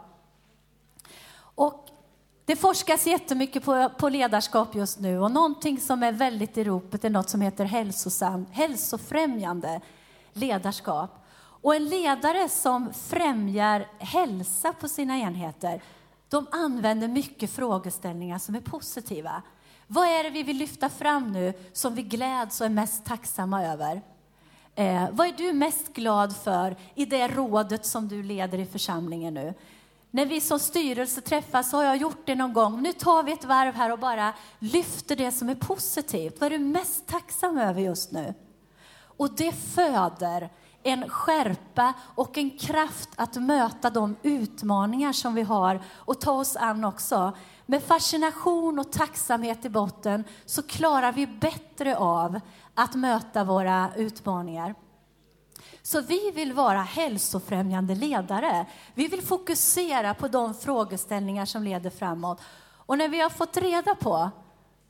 Och 1.38 1.88
det 2.46 2.56
forskas 2.56 3.08
jättemycket 3.08 3.64
på, 3.64 3.90
på 3.98 4.10
ledarskap 4.10 4.76
just 4.76 5.00
nu 5.00 5.20
och 5.20 5.32
någonting 5.32 5.80
som 5.80 6.04
är 6.04 6.12
väldigt 6.12 6.58
i 6.58 6.64
ropet 6.64 7.06
är 7.06 7.10
något 7.10 7.30
som 7.30 7.42
heter 7.42 7.66
hälsosam, 7.66 8.46
hälsofrämjande 8.52 9.82
ledarskap. 10.34 11.25
Och 11.66 11.76
en 11.76 11.90
ledare 11.90 12.50
som 12.50 12.94
främjar 12.94 13.88
hälsa 14.00 14.74
på 14.74 14.88
sina 14.88 15.18
enheter, 15.18 15.82
de 16.30 16.48
använder 16.52 17.08
mycket 17.08 17.52
frågeställningar 17.52 18.38
som 18.38 18.56
är 18.56 18.62
positiva. 18.62 19.42
Vad 19.88 20.08
är 20.08 20.24
det 20.24 20.30
vi 20.30 20.44
vill 20.44 20.58
lyfta 20.58 20.90
fram 20.90 21.32
nu 21.32 21.54
som 21.74 21.96
vi 21.96 22.02
gläds 22.02 22.62
och 22.62 22.66
är 22.66 22.70
mest 22.70 23.06
tacksamma 23.06 23.66
över? 23.66 24.02
Eh, 24.76 25.10
vad 25.12 25.28
är 25.28 25.32
du 25.32 25.54
mest 25.54 25.94
glad 25.94 26.36
för 26.36 26.76
i 26.96 27.06
det 27.06 27.28
rådet 27.28 27.86
som 27.86 28.08
du 28.08 28.24
leder 28.24 28.58
i 28.58 28.66
församlingen 28.66 29.34
nu? 29.34 29.54
När 30.12 30.26
vi 30.26 30.42
som 30.42 30.60
styrelse 30.60 31.22
träffas 31.22 31.72
har 31.72 31.84
jag 31.84 31.98
gjort 31.98 32.26
det 32.26 32.36
någon 32.36 32.54
gång. 32.54 32.82
Nu 32.82 32.94
tar 32.94 33.24
vi 33.24 33.32
ett 33.32 33.46
varv 33.46 33.74
här 33.74 33.92
och 33.92 34.00
bara 34.00 34.34
lyfter 34.60 35.16
det 35.16 35.32
som 35.32 35.50
är 35.50 35.56
positivt. 35.56 36.40
Vad 36.40 36.54
är 36.54 36.58
du 36.58 36.66
mest 36.66 37.08
tacksam 37.08 37.58
över 37.58 37.82
just 37.82 38.12
nu? 38.12 38.34
Och 39.18 39.36
det 39.36 39.52
föder 39.52 40.50
en 40.86 41.10
skärpa 41.10 41.94
och 42.16 42.38
en 42.38 42.58
kraft 42.58 43.10
att 43.16 43.36
möta 43.36 43.90
de 43.90 44.16
utmaningar 44.24 45.14
som 45.14 45.36
vi 45.36 45.42
har 45.42 45.82
och 45.96 46.22
ta 46.22 46.32
oss 46.32 46.56
an 46.56 46.86
också. 46.86 47.38
Med 47.66 47.84
fascination 47.84 48.80
och 48.80 48.92
tacksamhet 48.92 49.66
i 49.66 49.70
botten 49.70 50.24
så 50.46 50.64
klarar 50.64 51.12
vi 51.12 51.28
bättre 51.28 51.98
av 51.98 52.40
att 52.74 52.96
möta 52.96 53.44
våra 53.44 53.92
utmaningar. 53.96 54.76
Så 55.82 56.02
vi 56.02 56.32
vill 56.32 56.54
vara 56.54 56.82
hälsofrämjande 56.82 57.96
ledare. 57.96 58.66
Vi 58.94 59.08
vill 59.08 59.22
fokusera 59.22 60.14
på 60.14 60.28
de 60.28 60.54
frågeställningar 60.54 61.46
som 61.46 61.64
leder 61.64 61.90
framåt. 61.90 62.42
Och 62.86 62.98
när 62.98 63.08
vi 63.08 63.22
har 63.22 63.30
fått 63.30 63.58
reda 63.58 63.96
på 63.96 64.30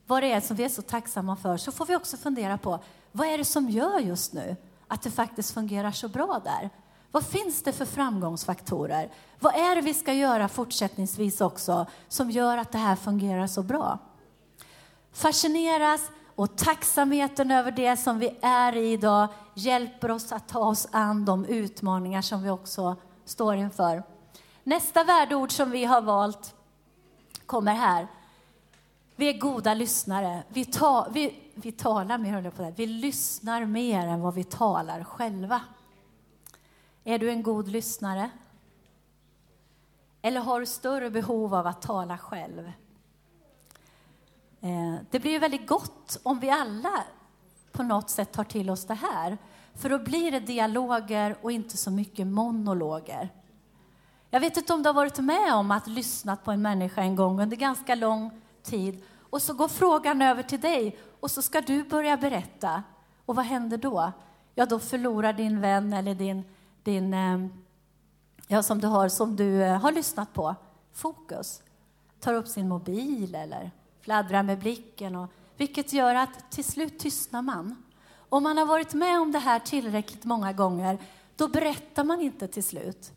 vad 0.06 0.22
det 0.22 0.32
är 0.32 0.40
som 0.40 0.56
vi 0.56 0.64
är 0.64 0.68
så 0.68 0.82
tacksamma 0.82 1.36
för 1.36 1.56
så 1.56 1.72
får 1.72 1.86
vi 1.86 1.96
också 1.96 2.16
fundera 2.16 2.58
på 2.58 2.78
vad 3.12 3.28
är 3.28 3.38
det 3.38 3.44
som 3.44 3.70
gör 3.70 3.98
just 3.98 4.32
nu 4.32 4.56
att 4.88 5.02
det 5.02 5.10
faktiskt 5.10 5.54
fungerar 5.54 5.90
så 5.90 6.08
bra 6.08 6.40
där? 6.44 6.70
Vad 7.10 7.26
finns 7.26 7.62
det 7.62 7.72
för 7.72 7.84
framgångsfaktorer? 7.84 9.12
Vad 9.40 9.54
är 9.54 9.74
det 9.74 9.80
vi 9.80 9.94
ska 9.94 10.12
göra 10.12 10.48
fortsättningsvis 10.48 11.40
också 11.40 11.86
som 12.08 12.30
gör 12.30 12.58
att 12.58 12.72
det 12.72 12.78
här 12.78 12.96
fungerar 12.96 13.46
så 13.46 13.62
bra? 13.62 13.98
Fascineras 15.12 16.10
och 16.34 16.56
tacksamheten 16.56 17.50
över 17.50 17.70
det 17.70 17.96
som 17.96 18.18
vi 18.18 18.38
är 18.42 18.76
i 18.76 18.92
idag 18.92 19.28
hjälper 19.54 20.10
oss 20.10 20.32
att 20.32 20.48
ta 20.48 20.58
oss 20.58 20.88
an 20.90 21.24
de 21.24 21.44
utmaningar 21.44 22.22
som 22.22 22.42
vi 22.42 22.50
också 22.50 22.96
står 23.24 23.56
inför. 23.56 24.02
Nästa 24.64 25.04
värdeord 25.04 25.52
som 25.52 25.70
vi 25.70 25.84
har 25.84 26.00
valt 26.00 26.54
kommer 27.46 27.74
här. 27.74 28.08
Vi 29.18 29.28
är 29.28 29.38
goda 29.38 29.74
lyssnare. 29.74 30.42
Vi, 30.48 30.64
ta, 30.64 31.08
vi, 31.10 31.34
vi 31.54 31.72
talar 31.72 32.18
mer, 32.18 32.50
på 32.50 32.62
det. 32.62 32.72
Vi 32.76 32.86
lyssnar 32.86 33.64
mer 33.64 34.06
än 34.06 34.20
vad 34.20 34.34
vi 34.34 34.44
talar 34.44 35.04
själva. 35.04 35.60
Är 37.04 37.18
du 37.18 37.30
en 37.30 37.42
god 37.42 37.68
lyssnare? 37.68 38.30
Eller 40.22 40.40
har 40.40 40.60
du 40.60 40.66
större 40.66 41.10
behov 41.10 41.54
av 41.54 41.66
att 41.66 41.82
tala 41.82 42.18
själv? 42.18 42.72
Eh, 44.60 44.94
det 45.10 45.20
blir 45.20 45.40
väldigt 45.40 45.66
gott 45.66 46.20
om 46.22 46.40
vi 46.40 46.50
alla 46.50 47.04
på 47.72 47.82
något 47.82 48.10
sätt 48.10 48.32
tar 48.32 48.44
till 48.44 48.70
oss 48.70 48.86
det 48.86 48.94
här. 48.94 49.38
För 49.74 49.88
då 49.88 49.98
blir 49.98 50.32
det 50.32 50.40
dialoger 50.40 51.36
och 51.42 51.52
inte 51.52 51.76
så 51.76 51.90
mycket 51.90 52.26
monologer. 52.26 53.28
Jag 54.30 54.40
vet 54.40 54.56
inte 54.56 54.74
om 54.74 54.82
du 54.82 54.88
har 54.88 54.94
varit 54.94 55.18
med 55.18 55.54
om 55.54 55.70
att 55.70 55.86
lyssna 55.86 56.36
på 56.36 56.52
en 56.52 56.62
människa 56.62 57.02
en 57.02 57.16
gång 57.16 57.40
under 57.40 57.56
ganska 57.56 57.94
lång 57.94 58.42
tid 58.66 59.02
och 59.20 59.42
så 59.42 59.54
går 59.54 59.68
frågan 59.68 60.22
över 60.22 60.42
till 60.42 60.60
dig 60.60 60.98
och 61.20 61.30
så 61.30 61.42
ska 61.42 61.60
du 61.60 61.84
börja 61.84 62.16
berätta. 62.16 62.82
Och 63.26 63.36
vad 63.36 63.44
händer 63.44 63.76
då? 63.76 64.12
Ja, 64.54 64.66
då 64.66 64.78
förlorar 64.78 65.32
din 65.32 65.60
vän 65.60 65.92
eller 65.92 66.14
din, 66.14 66.44
din 66.82 67.14
eh, 67.14 67.46
ja, 68.46 68.62
som 68.62 68.80
du 68.80 68.86
har, 68.86 69.08
som 69.08 69.36
du 69.36 69.62
eh, 69.62 69.80
har 69.80 69.92
lyssnat 69.92 70.32
på, 70.32 70.54
fokus. 70.92 71.62
Tar 72.20 72.34
upp 72.34 72.48
sin 72.48 72.68
mobil 72.68 73.34
eller 73.34 73.70
fladdrar 74.00 74.42
med 74.42 74.58
blicken, 74.58 75.16
och, 75.16 75.30
vilket 75.56 75.92
gör 75.92 76.14
att 76.14 76.50
till 76.50 76.64
slut 76.64 76.98
tystnar 76.98 77.42
man. 77.42 77.82
Om 78.28 78.42
man 78.42 78.58
har 78.58 78.66
varit 78.66 78.94
med 78.94 79.20
om 79.20 79.32
det 79.32 79.38
här 79.38 79.58
tillräckligt 79.58 80.24
många 80.24 80.52
gånger, 80.52 80.98
då 81.36 81.48
berättar 81.48 82.04
man 82.04 82.20
inte 82.20 82.48
till 82.48 82.64
slut. 82.64 83.12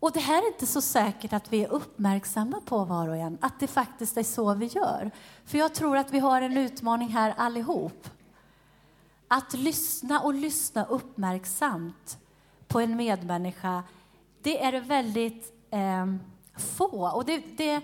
Och 0.00 0.12
det 0.12 0.20
här 0.20 0.42
är 0.42 0.46
inte 0.46 0.66
så 0.66 0.80
säkert 0.80 1.32
att 1.32 1.52
vi 1.52 1.64
är 1.64 1.68
uppmärksamma 1.68 2.60
på 2.60 2.84
var 2.84 3.08
och 3.08 3.16
en, 3.16 3.38
att 3.40 3.60
det 3.60 3.66
faktiskt 3.66 4.16
är 4.16 4.22
så 4.22 4.54
vi 4.54 4.66
gör. 4.66 5.10
För 5.44 5.58
jag 5.58 5.74
tror 5.74 5.96
att 5.96 6.10
vi 6.10 6.18
har 6.18 6.42
en 6.42 6.56
utmaning 6.56 7.08
här 7.08 7.34
allihop. 7.36 8.08
Att 9.28 9.54
lyssna 9.54 10.20
och 10.20 10.34
lyssna 10.34 10.84
uppmärksamt 10.84 12.18
på 12.68 12.80
en 12.80 12.96
medmänniska, 12.96 13.82
det 14.42 14.64
är 14.64 14.80
väldigt 14.80 15.52
eh, 15.70 16.06
få. 16.56 17.10
Och 17.14 17.24
det, 17.24 17.38
det, 17.56 17.80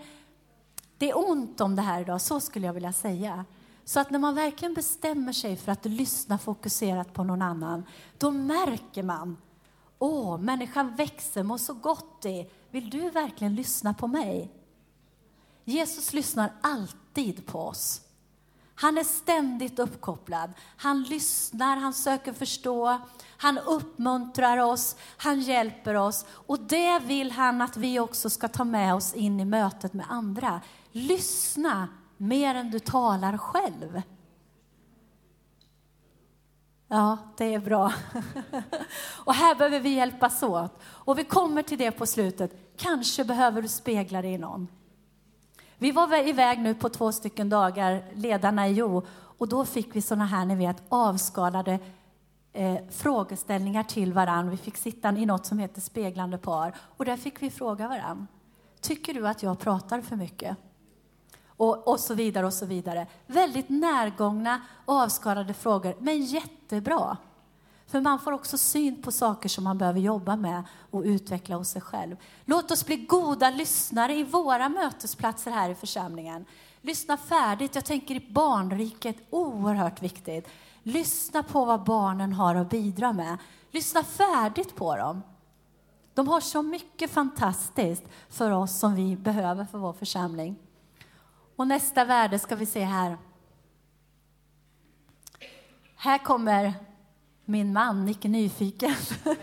det 0.99 1.11
är 1.11 1.31
ont 1.31 1.61
om 1.61 1.77
det 1.77 1.83
här 1.83 2.01
idag, 2.01 2.21
så 2.21 2.41
skulle 2.41 2.67
jag 2.67 2.75
vilja 2.75 2.93
säga. 2.93 3.45
Så 3.85 4.01
att 4.01 4.11
när 4.11 4.19
man 4.19 4.35
verkligen 4.35 4.75
bestämmer 4.75 5.33
sig 5.33 5.57
för 5.57 5.73
att 5.73 5.85
lyssna 5.85 6.39
fokuserat 6.39 7.13
på 7.13 7.25
någon 7.25 7.43
annan, 7.43 7.85
då 8.19 8.31
märker 8.31 9.03
man 9.03 9.37
Åh, 9.99 10.39
människan 10.39 10.95
växer, 10.97 11.43
mår 11.43 11.59
så 11.59 11.75
gott 11.75 12.23
det. 12.23 12.51
Vill 12.71 12.91
du 12.91 13.11
verkligen 13.11 13.55
lyssna 13.55 13.95
på 13.95 14.07
mig? 14.07 14.53
Jesus 15.65 16.13
lyssnar 16.13 16.53
alltid 16.61 17.47
på 17.47 17.61
oss. 17.61 18.01
Han 18.75 18.99
är 18.99 19.05
ständigt 19.05 19.79
uppkopplad. 19.79 20.53
Han 20.77 21.03
lyssnar, 21.03 21.77
han 21.77 21.93
söker 21.93 22.33
förstå, 22.33 23.01
han 23.37 23.59
uppmuntrar 23.59 24.59
oss, 24.59 24.97
han 25.17 25.41
hjälper 25.41 25.95
oss. 25.95 26.25
Och 26.29 26.61
det 26.61 26.99
vill 26.99 27.31
han 27.31 27.63
att 27.63 27.77
vi 27.77 28.01
också 28.01 28.31
ska 28.31 28.49
ta 28.49 28.65
med 28.65 28.95
oss 28.95 29.15
in 29.15 29.41
i 29.41 29.45
mötet 29.45 29.93
med 29.93 30.07
andra. 30.09 30.61
Lyssna 30.93 31.89
mer 32.17 32.55
än 32.55 32.71
du 32.71 32.79
talar 32.79 33.39
själv. 33.39 34.03
Ja, 36.89 37.19
det 37.37 37.55
är 37.55 37.59
bra. 37.59 37.93
Och 39.25 39.35
här 39.35 39.55
behöver 39.55 39.81
vi 39.81 39.95
hjälpas 39.95 40.43
åt. 40.43 40.79
Och 40.83 41.19
vi 41.19 41.25
kommer 41.25 41.63
till 41.63 41.79
det 41.79 41.91
på 41.91 42.07
slutet. 42.07 42.77
Kanske 42.77 43.25
behöver 43.25 43.63
du 43.63 43.69
spegla 43.69 44.23
dig 44.23 44.33
i 44.33 44.39
någon. 44.39 44.69
Vi 45.79 45.91
var 45.91 46.29
iväg 46.29 46.59
nu 46.59 46.75
på 46.75 46.89
två 46.89 47.13
stycken 47.13 47.49
dagar, 47.49 48.05
ledarna 48.15 48.69
i 48.69 48.73
Jo, 48.73 49.03
och 49.39 49.49
då 49.49 49.65
fick 49.65 49.97
vi 49.97 50.03
såna 50.03 50.25
här, 50.25 50.45
ni 50.45 50.55
vet, 50.55 50.83
avskalade 50.89 51.79
eh, 52.53 52.77
frågeställningar 52.91 53.83
till 53.83 54.13
varann. 54.13 54.51
Vi 54.51 54.57
fick 54.57 54.77
sitta 54.77 55.13
i 55.13 55.27
något 55.27 55.47
som 55.47 55.59
heter 55.59 55.81
speglande 55.81 56.39
par 56.39 56.75
och 56.79 57.05
där 57.05 57.17
fick 57.17 57.43
vi 57.43 57.51
fråga 57.51 57.89
varann. 57.89 58.27
Tycker 58.81 59.15
du 59.15 59.29
att 59.29 59.43
jag 59.43 59.59
pratar 59.59 60.01
för 60.01 60.17
mycket? 60.17 60.57
Och, 61.57 61.89
och 61.89 62.01
så 62.01 62.15
vidare 62.15 62.47
och 62.47 62.55
så 62.55 62.67
vidare. 62.67 63.07
Väldigt 63.27 63.69
närgångna 63.69 64.61
och 64.85 64.95
avskalade 64.95 65.55
frågor, 65.55 65.97
men 65.99 66.25
jättebra. 66.25 67.17
För 67.87 68.01
man 68.01 68.19
får 68.19 68.33
också 68.33 68.59
syn 68.59 69.03
på 69.03 69.13
saker 69.13 69.49
som 69.49 69.65
man 69.65 69.79
behöver 69.79 70.01
jobba 70.01 70.37
med 70.37 70.63
och 70.91 71.03
utveckla 71.03 71.57
hos 71.57 71.69
sig 71.69 71.83
själv. 71.83 72.17
Låt 72.45 72.71
oss 72.71 72.87
bli 72.87 72.97
goda 72.97 73.51
lyssnare 73.51 74.15
i 74.15 74.25
våra 74.25 74.69
mötesplatser 74.69 75.51
här 75.51 75.71
i 75.71 75.75
församlingen. 75.75 76.45
Lyssna 76.81 77.17
färdigt. 77.17 77.75
Jag 77.75 77.85
tänker 77.85 78.15
i 78.15 78.29
barnriket, 78.31 79.17
oerhört 79.31 80.03
viktigt. 80.03 80.49
Lyssna 80.83 81.43
på 81.43 81.65
vad 81.65 81.85
barnen 81.85 82.33
har 82.33 82.55
att 82.55 82.71
bidra 82.71 83.13
med. 83.13 83.39
Lyssna 83.71 84.03
färdigt 84.03 84.77
på 84.77 84.97
dem. 84.97 85.23
De 86.15 86.29
har 86.29 86.41
så 86.41 86.63
mycket 86.63 87.11
fantastiskt 87.11 88.03
för 88.29 88.51
oss 88.51 88.79
som 88.79 88.95
vi 88.95 89.17
behöver 89.17 89.65
för 89.65 89.79
vår 89.79 89.93
församling. 89.93 90.57
Och 91.57 91.67
nästa 91.67 92.05
värde 92.05 92.39
ska 92.39 92.57
vi 92.57 92.67
se 92.67 92.85
här. 92.85 93.17
Här 95.97 96.19
kommer 96.19 96.75
min 97.45 97.73
man, 97.73 98.05
Nicke 98.05 98.29
Nyfiken. 98.29 98.95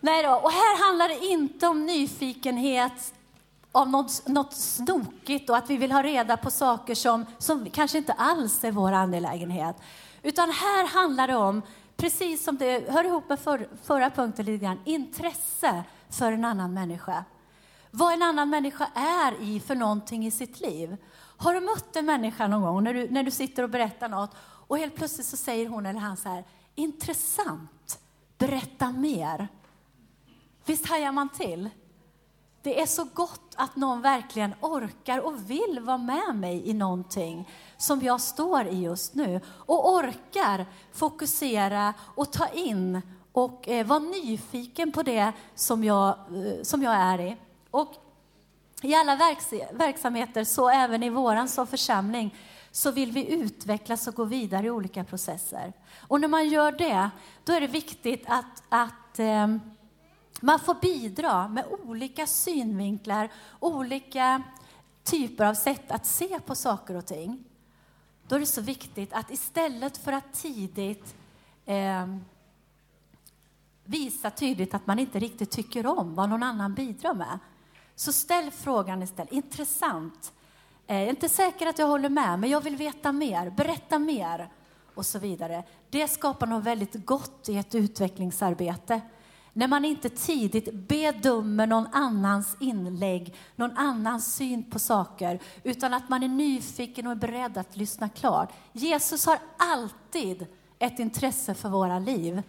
Nej 0.00 0.22
då, 0.22 0.30
och 0.30 0.50
här 0.50 0.86
handlar 0.86 1.08
det 1.08 1.26
inte 1.26 1.66
om 1.66 1.86
nyfikenhet 1.86 3.14
av 3.72 3.90
något, 3.90 4.26
något 4.26 4.52
snokigt 4.52 5.50
och 5.50 5.56
att 5.56 5.70
vi 5.70 5.76
vill 5.76 5.92
ha 5.92 6.02
reda 6.02 6.36
på 6.36 6.50
saker 6.50 6.94
som, 6.94 7.26
som 7.38 7.70
kanske 7.70 7.98
inte 7.98 8.12
alls 8.12 8.64
är 8.64 8.72
vår 8.72 8.92
angelägenhet. 8.92 9.76
Utan 10.22 10.50
här 10.50 10.86
handlar 10.86 11.28
det 11.28 11.36
om, 11.36 11.62
precis 11.96 12.44
som 12.44 12.56
det 12.56 12.90
hör 12.90 13.04
ihop 13.04 13.28
med 13.28 13.40
för, 13.40 13.68
förra 13.82 14.10
punkten 14.10 14.44
lite 14.44 14.64
grann, 14.64 14.80
intresse 14.84 15.84
för 16.10 16.32
en 16.32 16.44
annan 16.44 16.74
människa. 16.74 17.24
Vad 17.90 18.14
en 18.14 18.22
annan 18.22 18.50
människa 18.50 18.88
är 18.94 19.42
i 19.42 19.60
för 19.60 19.74
någonting 19.74 20.26
i 20.26 20.30
sitt 20.30 20.60
liv. 20.60 20.96
Har 21.36 21.54
du 21.54 21.60
mött 21.60 21.96
en 21.96 22.06
människa 22.06 22.48
någon 22.48 22.62
gång 22.62 22.84
när 22.84 22.94
du, 22.94 23.10
när 23.10 23.22
du 23.22 23.30
sitter 23.30 23.62
och 23.62 23.70
berättar 23.70 24.08
något 24.08 24.30
och 24.40 24.78
helt 24.78 24.94
plötsligt 24.94 25.26
så 25.26 25.36
säger 25.36 25.68
hon 25.68 25.86
eller 25.86 26.00
han 26.00 26.16
så 26.16 26.28
här, 26.28 26.44
intressant, 26.74 27.98
berätta 28.38 28.92
mer. 28.92 29.48
Visst 30.66 30.88
hajar 30.88 31.12
man 31.12 31.28
till? 31.28 31.70
Det 32.62 32.80
är 32.80 32.86
så 32.86 33.04
gott 33.14 33.54
att 33.56 33.76
någon 33.76 34.02
verkligen 34.02 34.54
orkar 34.60 35.18
och 35.18 35.50
vill 35.50 35.80
vara 35.82 35.98
med 35.98 36.34
mig 36.34 36.68
i 36.68 36.74
någonting 36.74 37.48
som 37.76 38.02
jag 38.02 38.20
står 38.20 38.66
i 38.66 38.82
just 38.82 39.14
nu 39.14 39.40
och 39.46 39.94
orkar 39.94 40.66
fokusera 40.92 41.94
och 42.14 42.32
ta 42.32 42.48
in 42.48 43.02
och 43.32 43.68
eh, 43.68 43.86
vara 43.86 43.98
nyfiken 43.98 44.92
på 44.92 45.02
det 45.02 45.32
som 45.54 45.84
jag, 45.84 46.08
eh, 46.08 46.62
som 46.62 46.82
jag 46.82 46.94
är 46.94 47.20
i. 47.20 47.36
Och 47.70 47.94
i 48.82 48.94
alla 48.94 49.16
verks 49.16 49.52
verksamheter, 49.72 50.44
så 50.44 50.68
även 50.68 51.02
i 51.02 51.10
våran 51.10 51.48
som 51.48 51.66
församling, 51.66 52.34
så 52.70 52.90
vill 52.90 53.12
vi 53.12 53.32
utvecklas 53.34 54.08
och 54.08 54.14
gå 54.14 54.24
vidare 54.24 54.66
i 54.66 54.70
olika 54.70 55.04
processer. 55.04 55.72
Och 56.00 56.20
när 56.20 56.28
man 56.28 56.48
gör 56.48 56.72
det, 56.72 57.10
då 57.44 57.52
är 57.52 57.60
det 57.60 57.66
viktigt 57.66 58.24
att, 58.26 58.62
att 58.68 59.18
eh, 59.18 59.46
man 60.40 60.58
får 60.58 60.74
bidra 60.74 61.48
med 61.48 61.64
olika 61.84 62.26
synvinklar, 62.26 63.28
olika 63.60 64.42
typer 65.04 65.44
av 65.44 65.54
sätt 65.54 65.90
att 65.90 66.06
se 66.06 66.40
på 66.40 66.54
saker 66.54 66.96
och 66.96 67.06
ting. 67.06 67.44
Då 68.28 68.36
är 68.36 68.40
det 68.40 68.46
så 68.46 68.60
viktigt 68.60 69.12
att 69.12 69.30
istället 69.30 69.96
för 69.96 70.12
att 70.12 70.34
tidigt 70.34 71.14
eh, 71.64 72.06
visa 73.84 74.30
tydligt 74.30 74.74
att 74.74 74.86
man 74.86 74.98
inte 74.98 75.18
riktigt 75.18 75.50
tycker 75.50 75.86
om 75.86 76.14
vad 76.14 76.28
någon 76.28 76.42
annan 76.42 76.74
bidrar 76.74 77.14
med, 77.14 77.38
så 77.98 78.12
ställ 78.12 78.50
frågan 78.50 79.02
istället. 79.02 79.32
Intressant. 79.32 80.32
Eh, 80.86 80.96
jag 80.96 81.06
är 81.06 81.10
inte 81.10 81.28
säker 81.28 81.66
att 81.66 81.78
jag 81.78 81.86
håller 81.86 82.08
med, 82.08 82.38
men 82.38 82.50
jag 82.50 82.60
vill 82.60 82.76
veta 82.76 83.12
mer. 83.12 83.50
Berätta 83.50 83.98
mer. 83.98 84.48
Och 84.94 85.06
så 85.06 85.18
vidare. 85.18 85.64
Det 85.90 86.08
skapar 86.08 86.46
något 86.46 86.64
väldigt 86.64 87.06
gott 87.06 87.48
i 87.48 87.56
ett 87.56 87.74
utvecklingsarbete. 87.74 89.00
När 89.52 89.68
man 89.68 89.84
inte 89.84 90.08
tidigt 90.08 90.72
bedömer 90.74 91.66
någon 91.66 91.86
annans 91.92 92.56
inlägg, 92.60 93.34
någon 93.56 93.76
annans 93.76 94.34
syn 94.34 94.70
på 94.70 94.78
saker, 94.78 95.38
utan 95.62 95.94
att 95.94 96.08
man 96.08 96.22
är 96.22 96.28
nyfiken 96.28 97.06
och 97.06 97.12
är 97.12 97.16
beredd 97.16 97.58
att 97.58 97.76
lyssna 97.76 98.08
klart. 98.08 98.52
Jesus 98.72 99.26
har 99.26 99.38
alltid 99.56 100.46
ett 100.78 100.98
intresse 100.98 101.54
för 101.54 101.68
våra 101.68 101.98
liv. 101.98 102.42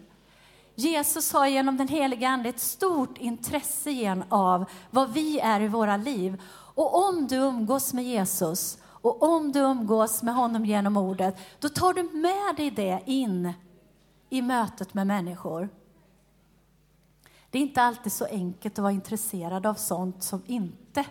Jesus 0.79 1.33
har 1.33 1.47
genom 1.47 1.77
den 1.77 1.87
heliga 1.87 2.29
Ande 2.29 2.49
ett 2.49 2.59
stort 2.59 3.17
intresse 3.17 3.89
igen 3.89 4.23
av 4.29 4.65
vad 4.89 5.13
vi 5.13 5.39
är 5.39 5.61
i 5.61 5.67
våra 5.67 5.97
liv. 5.97 6.41
Och 6.51 7.09
om 7.09 7.27
du 7.27 7.35
umgås 7.35 7.93
med 7.93 8.03
Jesus 8.03 8.77
och 8.83 9.23
om 9.23 9.51
du 9.51 9.59
umgås 9.59 10.23
med 10.23 10.35
honom 10.35 10.65
genom 10.65 10.97
ordet, 10.97 11.37
då 11.59 11.69
tar 11.69 11.93
du 11.93 12.03
med 12.03 12.55
dig 12.55 12.71
det 12.71 13.01
in 13.05 13.53
i 14.29 14.41
mötet 14.41 14.93
med 14.93 15.07
människor. 15.07 15.69
Det 17.49 17.57
är 17.57 17.61
inte 17.61 17.81
alltid 17.81 18.11
så 18.11 18.25
enkelt 18.25 18.79
att 18.79 18.83
vara 18.83 18.93
intresserad 18.93 19.65
av 19.65 19.73
sånt 19.73 20.23
som 20.23 20.43
inte 20.45 21.05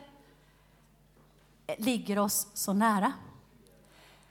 ligger 1.78 2.18
oss 2.18 2.46
så 2.54 2.72
nära. 2.72 3.12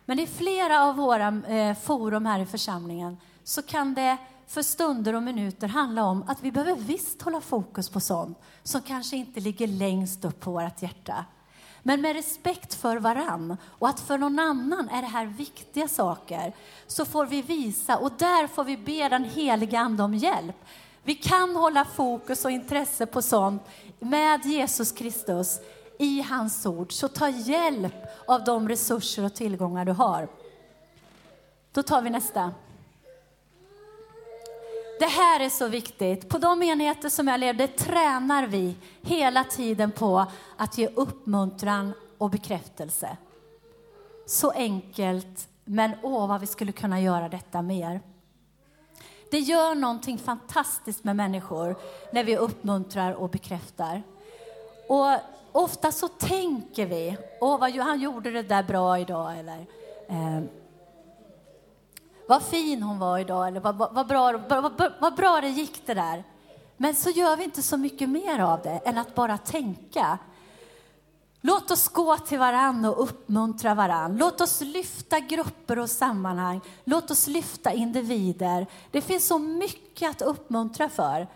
Men 0.06 0.19
i 0.19 0.28
flera 0.28 0.84
av 0.84 0.95
våra 0.95 1.28
eh, 1.28 1.78
forum 1.78 2.26
här 2.26 2.39
i 2.39 2.45
församlingen 2.45 3.17
så 3.43 3.62
kan 3.62 3.93
det 3.93 4.17
för 4.47 4.62
stunder 4.62 5.15
och 5.15 5.23
minuter 5.23 5.67
handla 5.67 6.03
om 6.03 6.23
att 6.27 6.43
vi 6.43 6.51
behöver 6.51 6.75
visst 6.75 7.21
hålla 7.21 7.41
fokus 7.41 7.89
på 7.89 7.99
sånt 7.99 8.38
som 8.63 8.81
kanske 8.81 9.17
inte 9.17 9.39
ligger 9.39 9.67
längst 9.67 10.25
upp 10.25 10.39
på 10.39 10.51
vårt 10.51 10.81
hjärta. 10.81 11.25
Men 11.83 12.01
med 12.01 12.15
respekt 12.15 12.73
för 12.73 12.97
varann 12.97 13.57
och 13.63 13.89
att 13.89 13.99
för 13.99 14.17
någon 14.17 14.39
annan 14.39 14.89
är 14.89 15.01
det 15.01 15.07
här 15.07 15.25
viktiga 15.25 15.88
saker 15.88 16.53
så 16.88 17.05
får 17.05 17.25
vi 17.25 17.41
visa 17.41 17.97
och 17.97 18.12
där 18.17 18.47
får 18.47 18.63
vi 18.63 18.77
be 18.77 19.10
den 19.10 19.23
heliga 19.23 19.79
Ande 19.79 20.03
om 20.03 20.13
hjälp. 20.13 20.55
Vi 21.03 21.15
kan 21.15 21.55
hålla 21.55 21.86
fokus 21.86 22.45
och 22.45 22.51
intresse 22.51 23.05
på 23.05 23.21
sånt 23.21 23.62
med 23.99 24.45
Jesus 24.45 24.91
Kristus 24.91 25.60
i 25.99 26.21
hans 26.21 26.65
ord. 26.65 26.91
Så 26.91 27.07
ta 27.07 27.29
hjälp 27.29 27.95
av 28.27 28.43
de 28.43 28.69
resurser 28.69 29.25
och 29.25 29.33
tillgångar 29.33 29.86
du 29.86 29.91
har. 29.91 30.27
Då 31.71 31.83
tar 31.83 32.01
vi 32.01 32.10
nästa. 32.10 32.51
Det 34.99 35.05
här 35.05 35.39
är 35.39 35.49
så 35.49 35.67
viktigt. 35.67 36.29
På 36.29 36.38
de 36.38 36.63
enheter 36.63 37.10
som 37.10 37.27
jag 37.27 37.39
levde 37.39 37.67
tränar 37.67 38.47
vi 38.47 38.75
hela 39.01 39.43
tiden 39.43 39.91
på 39.91 40.25
att 40.57 40.77
ge 40.77 40.88
uppmuntran 40.88 41.93
och 42.17 42.29
bekräftelse. 42.29 43.17
Så 44.25 44.51
enkelt, 44.51 45.47
men 45.65 45.91
åh 46.03 46.27
vad 46.27 46.41
vi 46.41 46.47
skulle 46.47 46.71
kunna 46.71 47.01
göra 47.01 47.29
detta 47.29 47.62
mer. 47.62 48.01
Det 49.31 49.39
gör 49.39 49.75
någonting 49.75 50.17
fantastiskt 50.17 51.03
med 51.03 51.15
människor 51.15 51.75
när 52.12 52.23
vi 52.23 52.38
uppmuntrar 52.38 53.13
och 53.13 53.29
bekräftar. 53.29 54.03
Och 54.89 55.19
ofta 55.51 55.91
så 55.91 56.07
tänker 56.07 56.86
vi, 56.86 57.17
åh 57.41 57.60
vad 57.60 57.71
han 57.71 57.99
gjorde 57.99 58.31
det 58.31 58.43
där 58.43 58.63
bra 58.63 58.99
idag, 58.99 59.39
eller 59.39 59.65
eh, 60.07 60.41
vad 62.28 62.44
fin 62.44 62.84
hon 62.84 63.00
var 63.00 63.20
idag, 63.20 63.48
eller 63.48 63.60
vad, 63.60 63.76
vad, 63.76 63.94
vad, 63.94 64.08
bra, 64.08 64.38
vad, 64.48 64.94
vad 65.00 65.16
bra 65.16 65.42
det 65.42 65.50
gick 65.50 65.88
det 65.88 65.94
där. 65.94 66.24
Men 66.78 66.96
så 66.96 67.10
gör 67.10 67.38
vi 67.38 67.44
inte 67.44 67.62
så 67.62 67.78
mycket 67.78 68.10
mer 68.10 68.40
av 68.40 68.62
det 68.62 68.82
än 68.86 68.98
att 68.98 69.16
bara 69.16 69.38
tänka. 69.38 70.18
Låt 71.42 71.72
oss 71.72 71.88
gå 71.88 72.18
till 72.18 72.40
varann 72.40 72.86
och 72.86 73.04
uppmuntra 73.04 73.76
varann. 73.76 74.18
Låt 74.18 74.42
oss 74.42 74.62
lyfta 74.62 75.20
grupper 75.20 75.80
och 75.80 75.90
sammanhang. 75.90 76.62
Låt 76.84 77.12
oss 77.12 77.28
lyfta 77.28 77.74
individer. 77.74 78.68
Det 78.92 79.02
finns 79.02 79.28
så 79.28 79.40
mycket 79.40 80.10
att 80.10 80.22
uppmuntra 80.22 80.90
för. 80.90 81.28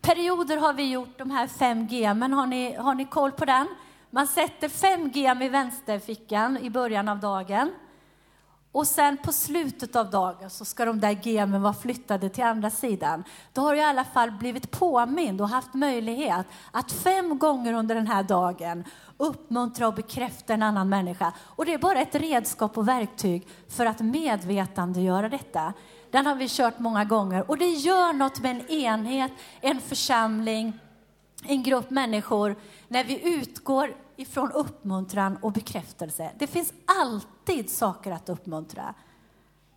Perioder 0.00 0.56
har 0.56 0.72
vi 0.72 0.90
gjort 0.90 1.18
de 1.18 1.30
här 1.30 1.46
fem 1.46 1.86
G, 1.86 2.14
men 2.14 2.32
har 2.32 2.46
ni, 2.46 2.74
har 2.74 2.94
ni 2.94 3.04
koll 3.04 3.32
på 3.32 3.44
den? 3.44 3.68
Man 4.10 4.26
sätter 4.26 4.68
5 4.68 5.10
gem 5.10 5.42
i 5.42 5.48
vänsterfickan 5.48 6.58
i 6.58 6.70
början 6.70 7.08
av 7.08 7.20
dagen. 7.20 7.70
Och 8.78 8.86
sen 8.86 9.16
på 9.16 9.32
slutet 9.32 9.96
av 9.96 10.10
dagen 10.10 10.50
så 10.50 10.64
ska 10.64 10.84
de 10.84 11.00
där 11.00 11.18
gemen 11.22 11.62
vara 11.62 11.74
flyttade 11.74 12.28
till 12.28 12.44
andra 12.44 12.70
sidan. 12.70 13.24
Då 13.52 13.60
har 13.60 13.72
du 13.72 13.78
i 13.78 13.84
alla 13.84 14.04
fall 14.04 14.30
blivit 14.30 14.70
påmind 14.70 15.40
och 15.40 15.48
haft 15.48 15.74
möjlighet 15.74 16.46
att 16.70 16.92
fem 16.92 17.38
gånger 17.38 17.72
under 17.72 17.94
den 17.94 18.06
här 18.06 18.22
dagen 18.22 18.84
uppmuntra 19.16 19.88
och 19.88 19.94
bekräfta 19.94 20.54
en 20.54 20.62
annan 20.62 20.88
människa. 20.88 21.32
Och 21.38 21.66
det 21.66 21.74
är 21.74 21.78
bara 21.78 22.00
ett 22.00 22.14
redskap 22.14 22.78
och 22.78 22.88
verktyg 22.88 23.48
för 23.68 23.86
att 23.86 24.00
medvetandegöra 24.00 25.28
detta. 25.28 25.72
Den 26.10 26.26
har 26.26 26.34
vi 26.34 26.48
kört 26.48 26.78
många 26.78 27.04
gånger 27.04 27.50
och 27.50 27.58
det 27.58 27.68
gör 27.68 28.12
något 28.12 28.40
med 28.40 28.50
en 28.50 28.68
enhet, 28.68 29.32
en 29.60 29.80
församling, 29.80 30.78
en 31.44 31.62
grupp 31.62 31.90
människor 31.90 32.56
när 32.88 33.04
vi 33.04 33.34
utgår 33.34 33.94
ifrån 34.18 34.52
uppmuntran 34.52 35.36
och 35.42 35.52
bekräftelse. 35.52 36.30
Det 36.38 36.46
finns 36.46 36.72
alltid 37.00 37.70
saker 37.70 38.12
att 38.12 38.28
uppmuntra. 38.28 38.94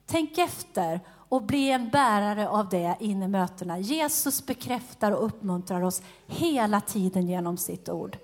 Tänk 0.05 0.37
efter 0.37 0.99
och 1.29 1.43
bli 1.43 1.71
en 1.71 1.89
bärare 1.89 2.49
av 2.49 2.69
det 2.69 2.95
in 2.99 3.23
i 3.23 3.27
mötena. 3.27 3.79
Jesus 3.79 4.45
bekräftar 4.45 5.11
och 5.11 5.25
uppmuntrar 5.25 5.81
oss 5.81 6.01
hela 6.27 6.81
tiden 6.81 7.27
genom 7.27 7.57
sitt 7.57 7.89
ord. 7.89 8.17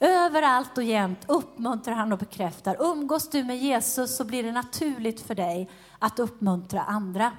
Överallt 0.00 0.78
och 0.78 0.84
jämt 0.84 1.24
uppmuntrar 1.26 1.94
han 1.94 2.12
och 2.12 2.18
bekräftar. 2.18 2.76
Umgås 2.80 3.30
du 3.30 3.44
med 3.44 3.58
Jesus 3.58 4.16
så 4.16 4.24
blir 4.24 4.42
det 4.42 4.52
naturligt 4.52 5.20
för 5.20 5.34
dig 5.34 5.70
att 5.98 6.18
uppmuntra 6.18 6.82
andra. 6.82 7.32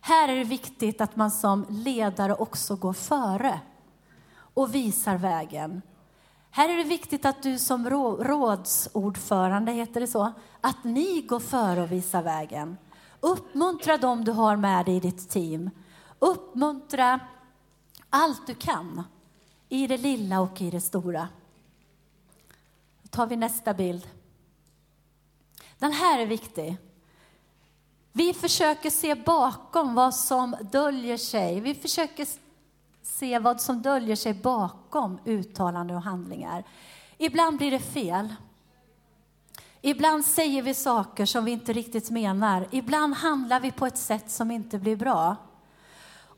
Här 0.00 0.28
är 0.28 0.36
det 0.36 0.44
viktigt 0.44 1.00
att 1.00 1.16
man 1.16 1.30
som 1.30 1.66
ledare 1.68 2.34
också 2.34 2.76
går 2.76 2.92
före 2.92 3.60
och 4.54 4.74
visar 4.74 5.16
vägen. 5.16 5.82
Här 6.54 6.68
är 6.68 6.76
det 6.76 6.84
viktigt 6.84 7.24
att 7.24 7.42
du 7.42 7.58
som 7.58 7.90
rådsordförande, 8.20 9.72
heter 9.72 10.00
det 10.00 10.06
så, 10.06 10.32
att 10.60 10.84
ni 10.84 11.22
går 11.22 11.40
före 11.40 11.82
och 11.82 11.92
visar 11.92 12.22
vägen. 12.22 12.76
Uppmuntra 13.20 13.96
dem 13.96 14.24
du 14.24 14.32
har 14.32 14.56
med 14.56 14.86
dig 14.86 14.96
i 14.96 15.00
ditt 15.00 15.30
team. 15.30 15.70
Uppmuntra 16.18 17.20
allt 18.10 18.46
du 18.46 18.54
kan 18.54 19.04
i 19.68 19.86
det 19.86 19.96
lilla 19.96 20.40
och 20.40 20.62
i 20.62 20.70
det 20.70 20.80
stora. 20.80 21.28
Då 23.02 23.08
tar 23.08 23.26
vi 23.26 23.36
nästa 23.36 23.74
bild. 23.74 24.08
Den 25.78 25.92
här 25.92 26.18
är 26.18 26.26
viktig. 26.26 26.76
Vi 28.12 28.34
försöker 28.34 28.90
se 28.90 29.14
bakom 29.14 29.94
vad 29.94 30.14
som 30.14 30.56
döljer 30.72 31.16
sig. 31.16 31.60
Vi 31.60 31.74
försöker 31.74 32.26
se 33.02 33.38
vad 33.38 33.60
som 33.60 33.82
döljer 33.82 34.16
sig 34.16 34.34
bakom 34.34 35.18
uttalanden 35.24 35.96
och 35.96 36.02
handlingar. 36.02 36.64
Ibland 37.18 37.58
blir 37.58 37.70
det 37.70 37.78
fel. 37.80 38.34
Ibland 39.80 40.24
säger 40.24 40.62
vi 40.62 40.74
saker 40.74 41.26
som 41.26 41.44
vi 41.44 41.50
inte 41.50 41.72
riktigt 41.72 42.10
menar. 42.10 42.66
Ibland 42.70 43.14
handlar 43.14 43.60
vi 43.60 43.70
på 43.70 43.86
ett 43.86 43.98
sätt 43.98 44.30
som 44.30 44.50
inte 44.50 44.78
blir 44.78 44.96
bra. 44.96 45.36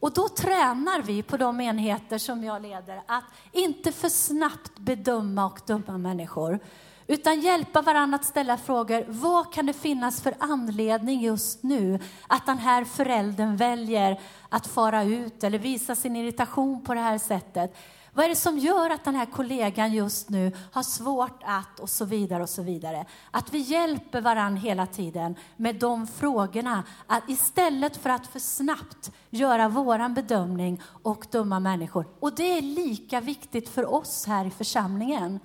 Och 0.05 0.13
då 0.13 0.29
tränar 0.29 1.03
vi 1.03 1.23
på 1.23 1.37
de 1.37 1.61
enheter 1.61 2.19
som 2.19 2.45
jag 2.45 2.63
leder 2.63 3.03
att 3.07 3.25
inte 3.53 3.93
för 3.93 4.09
snabbt 4.09 4.79
bedöma 4.79 5.47
och 5.47 5.61
döma 5.67 5.99
människor, 5.99 6.59
utan 7.07 7.41
hjälpa 7.41 7.83
varandra 7.83 8.17
att 8.17 8.25
ställa 8.25 8.57
frågor. 8.57 9.05
Vad 9.09 9.53
kan 9.53 9.67
det 9.67 9.73
finnas 9.73 10.23
för 10.23 10.35
anledning 10.39 11.21
just 11.21 11.63
nu 11.63 11.99
att 12.27 12.47
den 12.47 12.59
här 12.59 12.85
föräldern 12.85 13.57
väljer 13.57 14.21
att 14.55 14.67
fara 14.67 15.03
ut 15.03 15.45
eller 15.45 15.59
visa 15.59 15.95
sin 15.95 16.17
irritation 16.17 16.85
på 16.85 16.95
det 16.95 17.01
här 17.01 17.19
sättet? 17.19 17.77
Vad 18.13 18.25
är 18.25 18.29
det 18.29 18.37
som 18.37 18.59
gör 18.59 18.91
att 18.91 19.05
den 19.05 19.15
här 19.15 19.27
kollegan 19.27 19.93
just 19.93 20.31
nu 20.31 20.53
har 20.73 20.83
svårt 20.83 21.43
att 21.45 21.81
och 21.81 21.91
så 21.91 22.05
vidare 22.05 22.43
och 22.43 22.49
så 22.49 22.63
vidare. 22.63 23.05
Att 23.31 23.55
vi 23.55 23.59
hjälper 23.59 24.21
varann 24.21 24.57
hela 24.57 24.87
tiden 24.87 25.35
med 25.57 25.77
de 25.77 26.07
frågorna. 26.07 26.83
Att 27.07 27.29
istället 27.29 27.97
för 27.97 28.11
att 28.11 28.27
för 28.27 28.39
snabbt 28.39 29.13
göra 29.31 29.69
våran 29.69 30.15
bedömning 30.15 30.83
och 31.03 31.27
döma 31.31 31.61
människor. 31.61 32.07
Och 32.21 32.35
det 32.35 32.59
är 32.59 32.63
lika 32.63 33.21
viktigt 33.21 33.69
för 33.69 33.95
oss 33.95 34.27
här 34.27 34.45
i 34.45 34.51
församlingen. 34.51 35.41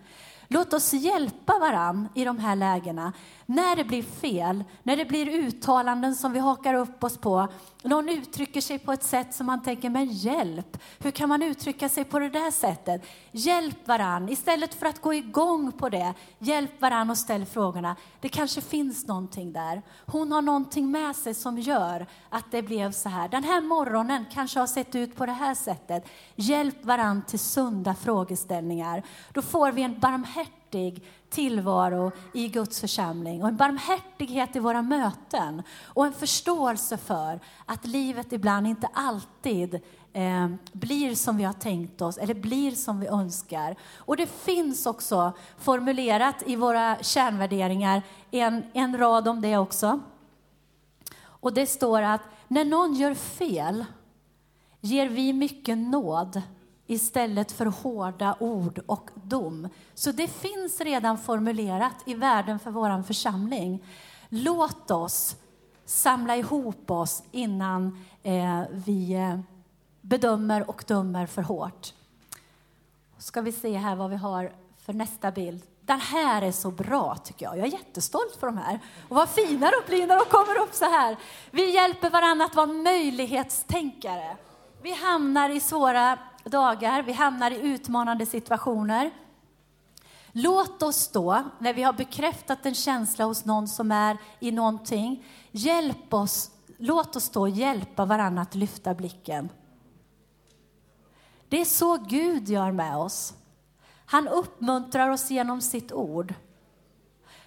Låt 0.52 0.74
oss 0.74 0.94
hjälpa 0.94 1.60
varann 1.60 2.10
i 2.16 2.26
de 2.26 2.40
här 2.40 2.56
lägena. 2.56 3.14
När 3.46 3.76
det 3.76 3.84
blir 3.84 4.04
fel, 4.04 4.64
när 4.84 4.98
det 4.98 5.06
blir 5.06 5.30
uttalanden 5.30 6.16
som 6.16 6.34
vi 6.34 6.40
hakar 6.40 6.74
upp 6.74 7.04
oss 7.04 7.18
på. 7.18 7.48
Någon 7.84 8.10
uttrycker 8.10 8.62
sig 8.62 8.80
på 8.80 8.94
ett 8.94 9.04
sätt 9.04 9.34
som 9.34 9.46
man 9.46 9.64
tänker, 9.64 9.90
men 9.90 10.06
hjälp, 10.06 10.78
hur 11.00 11.12
kan 11.12 11.30
man 11.30 11.44
uttrycka 11.44 11.90
sig 11.90 12.04
på 12.04 12.20
det 12.20 12.30
där 12.30 12.52
sättet? 12.52 13.06
Hjälp 13.32 13.88
varann, 13.88 14.30
istället 14.30 14.74
för 14.74 14.86
att 14.86 15.02
gå 15.02 15.14
igång 15.14 15.72
på 15.72 15.90
det, 15.90 16.14
hjälp 16.40 16.82
varann 16.82 17.10
och 17.10 17.18
ställ 17.18 17.46
frågorna. 17.46 17.96
Det 18.20 18.30
kanske 18.30 18.62
finns 18.62 19.08
någonting 19.08 19.54
där. 19.54 19.82
Hon 20.06 20.32
har 20.32 20.42
någonting 20.42 20.92
med 20.92 21.16
sig 21.16 21.34
som 21.34 21.58
gör 21.58 22.08
att 22.30 22.52
det 22.52 22.62
blev 22.62 22.92
så 22.92 23.10
här. 23.10 23.30
Den 23.30 23.44
här 23.44 23.62
morgonen 23.62 24.26
kanske 24.32 24.60
har 24.60 24.68
sett 24.68 24.96
ut 24.96 25.16
på 25.16 25.26
det 25.26 25.32
här 25.32 25.56
sättet. 25.56 26.08
Hjälp 26.36 26.86
varann 26.86 27.22
till 27.22 27.40
sunda 27.40 27.96
frågeställningar. 27.96 29.04
Då 29.34 29.42
får 29.42 29.72
vi 29.72 29.82
en 29.82 30.00
barmhärtighet 30.00 30.39
barmhärtig 30.70 31.04
tillvaro 31.30 32.12
i 32.34 32.48
Guds 32.48 32.82
församling 32.82 33.42
och 33.42 33.50
en 33.50 33.58
barmhärtighet 33.58 34.56
i 34.56 34.60
våra 34.60 34.82
möten 34.82 35.64
och 35.84 36.06
en 36.06 36.14
förståelse 36.14 36.98
för 36.98 37.40
att 37.66 37.86
livet 37.86 38.34
ibland 38.34 38.68
inte 38.68 38.88
alltid 38.94 39.80
eh, 40.14 40.48
blir 40.72 41.16
som 41.16 41.38
vi 41.38 41.44
har 41.44 41.54
tänkt 41.54 42.02
oss 42.02 42.18
eller 42.18 42.34
blir 42.34 42.72
som 42.72 43.00
vi 43.00 43.08
önskar. 43.08 43.76
Och 43.98 44.18
det 44.18 44.28
finns 44.28 44.86
också 44.86 45.34
formulerat 45.58 46.44
i 46.46 46.56
våra 46.56 46.98
kärnvärderingar 47.02 48.02
en, 48.32 48.64
en 48.74 48.98
rad 48.98 49.28
om 49.28 49.42
det 49.42 49.58
också. 49.58 50.00
Och 51.42 51.54
det 51.54 51.68
står 51.68 52.02
att 52.02 52.22
när 52.48 52.66
någon 52.66 52.94
gör 52.94 53.14
fel 53.14 53.86
ger 54.82 55.10
vi 55.10 55.34
mycket 55.34 55.78
nåd 55.78 56.42
istället 56.90 57.52
för 57.52 57.66
hårda 57.66 58.36
ord 58.40 58.80
och 58.86 59.10
dom. 59.14 59.70
Så 59.94 60.12
det 60.12 60.28
finns 60.28 60.82
redan 60.82 61.18
formulerat 61.18 61.96
i 62.06 62.14
världen 62.14 62.60
för 62.60 62.72
vår 62.72 63.04
församling. 63.04 63.84
Låt 64.30 64.92
oss 64.92 65.36
samla 65.86 66.38
ihop 66.38 66.92
oss 66.92 67.24
innan 67.32 68.06
eh, 68.24 68.62
vi 68.72 69.14
eh, 69.14 69.40
bedömer 70.02 70.70
och 70.70 70.84
dömer 70.88 71.26
för 71.26 71.42
hårt. 71.42 71.94
Ska 73.18 73.42
vi 73.42 73.52
se 73.52 73.78
här 73.78 73.96
vad 73.96 74.10
vi 74.10 74.16
har 74.16 74.52
för 74.86 74.94
nästa 74.94 75.32
bild. 75.32 75.64
Den 75.82 76.00
här 76.00 76.42
är 76.42 76.52
så 76.52 76.72
bra 76.72 77.16
tycker 77.16 77.46
jag. 77.46 77.58
Jag 77.58 77.68
är 77.68 77.72
jättestolt 77.72 78.36
för 78.40 78.48
de 78.48 78.58
här. 78.58 78.80
Och 79.10 79.16
vad 79.16 79.30
fina 79.30 79.72
de 79.72 79.92
blir 79.92 80.08
när 80.08 80.16
de 80.16 80.26
kommer 80.26 80.60
upp 80.60 80.74
så 80.74 80.86
här. 80.86 81.18
Vi 81.52 81.74
hjälper 81.74 82.10
varandra 82.10 82.46
att 82.46 82.56
vara 82.56 82.68
möjlighetstänkare. 82.68 84.38
Vi 84.82 84.94
hamnar 84.94 85.50
i 85.50 85.60
svåra 85.60 86.18
dagar, 86.44 87.04
vi 87.04 87.14
hamnar 87.14 87.52
i 87.52 87.62
utmanande 87.62 88.26
situationer. 88.26 89.12
Låt 90.32 90.84
oss 90.84 91.08
då, 91.08 91.44
när 91.60 91.74
vi 91.74 91.84
har 91.84 91.94
bekräftat 91.94 92.66
en 92.66 92.76
känsla 92.76 93.26
hos 93.26 93.46
någon 93.46 93.68
som 93.68 93.92
är 93.92 94.18
i 94.40 94.52
någonting, 94.52 95.26
hjälp 95.52 96.14
oss, 96.14 96.52
låt 96.78 97.16
oss 97.16 97.30
då 97.30 97.48
hjälpa 97.48 98.06
varandra 98.06 98.42
att 98.42 98.56
lyfta 98.56 98.94
blicken. 98.94 99.50
Det 101.50 101.62
är 101.62 101.66
så 101.66 101.98
Gud 101.98 102.50
gör 102.50 102.72
med 102.72 102.98
oss. 102.98 103.34
Han 104.06 104.28
uppmuntrar 104.28 105.10
oss 105.10 105.32
genom 105.32 105.62
sitt 105.62 105.92
ord. 105.92 106.34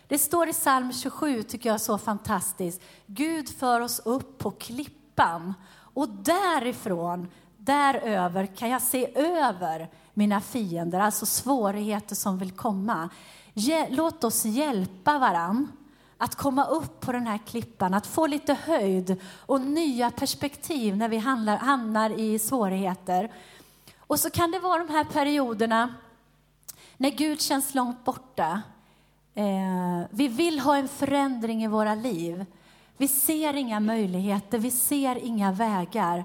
Det 0.06 0.18
står 0.18 0.48
i 0.48 0.52
psalm 0.52 0.92
27, 0.92 1.42
tycker 1.42 1.68
jag 1.68 1.74
är 1.74 1.78
så 1.78 1.98
fantastiskt. 1.98 2.82
Gud 3.06 3.48
för 3.48 3.80
oss 3.80 3.98
upp 4.04 4.38
på 4.38 4.50
klippan 4.50 5.54
och 5.94 6.08
därifrån 6.08 7.28
Däröver 7.64 8.46
kan 8.46 8.70
jag 8.70 8.82
se 8.82 9.18
över 9.18 9.88
mina 10.14 10.40
fiender, 10.40 11.00
alltså 11.00 11.26
svårigheter 11.26 12.14
som 12.14 12.38
vill 12.38 12.50
komma. 12.50 13.08
Låt 13.88 14.24
oss 14.24 14.44
hjälpa 14.44 15.18
varann 15.18 15.72
att 16.18 16.34
komma 16.34 16.64
upp 16.64 17.00
på 17.00 17.12
den 17.12 17.26
här 17.26 17.38
klippan, 17.38 17.94
att 17.94 18.06
få 18.06 18.26
lite 18.26 18.54
höjd 18.54 19.20
och 19.46 19.60
nya 19.60 20.10
perspektiv 20.10 20.96
när 20.96 21.08
vi 21.08 21.16
hamnar 21.16 22.10
i 22.10 22.38
svårigheter. 22.38 23.32
Och 23.98 24.20
så 24.20 24.30
kan 24.30 24.50
det 24.50 24.58
vara 24.58 24.84
de 24.84 24.92
här 24.92 25.04
perioderna 25.04 25.94
när 26.96 27.10
Gud 27.10 27.40
känns 27.40 27.74
långt 27.74 28.04
borta. 28.04 28.62
Eh, 29.34 30.06
vi 30.10 30.28
vill 30.28 30.60
ha 30.60 30.76
en 30.76 30.88
förändring 30.88 31.64
i 31.64 31.66
våra 31.66 31.94
liv. 31.94 32.46
Vi 33.02 33.08
ser 33.08 33.54
inga 33.54 33.80
möjligheter, 33.80 34.58
vi 34.58 34.70
ser 34.70 35.16
inga 35.16 35.52
vägar 35.52 36.24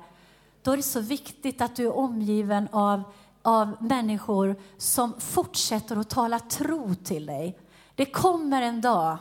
då 0.67 0.71
är 0.71 0.77
det 0.77 0.83
så 0.83 0.99
viktigt 0.99 1.61
att 1.61 1.75
du 1.75 1.85
är 1.85 1.97
omgiven 1.97 2.67
av, 2.71 3.03
av 3.41 3.77
människor 3.79 4.55
som 4.77 5.13
fortsätter 5.19 5.97
att 5.97 6.09
tala 6.09 6.39
tro 6.39 6.95
till 6.95 7.25
dig. 7.25 7.57
Det 7.95 8.05
kommer 8.05 8.61
en 8.61 8.81
dag. 8.81 9.17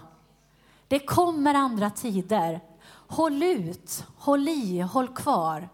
Det 0.89 0.99
kommer 0.99 1.55
andra 1.55 1.91
tider. 1.91 2.61
Håll 2.89 3.43
ut, 3.43 4.05
håll 4.17 4.49
i, 4.49 4.81
håll 4.81 5.09
kvar. 5.09 5.69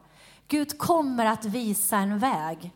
Gud 0.49 0.78
kommer 0.78 1.26
att 1.26 1.45
visa 1.45 1.97
en 1.97 2.18
väg. 2.18 2.72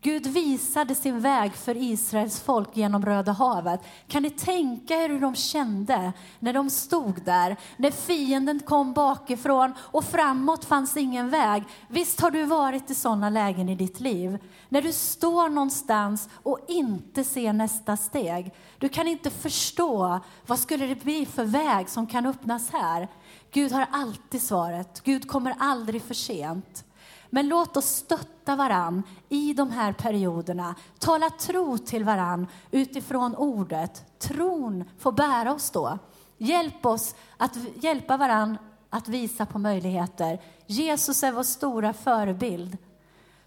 Gud 0.00 0.26
visade 0.26 0.94
sin 0.94 1.20
väg 1.20 1.52
för 1.52 1.76
Israels 1.76 2.40
folk 2.40 2.76
genom 2.76 3.04
Röda 3.04 3.32
havet. 3.32 3.80
Kan 4.08 4.22
ni 4.22 4.30
tänka 4.30 4.94
er 4.94 5.08
hur 5.08 5.20
de 5.20 5.34
kände 5.34 6.12
när 6.38 6.52
de 6.52 6.70
stod 6.70 7.24
där, 7.24 7.56
när 7.76 7.90
fienden 7.90 8.60
kom 8.60 8.92
bakifrån 8.92 9.74
och 9.78 10.04
framåt 10.04 10.64
fanns 10.64 10.96
ingen 10.96 11.30
väg? 11.30 11.64
Visst 11.88 12.20
har 12.20 12.30
du 12.30 12.44
varit 12.44 12.90
i 12.90 12.94
sådana 12.94 13.30
lägen 13.30 13.68
i 13.68 13.74
ditt 13.74 14.00
liv? 14.00 14.38
När 14.68 14.82
du 14.82 14.92
står 14.92 15.48
någonstans 15.48 16.28
och 16.42 16.58
inte 16.68 17.24
ser 17.24 17.52
nästa 17.52 17.96
steg. 17.96 18.54
Du 18.78 18.88
kan 18.88 19.08
inte 19.08 19.30
förstå, 19.30 20.20
vad 20.46 20.58
skulle 20.58 20.86
det 20.86 21.02
bli 21.04 21.26
för 21.26 21.44
väg 21.44 21.88
som 21.88 22.06
kan 22.06 22.26
öppnas 22.26 22.70
här? 22.70 23.08
Gud 23.50 23.72
har 23.72 23.86
alltid 23.90 24.42
svaret. 24.42 25.00
Gud 25.04 25.28
kommer 25.28 25.54
aldrig 25.58 26.02
för 26.02 26.14
sent. 26.14 26.84
Men 27.30 27.48
låt 27.48 27.76
oss 27.76 27.86
stötta 27.86 28.56
varann 28.56 29.02
i 29.28 29.52
de 29.52 29.70
här 29.70 29.92
perioderna. 29.92 30.74
Tala 30.98 31.30
tro 31.30 31.78
till 31.78 32.04
varann 32.04 32.46
utifrån 32.70 33.36
ordet. 33.36 34.18
Tron 34.18 34.84
får 34.98 35.12
bära 35.12 35.54
oss 35.54 35.70
då. 35.70 35.98
Hjälp 36.38 36.86
oss 36.86 37.14
att 37.36 37.56
hjälpa 37.74 38.16
varann 38.16 38.58
att 38.90 39.08
visa 39.08 39.46
på 39.46 39.58
möjligheter. 39.58 40.40
Jesus 40.66 41.22
är 41.22 41.32
vår 41.32 41.42
stora 41.42 41.92
förebild. 41.92 42.78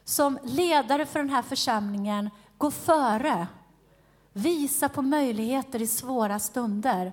Som 0.04 0.40
ledare 0.44 1.06
för 1.06 1.20
den 1.20 1.30
här 1.30 1.42
församlingen, 1.42 2.30
gå 2.58 2.72
före. 2.72 3.48
Visa 4.34 4.90
på 4.90 5.02
möjligheter 5.02 5.82
i 5.82 5.88
svåra 5.88 6.40
stunder. 6.40 7.12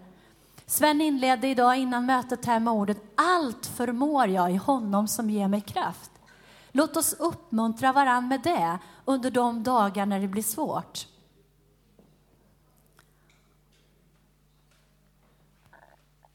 Sven 0.67 1.01
inledde 1.01 1.49
idag 1.49 1.77
innan 1.77 2.07
mötet 2.07 2.45
här 2.45 2.61
med 2.61 2.73
ordet 2.73 3.03
allt 3.15 3.67
förmår 3.67 4.29
jag 4.29 4.53
i 4.53 4.57
honom 4.57 5.09
som 5.09 5.31
ger 5.31 5.49
mig 5.49 5.61
kraft. 5.61 6.11
Låt 6.77 6.97
oss 6.97 7.13
uppmuntra 7.13 7.93
varandra 7.93 8.29
med 8.29 8.41
det 8.41 8.79
under 9.05 9.31
de 9.31 9.63
dagar 9.63 10.07
när 10.07 10.21
det 10.21 10.29
blir 10.29 10.43
svårt. 10.43 11.07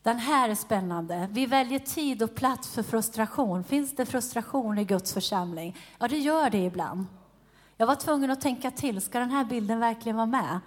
Den 0.01 0.19
här 0.19 0.49
är 0.49 0.55
spännande. 0.55 1.27
Vi 1.31 1.45
väljer 1.45 1.79
tid 1.79 2.23
och 2.23 2.35
plats 2.35 2.69
för 2.69 2.83
frustration. 2.83 3.63
Finns 3.63 3.95
det 3.95 4.05
frustration 4.05 4.77
i 4.77 4.85
Guds 4.85 5.13
församling? 5.13 5.77
Ja, 5.99 6.07
det 6.07 6.17
gör 6.17 6.49
det 6.49 6.65
ibland. 6.65 7.05
Jag 7.77 7.87
var 7.87 7.95
tvungen 7.95 8.31
att 8.31 8.41
tänka 8.41 8.71
till. 8.71 9.01
Ska 9.01 9.19
den 9.19 9.31
här 9.31 9.45
bilden 9.45 9.79
verkligen 9.79 10.15
vara 10.15 10.25
med? 10.25 10.59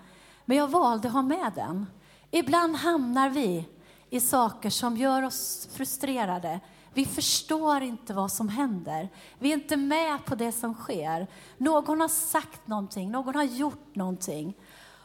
Men 0.45 0.57
jag 0.57 0.69
valde 0.69 1.09
att 1.09 1.15
ha 1.15 1.23
med 1.23 1.53
den. 1.55 1.87
Ibland 2.31 2.77
hamnar 2.77 3.31
vi 3.31 3.69
i 4.11 4.21
saker 4.21 4.71
som 4.71 4.97
gör 4.97 5.23
oss 5.23 5.69
frustrerade. 5.73 6.61
Vi 6.95 7.05
förstår 7.05 7.83
inte 7.83 8.15
vad 8.15 8.33
som 8.33 8.49
händer. 8.49 9.09
Vi 9.39 9.53
är 9.53 9.55
inte 9.55 9.77
med 9.77 10.25
på 10.25 10.35
det 10.35 10.53
som 10.53 10.75
sker. 10.75 11.27
Någon 11.59 12.01
har 12.01 12.09
sagt 12.09 12.67
någonting, 12.67 13.11
någon 13.11 13.35
har 13.35 13.45
gjort 13.45 13.95
någonting. 13.95 14.55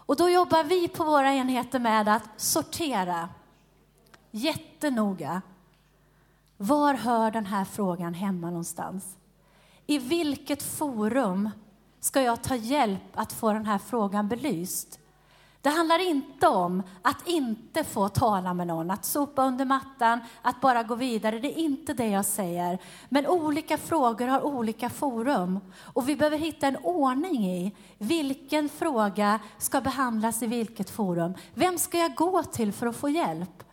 Och 0.10 0.16
då 0.16 0.30
jobbar 0.30 0.64
vi 0.64 0.88
på 0.88 1.04
våra 1.04 1.34
enheter 1.34 1.80
med 1.80 2.08
att 2.08 2.30
sortera 2.38 3.30
jättenoga. 4.32 5.42
Var 6.58 6.94
hör 6.94 7.32
den 7.32 7.46
här 7.46 7.66
frågan 7.66 8.14
hemma 8.14 8.50
någonstans? 8.50 9.18
I 9.86 9.98
vilket 9.98 10.64
forum 10.64 11.50
ska 12.00 12.22
jag 12.22 12.44
ta 12.44 12.56
hjälp 12.56 13.02
att 13.14 13.34
få 13.34 13.54
den 13.54 13.66
här 13.66 13.78
frågan 13.78 14.28
belyst? 14.28 15.00
Det 15.62 15.70
handlar 15.70 16.10
inte 16.10 16.48
om 16.48 16.84
att 17.02 17.28
inte 17.28 17.84
få 17.84 18.10
tala 18.10 18.54
med 18.54 18.68
någon, 18.68 18.92
att 18.92 19.06
sopa 19.06 19.44
under 19.46 19.66
mattan, 19.66 20.20
att 20.42 20.62
bara 20.62 20.84
gå 20.84 20.96
vidare. 20.96 21.40
Det 21.40 21.60
är 21.60 21.64
inte 21.64 21.94
det 21.94 22.08
jag 22.08 22.26
säger. 22.26 22.80
Men 23.10 23.28
olika 23.28 23.78
frågor 23.78 24.28
har 24.28 24.42
olika 24.42 24.90
forum 24.90 25.60
och 25.94 26.10
vi 26.10 26.16
behöver 26.16 26.38
hitta 26.38 26.68
en 26.68 26.78
ordning 26.78 27.46
i 27.46 27.76
vilken 27.98 28.70
fråga 28.70 29.40
ska 29.58 29.82
behandlas 29.82 30.44
i 30.44 30.48
vilket 30.48 30.90
forum. 30.90 31.34
Vem 31.54 31.78
ska 31.78 31.98
jag 31.98 32.16
gå 32.16 32.44
till 32.44 32.74
för 32.74 32.88
att 32.88 32.96
få 32.96 33.10
hjälp? 33.10 33.64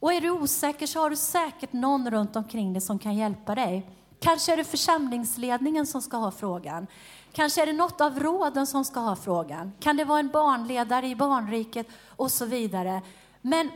Och 0.00 0.12
är 0.12 0.20
du 0.20 0.30
osäker 0.30 0.86
så 0.86 1.00
har 1.00 1.10
du 1.10 1.16
säkert 1.16 1.72
någon 1.72 2.10
runt 2.10 2.36
omkring 2.36 2.72
dig 2.72 2.80
som 2.82 2.98
kan 2.98 3.14
hjälpa 3.14 3.54
dig. 3.54 3.90
Kanske 4.20 4.52
är 4.52 4.56
det 4.56 4.64
församlingsledningen 4.64 5.86
som 5.86 6.02
ska 6.02 6.16
ha 6.16 6.30
frågan. 6.30 6.86
Kanske 7.32 7.62
är 7.62 7.66
det 7.66 7.72
något 7.72 8.00
av 8.00 8.20
råden 8.20 8.66
som 8.66 8.84
ska 8.84 9.00
ha 9.00 9.16
frågan. 9.16 9.72
Kan 9.80 9.96
det 9.96 10.04
vara 10.04 10.20
en 10.20 10.28
barnledare 10.28 11.06
i 11.06 11.16
barnriket 11.16 11.86
och 12.08 12.30
så 12.30 12.44
vidare. 12.44 13.02
Men 13.40 13.70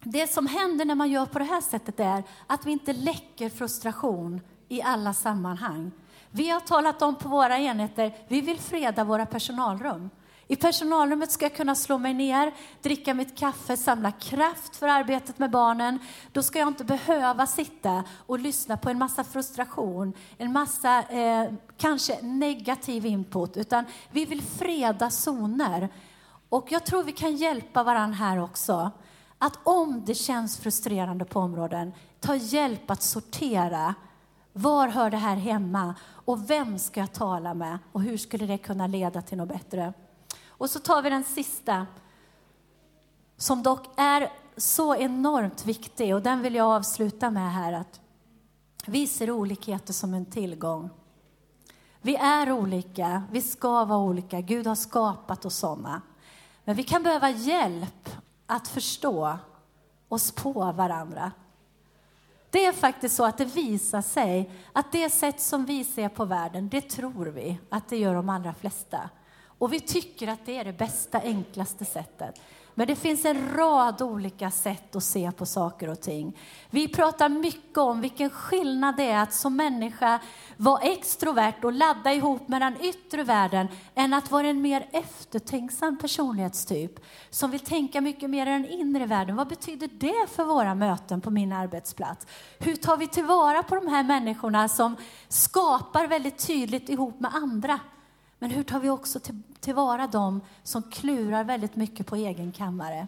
det 0.00 0.26
som 0.26 0.46
händer 0.46 0.84
när 0.84 0.94
man 0.94 1.10
gör 1.10 1.26
på 1.26 1.38
det 1.38 1.44
här 1.44 1.60
sättet 1.60 2.00
är 2.00 2.22
att 2.46 2.66
vi 2.66 2.72
inte 2.72 2.92
läcker 2.92 3.48
frustration 3.48 4.40
i 4.68 4.82
alla 4.82 5.14
sammanhang. 5.14 5.90
Vi 6.30 6.48
har 6.48 6.60
talat 6.60 7.02
om 7.02 7.14
på 7.14 7.28
våra 7.28 7.58
enheter, 7.58 8.12
vi 8.28 8.40
vill 8.40 8.58
freda 8.58 9.04
våra 9.04 9.26
personalrum. 9.26 10.10
I 10.50 10.56
personalrummet 10.56 11.30
ska 11.30 11.44
jag 11.44 11.54
kunna 11.54 11.74
slå 11.74 11.98
mig 11.98 12.14
ner, 12.14 12.54
dricka 12.82 13.14
mitt 13.14 13.38
kaffe, 13.38 13.76
samla 13.76 14.12
kraft 14.12 14.76
för 14.76 14.88
arbetet 14.88 15.38
med 15.38 15.50
barnen. 15.50 15.98
Då 16.32 16.42
ska 16.42 16.58
jag 16.58 16.68
inte 16.68 16.84
behöva 16.84 17.46
sitta 17.46 18.04
och 18.26 18.38
lyssna 18.38 18.76
på 18.76 18.90
en 18.90 18.98
massa 18.98 19.24
frustration, 19.24 20.12
en 20.38 20.52
massa 20.52 21.02
eh, 21.02 21.52
kanske 21.76 22.22
negativ 22.22 23.06
input, 23.06 23.56
utan 23.56 23.84
vi 24.10 24.24
vill 24.24 24.42
freda 24.42 25.10
zoner. 25.10 25.88
Och 26.48 26.72
jag 26.72 26.86
tror 26.86 27.02
vi 27.02 27.12
kan 27.12 27.36
hjälpa 27.36 27.82
varandra 27.82 28.16
här 28.16 28.42
också. 28.42 28.90
Att 29.38 29.58
om 29.62 30.02
det 30.06 30.14
känns 30.14 30.58
frustrerande 30.58 31.24
på 31.24 31.40
områden, 31.40 31.92
ta 32.20 32.34
hjälp 32.36 32.90
att 32.90 33.02
sortera. 33.02 33.94
Var 34.52 34.88
hör 34.88 35.10
det 35.10 35.16
här 35.16 35.36
hemma? 35.36 35.94
Och 36.04 36.50
vem 36.50 36.78
ska 36.78 37.00
jag 37.00 37.12
tala 37.12 37.54
med? 37.54 37.78
Och 37.92 38.02
hur 38.02 38.16
skulle 38.16 38.46
det 38.46 38.58
kunna 38.58 38.86
leda 38.86 39.22
till 39.22 39.38
något 39.38 39.48
bättre? 39.48 39.92
Och 40.58 40.70
så 40.70 40.78
tar 40.78 41.02
vi 41.02 41.10
den 41.10 41.24
sista, 41.24 41.86
som 43.36 43.62
dock 43.62 43.86
är 43.96 44.32
så 44.56 44.94
enormt 44.94 45.66
viktig, 45.66 46.14
och 46.14 46.22
den 46.22 46.42
vill 46.42 46.54
jag 46.54 46.66
avsluta 46.66 47.30
med 47.30 47.52
här, 47.52 47.72
att 47.72 48.00
vi 48.86 49.06
ser 49.06 49.30
olikheter 49.30 49.92
som 49.92 50.14
en 50.14 50.26
tillgång. 50.26 50.90
Vi 52.00 52.16
är 52.16 52.52
olika, 52.52 53.22
vi 53.30 53.42
ska 53.42 53.84
vara 53.84 53.98
olika, 53.98 54.40
Gud 54.40 54.66
har 54.66 54.74
skapat 54.74 55.44
oss 55.44 55.56
sådana. 55.56 56.02
Men 56.64 56.76
vi 56.76 56.82
kan 56.82 57.02
behöva 57.02 57.30
hjälp 57.30 58.10
att 58.46 58.68
förstå 58.68 59.38
oss 60.08 60.32
på 60.32 60.72
varandra. 60.72 61.32
Det 62.50 62.66
är 62.66 62.72
faktiskt 62.72 63.16
så 63.16 63.24
att 63.24 63.38
det 63.38 63.44
visar 63.44 64.02
sig 64.02 64.50
att 64.72 64.92
det 64.92 65.10
sätt 65.10 65.40
som 65.40 65.64
vi 65.64 65.84
ser 65.84 66.08
på 66.08 66.24
världen, 66.24 66.68
det 66.68 66.80
tror 66.80 67.26
vi 67.26 67.58
att 67.68 67.88
det 67.88 67.96
gör 67.96 68.14
de 68.14 68.28
allra 68.28 68.54
flesta. 68.54 69.10
Och 69.58 69.72
vi 69.72 69.80
tycker 69.80 70.28
att 70.28 70.46
det 70.46 70.56
är 70.56 70.64
det 70.64 70.72
bästa, 70.72 71.20
enklaste 71.20 71.84
sättet. 71.84 72.40
Men 72.78 72.86
det 72.86 72.96
finns 72.96 73.24
en 73.24 73.56
rad 73.56 74.02
olika 74.02 74.50
sätt 74.50 74.96
att 74.96 75.04
se 75.04 75.32
på 75.32 75.46
saker 75.46 75.88
och 75.88 76.00
ting. 76.00 76.36
Vi 76.70 76.88
pratar 76.88 77.28
mycket 77.28 77.78
om 77.78 78.00
vilken 78.00 78.30
skillnad 78.30 78.96
det 78.96 79.04
är 79.10 79.22
att 79.22 79.34
som 79.34 79.56
människa 79.56 80.20
vara 80.56 80.80
extrovert 80.80 81.64
och 81.64 81.72
ladda 81.72 82.12
ihop 82.12 82.48
med 82.48 82.62
den 82.62 82.80
yttre 82.80 83.22
världen 83.22 83.68
än 83.94 84.14
att 84.14 84.30
vara 84.30 84.46
en 84.46 84.62
mer 84.62 84.88
eftertänksam 84.92 85.98
personlighetstyp 85.98 87.00
som 87.30 87.50
vill 87.50 87.60
tänka 87.60 88.00
mycket 88.00 88.30
mer 88.30 88.46
i 88.46 88.50
den 88.50 88.66
inre 88.66 89.06
världen. 89.06 89.36
Vad 89.36 89.48
betyder 89.48 89.88
det 89.92 90.30
för 90.30 90.44
våra 90.44 90.74
möten 90.74 91.20
på 91.20 91.30
min 91.30 91.52
arbetsplats? 91.52 92.26
Hur 92.58 92.76
tar 92.76 92.96
vi 92.96 93.06
tillvara 93.06 93.62
på 93.62 93.74
de 93.74 93.86
här 93.88 94.02
människorna 94.02 94.68
som 94.68 94.96
skapar 95.28 96.06
väldigt 96.06 96.46
tydligt 96.46 96.88
ihop 96.88 97.20
med 97.20 97.34
andra? 97.34 97.80
Men 98.38 98.50
hur 98.50 98.62
tar 98.62 98.80
vi 98.80 98.90
också 98.90 99.20
till, 99.20 99.42
tillvara 99.60 100.06
dem 100.06 100.40
som 100.62 100.82
klurar 100.82 101.44
väldigt 101.44 101.76
mycket 101.76 102.06
på 102.06 102.16
egen 102.16 102.52
kammare? 102.52 103.06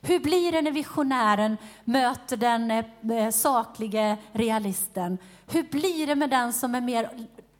Hur 0.00 0.20
blir 0.20 0.52
det 0.52 0.62
när 0.62 0.72
visionären 0.72 1.56
möter 1.84 2.36
den 2.36 2.70
eh, 2.70 2.84
eh, 3.10 3.30
saklige 3.30 4.16
realisten? 4.32 5.18
Hur 5.46 5.62
blir 5.62 6.06
det 6.06 6.14
med 6.14 6.30
den 6.30 6.52
som 6.52 6.74
är 6.74 6.80
mer 6.80 7.10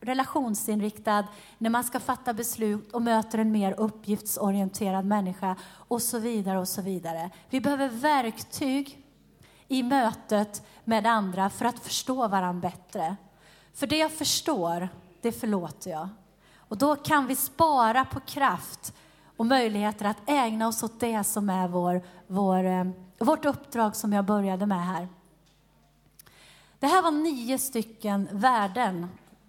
relationsinriktad 0.00 1.26
när 1.58 1.70
man 1.70 1.84
ska 1.84 2.00
fatta 2.00 2.34
beslut 2.34 2.92
och 2.92 3.02
möter 3.02 3.38
en 3.38 3.52
mer 3.52 3.74
uppgiftsorienterad 3.78 5.04
människa 5.04 5.56
och 5.72 6.02
så 6.02 6.18
vidare 6.18 6.58
och 6.58 6.68
så 6.68 6.82
vidare. 6.82 7.30
Vi 7.50 7.60
behöver 7.60 7.88
verktyg 7.88 8.98
i 9.68 9.82
mötet 9.82 10.66
med 10.84 11.06
andra 11.06 11.50
för 11.50 11.64
att 11.64 11.78
förstå 11.78 12.28
varandra 12.28 12.70
bättre. 12.70 13.16
För 13.74 13.86
det 13.86 13.98
jag 13.98 14.12
förstår, 14.12 14.88
det 15.20 15.32
förlåter 15.32 15.90
jag. 15.90 16.08
Och 16.72 16.78
då 16.78 16.96
kan 16.96 17.26
vi 17.26 17.36
spara 17.36 18.04
på 18.04 18.20
kraft 18.20 18.94
och 19.36 19.46
möjligheter 19.46 20.04
att 20.04 20.16
ägna 20.26 20.68
oss 20.68 20.82
åt 20.82 21.00
det 21.00 21.24
som 21.24 21.50
är 21.50 21.68
vår, 21.68 22.02
vår, 22.26 22.64
eh, 22.64 22.86
vårt 23.18 23.44
uppdrag 23.44 23.96
som 23.96 24.12
jag 24.12 24.24
började 24.24 24.66
med 24.66 24.86
här. 24.86 25.08
Det 26.78 26.86
här 26.86 27.02
var 27.02 27.10
nio 27.10 27.58
stycken 27.58 28.28
värden 28.32 29.08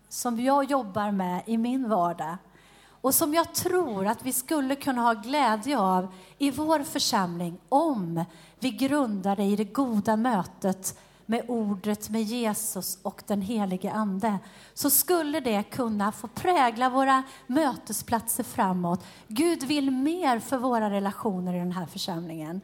som 0.09 0.39
jag 0.39 0.71
jobbar 0.71 1.11
med 1.11 1.43
i 1.45 1.57
min 1.57 1.89
vardag 1.89 2.37
och 2.85 3.15
som 3.15 3.33
jag 3.33 3.53
tror 3.53 4.07
att 4.07 4.25
vi 4.25 4.33
skulle 4.33 4.75
kunna 4.75 5.01
ha 5.01 5.13
glädje 5.13 5.77
av 5.77 6.07
i 6.37 6.51
vår 6.51 6.83
församling 6.83 7.57
om 7.69 8.25
vi 8.59 8.71
grundar 8.71 9.35
det 9.35 9.43
i 9.43 9.55
det 9.55 9.63
goda 9.63 10.15
mötet 10.15 10.99
med 11.33 11.45
ordet, 11.47 12.09
med 12.09 12.23
Jesus 12.23 12.99
och 13.01 13.23
den 13.27 13.41
helige 13.41 13.91
Ande, 13.91 14.39
så 14.73 14.89
skulle 14.89 15.39
det 15.39 15.63
kunna 15.63 16.11
få 16.11 16.27
prägla 16.27 16.89
våra 16.89 17.23
mötesplatser 17.47 18.43
framåt. 18.43 19.05
Gud 19.27 19.63
vill 19.63 19.91
mer 19.91 20.39
för 20.39 20.57
våra 20.57 20.89
relationer 20.89 21.53
i 21.53 21.59
den 21.59 21.71
här 21.71 21.85
församlingen. 21.85 22.61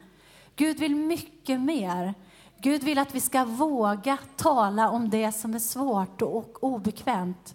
Gud 0.56 0.78
vill 0.78 0.96
mycket 0.96 1.60
mer. 1.60 2.14
Gud 2.60 2.82
vill 2.82 2.98
att 2.98 3.14
vi 3.14 3.20
ska 3.20 3.44
våga 3.44 4.18
tala 4.36 4.90
om 4.90 5.10
det 5.10 5.32
som 5.32 5.54
är 5.54 5.58
svårt 5.58 6.22
och 6.22 6.64
obekvämt. 6.64 7.54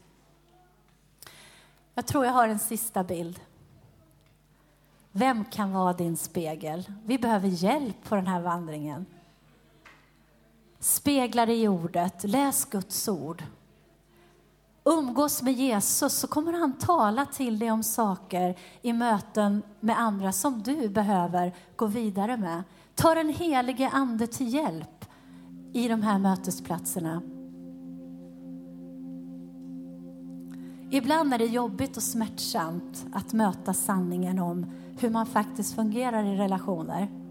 Jag 1.93 2.05
tror 2.05 2.25
jag 2.25 2.33
har 2.33 2.47
en 2.47 2.59
sista 2.59 3.03
bild. 3.03 3.39
Vem 5.11 5.45
kan 5.45 5.71
vara 5.71 5.93
din 5.93 6.17
spegel? 6.17 6.91
Vi 7.05 7.17
behöver 7.17 7.47
hjälp 7.47 8.03
på 8.03 8.15
den 8.15 8.27
här 8.27 8.41
vandringen. 8.41 9.05
Spegla 10.85 11.45
dig 11.45 11.61
i 11.61 11.67
ordet, 11.67 12.23
läs 12.23 12.65
Guds 12.65 13.07
ord. 13.07 13.43
Umgås 14.83 15.41
med 15.41 15.53
Jesus 15.53 16.13
så 16.13 16.27
kommer 16.27 16.53
han 16.53 16.77
tala 16.77 17.25
till 17.25 17.59
dig 17.59 17.71
om 17.71 17.83
saker 17.83 18.57
i 18.81 18.93
möten 18.93 19.63
med 19.79 19.99
andra 19.99 20.31
som 20.31 20.61
du 20.61 20.89
behöver 20.89 21.53
gå 21.75 21.85
vidare 21.85 22.37
med. 22.37 22.63
Ta 22.95 23.15
den 23.15 23.29
helige 23.29 23.89
Ande 23.89 24.27
till 24.27 24.53
hjälp 24.53 25.05
i 25.73 25.87
de 25.87 26.01
här 26.01 26.19
mötesplatserna. 26.19 27.21
Ibland 30.91 31.33
är 31.33 31.37
det 31.37 31.45
jobbigt 31.45 31.97
och 31.97 32.03
smärtsamt 32.03 33.05
att 33.13 33.33
möta 33.33 33.73
sanningen 33.73 34.39
om 34.39 34.65
hur 34.99 35.09
man 35.09 35.25
faktiskt 35.25 35.75
fungerar 35.75 36.23
i 36.23 36.37
relationer. 36.37 37.24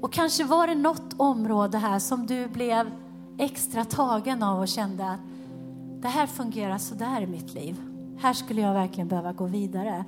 Och 0.00 0.12
kanske 0.12 0.44
var 0.44 0.66
det 0.66 0.74
något 0.74 1.14
område 1.16 1.78
här 1.78 1.98
som 1.98 2.26
du 2.26 2.48
blev 2.48 2.90
extra 3.38 3.84
tagen 3.84 4.42
av 4.42 4.60
och 4.60 4.68
kände 4.68 5.10
att 5.10 5.20
det 6.00 6.08
här 6.08 6.26
fungerar 6.26 6.78
så 6.78 6.94
där 6.94 7.20
i 7.20 7.26
mitt 7.26 7.54
liv. 7.54 7.76
Här 8.18 8.32
skulle 8.32 8.60
jag 8.60 8.74
verkligen 8.74 9.08
behöva 9.08 9.32
gå 9.32 9.46
vidare. 9.46 10.04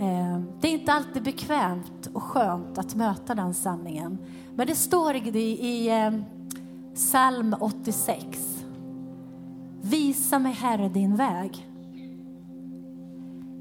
Eh, 0.00 0.40
det 0.60 0.68
är 0.68 0.72
inte 0.72 0.92
alltid 0.92 1.22
bekvämt 1.22 2.10
och 2.12 2.22
skönt 2.22 2.78
att 2.78 2.94
möta 2.94 3.34
den 3.34 3.54
sanningen. 3.54 4.18
Men 4.54 4.66
det 4.66 4.74
står 4.74 5.16
i 5.16 5.88
eh, 5.88 6.20
psalm 6.94 7.56
86. 7.60 8.64
Visa 9.82 10.38
mig, 10.38 10.52
Herre, 10.52 10.88
din 10.88 11.16
väg. 11.16 11.66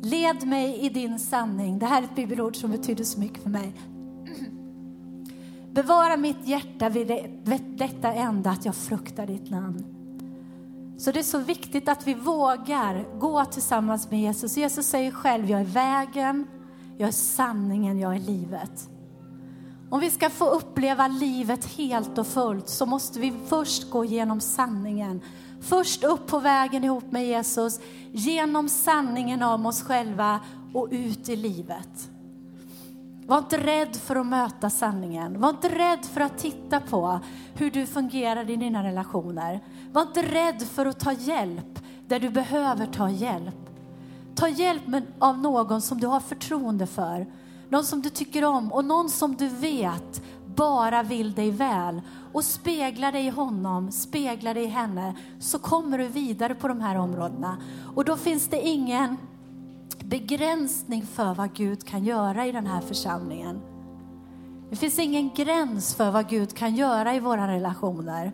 Led 0.01 0.47
mig 0.47 0.79
i 0.79 0.89
din 0.89 1.19
sanning. 1.19 1.79
Det 1.79 1.85
här 1.85 2.01
är 2.01 2.05
ett 2.05 2.15
bibelord 2.15 2.55
som 2.55 2.71
betyder 2.71 3.03
så 3.03 3.19
mycket 3.19 3.43
för 3.43 3.49
mig. 3.49 3.73
Bevara 5.73 6.17
mitt 6.17 6.47
hjärta 6.47 6.89
vid, 6.89 7.07
detta 7.77 8.13
enda 8.13 8.49
att 8.49 8.65
jag 8.65 8.75
fruktar 8.75 9.27
ditt 9.27 9.49
namn. 9.49 9.85
Så 10.97 11.11
det 11.11 11.19
är 11.19 11.23
så 11.23 11.39
viktigt 11.39 11.89
att 11.89 12.07
vi 12.07 12.13
vågar 12.13 13.19
gå 13.19 13.45
tillsammans 13.45 14.11
med 14.11 14.21
Jesus. 14.21 14.57
Jesus 14.57 14.87
säger 14.87 15.11
själv, 15.11 15.49
jag 15.49 15.61
är 15.61 15.65
vägen, 15.65 16.47
jag 16.97 17.07
är 17.07 17.13
sanningen, 17.13 17.99
jag 17.99 18.15
är 18.15 18.19
livet. 18.19 18.89
Om 19.89 19.99
vi 19.99 20.09
ska 20.09 20.29
få 20.29 20.49
uppleva 20.49 21.07
livet 21.07 21.65
helt 21.65 22.17
och 22.17 22.27
fullt 22.27 22.69
så 22.69 22.85
måste 22.85 23.19
vi 23.19 23.33
först 23.47 23.89
gå 23.89 24.05
igenom 24.05 24.39
sanningen. 24.39 25.21
Först 25.61 26.03
upp 26.03 26.27
på 26.27 26.39
vägen 26.39 26.83
ihop 26.83 27.11
med 27.11 27.27
Jesus, 27.27 27.79
genom 28.11 28.69
sanningen 28.69 29.43
om 29.43 29.65
oss 29.65 29.83
själva 29.83 30.39
och 30.73 30.87
ut 30.91 31.29
i 31.29 31.35
livet. 31.35 32.09
Var 33.29 33.37
inte 33.37 33.57
rädd 33.57 33.95
för 33.95 34.15
att 34.15 34.25
möta 34.25 34.69
sanningen. 34.69 35.41
Var 35.41 35.49
inte 35.49 35.69
rädd 35.69 36.05
för 36.05 36.21
att 36.21 36.37
titta 36.37 36.79
på 36.79 37.19
hur 37.53 37.71
du 37.71 37.85
fungerar 37.85 38.49
i 38.49 38.55
dina 38.55 38.83
relationer. 38.83 39.59
Var 39.91 40.01
inte 40.01 40.21
rädd 40.21 40.61
för 40.61 40.85
att 40.85 40.99
ta 40.99 41.11
hjälp 41.11 41.79
där 42.07 42.19
du 42.19 42.29
behöver 42.29 42.85
ta 42.85 43.09
hjälp. 43.09 43.55
Ta 44.35 44.47
hjälp 44.47 44.83
av 45.19 45.37
någon 45.37 45.81
som 45.81 45.99
du 45.99 46.07
har 46.07 46.19
förtroende 46.19 46.87
för, 46.87 47.27
någon 47.69 47.83
som 47.83 48.01
du 48.01 48.09
tycker 48.09 48.45
om 48.45 48.71
och 48.71 48.85
någon 48.85 49.09
som 49.09 49.35
du 49.35 49.47
vet 49.47 50.21
bara 50.55 51.03
vill 51.03 51.33
dig 51.33 51.51
väl. 51.51 52.01
Och 52.33 52.43
spegla 52.43 53.11
dig 53.11 53.25
i 53.25 53.29
honom, 53.29 53.91
spegla 53.91 54.53
dig 54.53 54.63
i 54.63 54.67
henne, 54.67 55.15
så 55.39 55.59
kommer 55.59 55.97
du 55.97 56.07
vidare 56.07 56.55
på 56.55 56.67
de 56.67 56.81
här 56.81 56.95
områdena. 56.95 57.57
Och 57.95 58.05
då 58.05 58.15
finns 58.15 58.47
det 58.47 58.67
ingen 58.67 59.17
begränsning 60.09 61.05
för 61.05 61.33
vad 61.33 61.53
Gud 61.53 61.85
kan 61.85 62.03
göra 62.03 62.45
i 62.45 62.51
den 62.51 62.67
här 62.67 62.81
församlingen. 62.81 63.61
Det 64.69 64.75
finns 64.75 64.99
ingen 64.99 65.29
gräns 65.35 65.95
för 65.95 66.11
vad 66.11 66.29
Gud 66.29 66.57
kan 66.57 66.75
göra 66.75 67.15
i 67.15 67.19
våra 67.19 67.47
relationer 67.47 68.31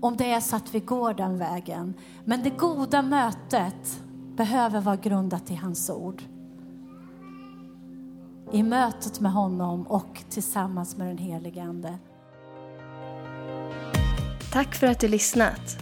om 0.00 0.16
det 0.16 0.32
är 0.32 0.40
så 0.40 0.56
att 0.56 0.74
vi 0.74 0.80
går 0.80 1.14
den 1.14 1.38
vägen. 1.38 1.94
Men 2.24 2.42
det 2.42 2.50
goda 2.50 3.02
mötet 3.02 4.00
behöver 4.36 4.80
vara 4.80 4.96
grundat 4.96 5.50
i 5.50 5.54
hans 5.54 5.90
ord. 5.90 6.22
I 8.52 8.62
mötet 8.62 9.20
med 9.20 9.32
honom 9.32 9.86
och 9.86 10.24
tillsammans 10.30 10.96
med 10.96 11.06
den 11.06 11.18
helige 11.18 11.62
Ande. 11.62 11.98
Tack 14.52 14.74
för 14.74 14.86
att 14.86 15.00
du 15.00 15.08
lyssnat. 15.08 15.78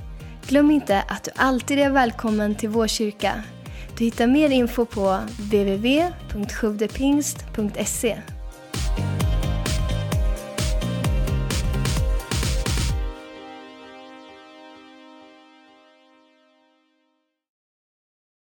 Glöm 0.47 0.71
inte 0.71 1.03
att 1.03 1.25
du 1.25 1.31
alltid 1.37 1.79
är 1.79 1.91
välkommen 1.91 2.55
till 2.55 2.69
vår 2.69 2.87
kyrka 2.87 3.45
du 3.99 4.05
hittar 4.05 4.27
mer 4.27 4.51
info 4.51 4.85
på 4.85 5.19
www.sjodepingst.se 5.51 8.34